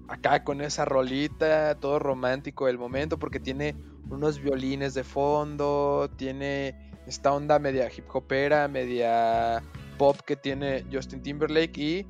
[0.08, 3.76] acá con esa rolita, todo romántico del momento, porque tiene
[4.10, 6.74] unos violines de fondo, tiene
[7.06, 9.62] esta onda media hip hopera, media
[9.98, 12.08] pop que tiene Justin Timberlake y...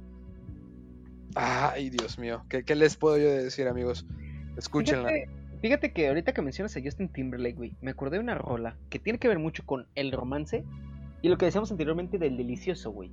[1.34, 4.06] Ay, Dios mío, ¿qué, qué les puedo yo decir, amigos?
[4.58, 5.10] Escúchenla.
[5.10, 5.30] Fíjate,
[5.62, 9.00] fíjate que ahorita que mencionas a Justin Timberlake, güey, me acordé de una rola que
[9.00, 10.64] tiene que ver mucho con el romance
[11.22, 13.12] y lo que decíamos anteriormente del delicioso, güey.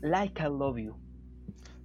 [0.00, 0.96] Like I Love You.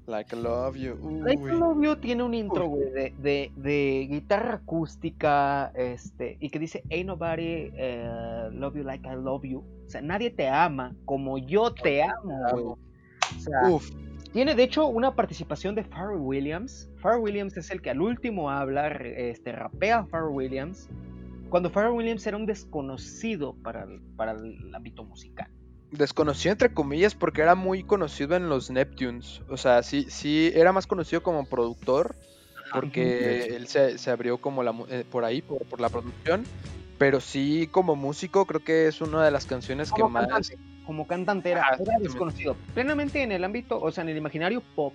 [0.09, 0.95] Like I love you.
[1.23, 1.51] Like I.
[1.51, 6.83] Love You tiene un intro, güey, de, de, de guitarra acústica, este, y que dice,
[6.89, 9.59] Ain't nobody eh, love you like I love you.
[9.59, 12.63] O sea, nadie te ama como yo te amo, güey.
[12.65, 13.91] O sea, Uf,
[14.31, 16.89] tiene de hecho una participación de Pharrell Williams.
[17.01, 20.87] Pharrell Williams es el que al último habla, este, rapea a Pharrell Williams.
[21.49, 25.49] Cuando Pharrell Williams era un desconocido para el, para el ámbito musical.
[25.91, 29.41] desconocido entre comillas porque era muy conocido en los Neptunes.
[29.49, 32.15] O sea, sí, sí, era más conocido como productor
[32.71, 36.43] porque él se, se abrió como la, eh, por ahí, por, por la producción.
[36.99, 40.27] Pero sí, como músico, creo que es una de las canciones que más...
[40.27, 40.57] cantante,
[40.89, 42.07] como cantante era, Ah, era exactamente.
[42.07, 42.55] desconocido.
[42.73, 44.91] Plenamente en el ámbito, o sea, en el imaginario pop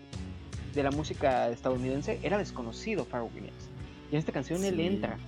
[0.75, 3.71] de la música estadounidense, era desconocido Pharrell Williams.
[4.11, 5.19] Y en esta canción él entra.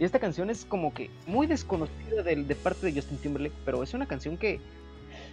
[0.00, 3.84] Y esta canción es como que muy desconocida de, de parte de Justin Timberlake, pero
[3.84, 4.58] es una canción que,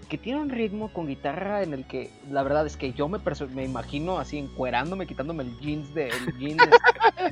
[0.09, 3.17] que tiene un ritmo con guitarra en el que la verdad es que yo me,
[3.55, 6.61] me imagino así encuerándome, quitándome el jeans de el jeans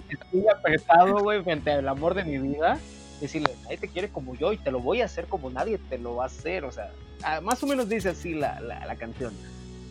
[0.10, 2.80] estoy apretado, güey, frente al amor de mi vida.
[3.22, 5.98] Decirle, nadie te quiere como yo y te lo voy a hacer como nadie te
[5.98, 6.66] lo va a hacer.
[6.66, 6.92] O sea,
[7.24, 9.34] ah, más o menos dice así la, la, la canción.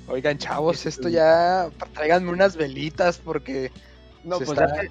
[0.08, 1.70] Oigan, chavos, esto ya...
[1.94, 3.70] Tráiganme unas velitas porque...
[4.24, 4.82] No, pues está-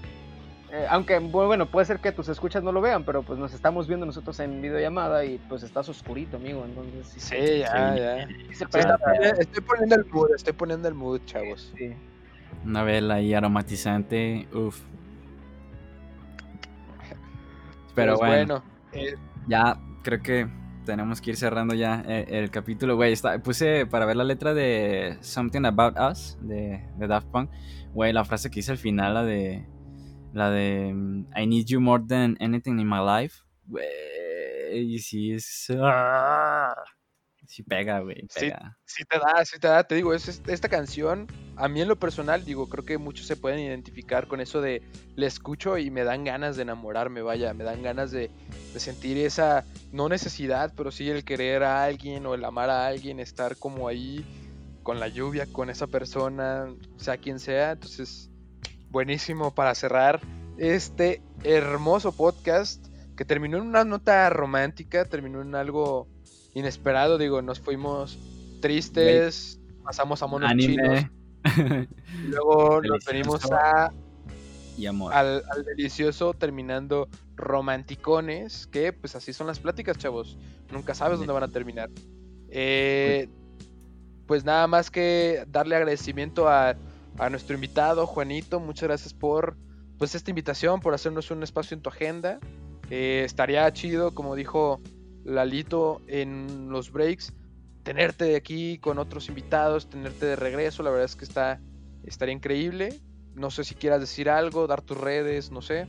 [0.72, 3.54] eh, aunque bu- bueno, puede ser que tus escuchas no lo vean, pero pues nos
[3.56, 6.64] estamos viendo nosotros en videollamada y pues estás oscurito, amigo.
[6.64, 8.00] Entonces sí, Sí, ya, Sí.
[8.00, 8.28] ya.
[8.54, 11.74] sí poni- estoy poniendo el mood, estoy poniendo el mood, chavos.
[11.76, 11.92] Sí.
[12.66, 14.80] Una vela ahí aromatizante, uff.
[17.96, 18.64] Pero bueno,
[18.94, 19.16] eh,
[19.48, 20.48] ya creo que
[20.86, 22.96] tenemos que ir cerrando ya eh, el, capítulo.
[22.96, 27.52] Güey, puse para ver la letra de Something About Us de, de Daft Punk.
[27.94, 29.66] Güey, la frase que hice al final, la de.
[30.34, 30.90] La de.
[31.36, 33.44] I need you more than anything in my life.
[33.68, 35.72] Güey, sí es.
[35.80, 36.74] ah,
[37.50, 38.28] Sí pega, güey.
[38.30, 38.42] Sí.
[38.42, 38.78] Pega.
[38.86, 41.88] Sí te da, sí te da, te digo, es, es- esta canción, a mí en
[41.88, 44.84] lo personal, digo, creo que muchos se pueden identificar con eso de,
[45.16, 48.30] le escucho y me dan ganas de enamorarme, vaya, me dan ganas de,
[48.72, 52.86] de sentir esa, no necesidad, pero sí el querer a alguien o el amar a
[52.86, 54.24] alguien, estar como ahí
[54.84, 56.68] con la lluvia, con esa persona,
[56.98, 58.30] sea quien sea, entonces,
[58.92, 60.22] buenísimo para cerrar
[60.60, 62.86] este hermoso podcast
[63.18, 66.08] que terminó en una nota romántica, terminó en algo
[66.60, 68.18] inesperado, digo, nos fuimos
[68.62, 71.12] tristes, pasamos a monos chinos, Anime.
[72.26, 73.92] y luego nos venimos a,
[74.78, 75.14] y amor.
[75.14, 80.38] al, al delicioso terminando romanticones, que pues así son las pláticas, chavos,
[80.72, 81.90] nunca sabes dónde van a terminar.
[82.50, 83.30] Eh,
[84.26, 86.76] pues nada más que darle agradecimiento a,
[87.18, 89.58] a nuestro invitado, Juanito, muchas gracias por
[89.98, 92.40] pues esta invitación, por hacernos un espacio en tu agenda.
[92.90, 94.80] Eh, estaría chido, como dijo
[95.30, 97.34] Lalito en los breaks,
[97.84, 101.60] tenerte aquí con otros invitados, tenerte de regreso, la verdad es que está
[102.04, 103.00] estaría increíble.
[103.36, 105.88] No sé si quieras decir algo, dar tus redes, no sé.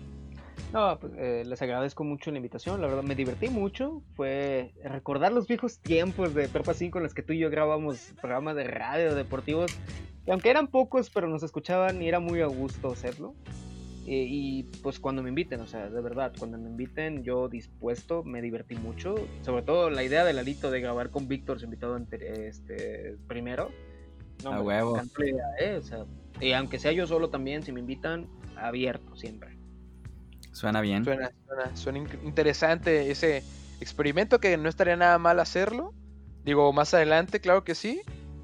[0.73, 5.33] No, pues, eh, les agradezco mucho la invitación, la verdad me divertí mucho, fue recordar
[5.33, 8.65] los viejos tiempos de Perpa 5 en los que tú y yo grabamos programas de
[8.65, 9.73] radio deportivos,
[10.27, 13.35] y aunque eran pocos, pero nos escuchaban y era muy a gusto hacerlo.
[14.13, 18.25] Eh, y pues cuando me inviten, o sea, de verdad, cuando me inviten, yo dispuesto,
[18.25, 21.95] me divertí mucho, sobre todo la idea del Alito de grabar con Víctor, su invitado
[21.95, 23.71] ante- este, primero.
[24.43, 25.01] No, A me huevo.
[25.19, 25.77] idea, ¿eh?
[25.77, 26.07] O sea,
[26.41, 28.27] y aunque sea yo solo también, si me invitan,
[28.57, 29.57] abierto siempre.
[30.51, 31.05] Suena bien.
[31.05, 33.45] Suena, suena, suena in- interesante ese
[33.81, 35.95] experimento que no estaría nada mal hacerlo.
[36.45, 38.01] Digo, más adelante, claro que sí.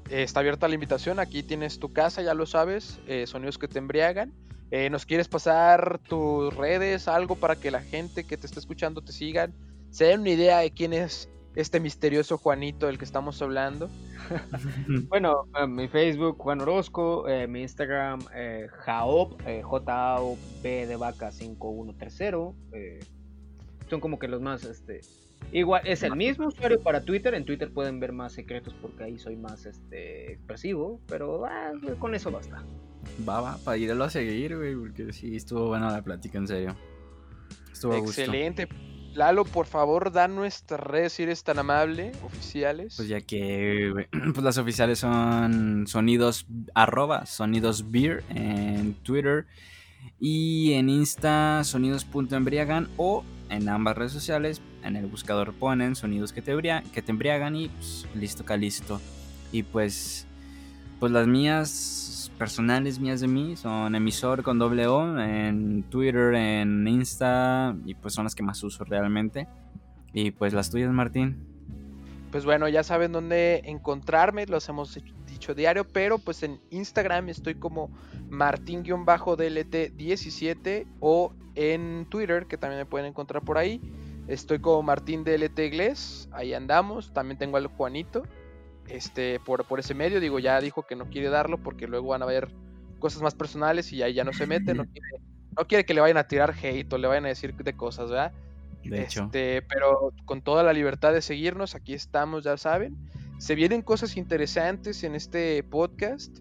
[0.09, 1.19] Eh, está abierta la invitación.
[1.19, 3.01] Aquí tienes tu casa, ya lo sabes.
[3.07, 4.31] eh, sonidos que te embriagan.
[4.71, 9.01] Eh, ¿Nos quieres pasar tus redes, algo para que la gente que te está escuchando
[9.01, 9.53] te sigan?
[9.91, 13.89] Se den una idea de quién es este misterioso Juanito del que estamos hablando.
[15.09, 21.31] Bueno, eh, mi Facebook, Juan Orozco, eh, mi Instagram, eh, Jaop, eh, J-A-O-B de vaca
[21.31, 22.55] 5130.
[22.73, 22.99] eh,
[23.89, 25.01] son como que los más este,
[25.51, 27.33] Igual, es el mismo usuario para Twitter.
[27.33, 30.99] En Twitter pueden ver más secretos porque ahí soy más este expresivo.
[31.07, 32.63] Pero ah, con eso basta.
[33.27, 36.75] Va, va, para irlo a seguir, güey, porque sí, estuvo buena la plática, en serio.
[37.71, 38.21] Estuvo gusto.
[38.21, 38.67] Excelente.
[39.13, 42.95] Lalo, por favor, da nuestras redes si eres tan amable, oficiales.
[42.97, 49.47] Pues ya que güey, pues las oficiales son sonidos arroba sonidos beer en Twitter
[50.19, 56.41] y en Insta sonidos.embriagan o en ambas redes sociales en el buscador ponen sonidos que
[56.43, 59.01] te, ebria- que te embriagan y pues, listo calisto.
[59.51, 60.27] Y pues
[60.99, 61.67] pues las mías
[62.37, 68.13] personales mías de mí son emisor con doble O en Twitter, en Insta y pues
[68.13, 69.47] son las que más uso realmente.
[70.13, 71.47] Y pues las tuyas, Martín.
[72.31, 77.55] Pues bueno, ya saben dónde encontrarme, los hemos dicho diario, pero pues en Instagram estoy
[77.55, 77.89] como
[78.29, 83.81] Martín-DLT17 o en Twitter, que también me pueden encontrar por ahí.
[84.27, 87.13] Estoy como Martín DLT Inglés, ahí andamos.
[87.13, 88.23] También tengo al Juanito,
[88.89, 90.19] este, por, por ese medio.
[90.19, 92.49] Digo, ya dijo que no quiere darlo porque luego van a ver
[92.99, 94.73] cosas más personales y ahí ya no se mete.
[94.73, 95.07] No quiere,
[95.57, 98.09] no quiere que le vayan a tirar hate o le vayan a decir de cosas,
[98.09, 98.31] ¿verdad?
[98.83, 99.25] De hecho.
[99.25, 102.95] Este, pero con toda la libertad de seguirnos, aquí estamos, ya saben.
[103.37, 106.39] Se vienen cosas interesantes en este podcast.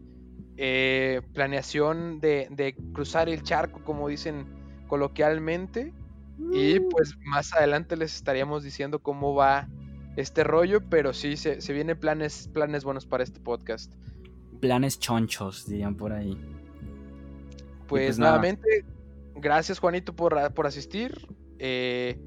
[0.57, 4.47] eh, planeación de, de cruzar el charco, como dicen
[4.89, 5.93] coloquialmente.
[6.53, 9.69] Y pues más adelante les estaríamos diciendo cómo va
[10.17, 13.95] este rollo, pero sí, se, se vienen planes, planes buenos para este podcast.
[14.61, 16.37] Planes chonchos, dirían por ahí.
[17.87, 18.33] Pues, pues nada.
[18.33, 18.85] nuevamente,
[19.37, 21.29] gracias Juanito por, por asistir.
[21.59, 22.19] Eh,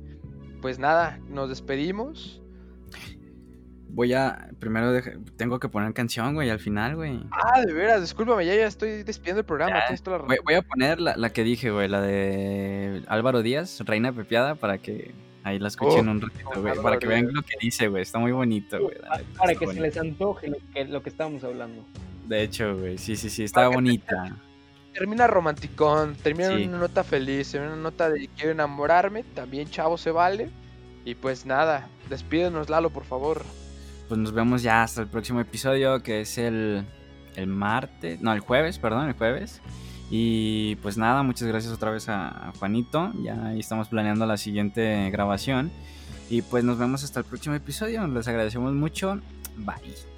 [0.61, 2.41] pues nada, nos despedimos.
[3.91, 4.49] Voy a.
[4.59, 4.93] Primero
[5.35, 7.21] tengo que poner canción, güey, al final, güey.
[7.31, 9.79] Ah, de veras, discúlpame, ya, ya estoy despidiendo el programa.
[9.79, 14.55] La voy a poner la, la que dije, güey, la de Álvaro Díaz, Reina Pepiada,
[14.55, 15.11] para que
[15.43, 16.73] ahí la escuchen Oh, un ratito, güey.
[16.81, 18.03] Para que vean lo que dice, güey.
[18.03, 18.95] Está muy bonito, güey.
[19.37, 21.85] Para que se les antoje lo que, lo que estábamos hablando.
[22.27, 24.35] De hecho, güey, sí, sí, sí, está Para que te- bonita.
[24.93, 26.63] Termina romanticón, termina Sí.
[26.63, 30.49] en una nota feliz, en una nota de quiero enamorarme, también chavo se vale.
[31.05, 33.43] Y pues nada, despídenos Lalo, por favor.
[34.07, 36.83] Pues nos vemos ya hasta el próximo episodio, que es el,
[37.35, 39.61] el martes, no, el jueves, perdón, el jueves.
[40.09, 43.11] Y pues nada, muchas gracias otra vez a, Juanito.
[43.23, 45.71] Ya estamos planeando la siguiente grabación.
[46.29, 48.07] Y pues nos vemos hasta el próximo episodio.
[48.07, 49.19] Les agradecemos mucho.
[49.57, 50.09] Bye.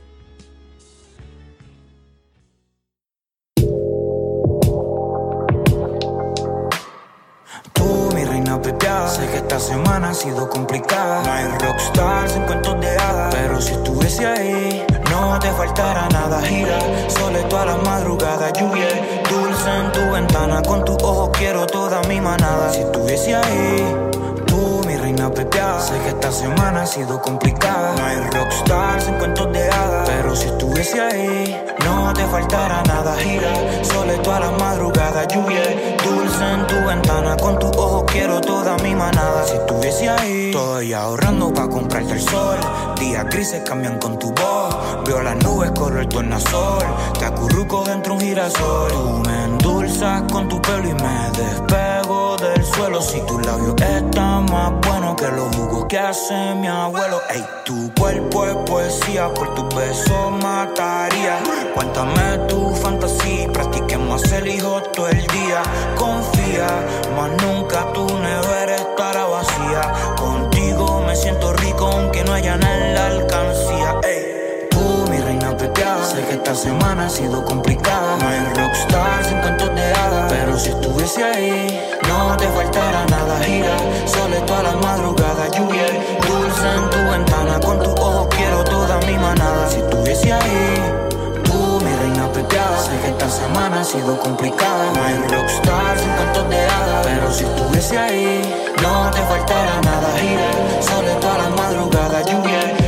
[9.07, 13.61] Sé que esta semana ha sido complicada No hay rockstar sin cuentos de hadas Pero
[13.61, 14.85] si estuviese ahí
[15.21, 18.87] No te faltará nada Gira, sole toda la madrugada Lluvia
[19.29, 20.61] dulce en tu ventana.
[20.63, 22.71] Con tus ojos quiero toda mi manada.
[22.73, 24.10] Si estuviese ahí
[25.21, 27.93] Sé que esta semana ha sido complicada.
[27.95, 30.09] No hay rockstar sin cuentos de hadas.
[30.09, 33.15] Pero si estuviese ahí No te faltará nada.
[33.17, 33.53] Gira,
[33.83, 35.61] sole toda la madrugada Lluvia
[36.03, 39.45] dulce en tu ventana Con tus ojos quiero toda mi manada.
[39.45, 42.57] Si estuviese ahí Estoy ahorrando pa' comprarte el sol.
[42.99, 44.75] Días grises cambian con tu voz.
[45.05, 46.83] Veo las nubes correr tornasol.
[47.19, 48.91] Te acurruco dentro un girasol.
[48.91, 51.31] Tú me endulzas con tu pelo y me
[52.37, 53.01] del suelo.
[53.01, 57.21] Si tus labios están más buenos que los jugos que hace mi abuelo.
[57.29, 61.39] Ey, tu cuerpo es poesía Por tus besos mataría.
[61.73, 65.61] Cuéntame tu fantasía Practiquemos el hijo todo el día.
[65.95, 66.67] Confía,
[67.15, 70.15] más nunca tu nevera estará vacía.
[70.17, 74.00] Contigo me siento rico aunque no haya nada en la alcancía
[75.61, 75.67] Sé
[76.25, 78.17] que esta semana ha sido complicada.
[78.17, 83.39] No hay rockstar sin cuentos de hadas Pero si estuviese ahí No te faltará nada.
[83.43, 83.77] Gira,
[84.07, 85.85] sole toda la madrugada Lluvia
[86.27, 87.59] dulce en tu ventana.
[87.59, 89.69] Con tus ojos quiero toda mi manada.
[89.69, 90.97] Si estuviese ahí
[92.81, 94.91] Sé que esta semana ha sido complicada.
[94.95, 98.41] No hay rockstar sin cuentos de hadas Pero si estuviese ahí
[98.81, 100.17] No te faltará nada.
[100.17, 102.80] Gira, sole toda la madrugada Lluvia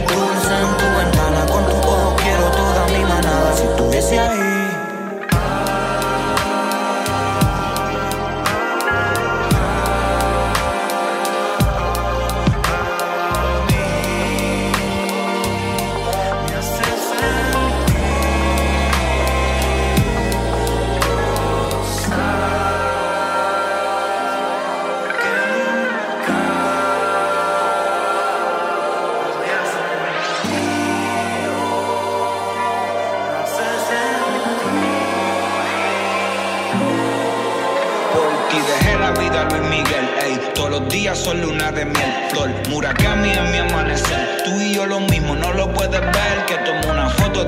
[4.12, 4.53] manada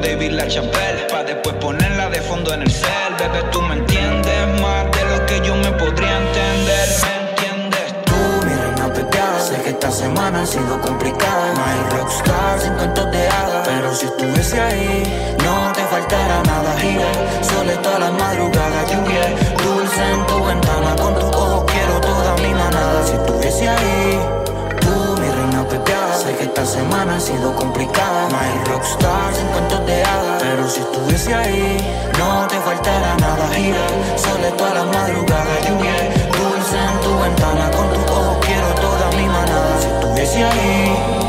[0.06, 1.08] de Villa Chapelle.
[1.10, 3.14] Pa' después ponerla de fondo en el cel.
[3.18, 6.88] Bebé, tú me entiendes más de lo que yo me podría entender.
[7.06, 7.88] ¿Me entiendes?
[8.06, 9.40] Tú, mi reina pepeada.
[9.40, 11.54] Sé que esta semana ha sido complicada.
[11.56, 13.68] No hay rockstar sin cuentos de hadas.
[13.68, 16.78] Pero si estuviese ahí, no te faltará nada.
[16.80, 17.12] Gira,
[17.42, 18.84] sole toda la madrugada.
[18.92, 19.26] Lluvia,
[19.64, 20.96] dulce en tu ventana.
[20.98, 23.04] Con tu ojo quiero toda mi manada.
[23.08, 24.20] Si estuviese ahí,
[26.26, 28.28] Sé que esta semana ha sido complicada.
[28.30, 30.42] No hay rockstars en cuentos de hadas.
[30.42, 31.78] Pero si estuviese ahí,
[32.18, 33.48] no te faltará nada.
[33.54, 33.86] Gira,
[34.16, 35.60] sale toda la madrugada.
[35.68, 35.94] Lluvia,
[36.34, 37.70] dulce en tu ventana.
[37.70, 39.80] Con tus ojos quiero toda mi manada.
[39.80, 41.25] Si estuviese ahí.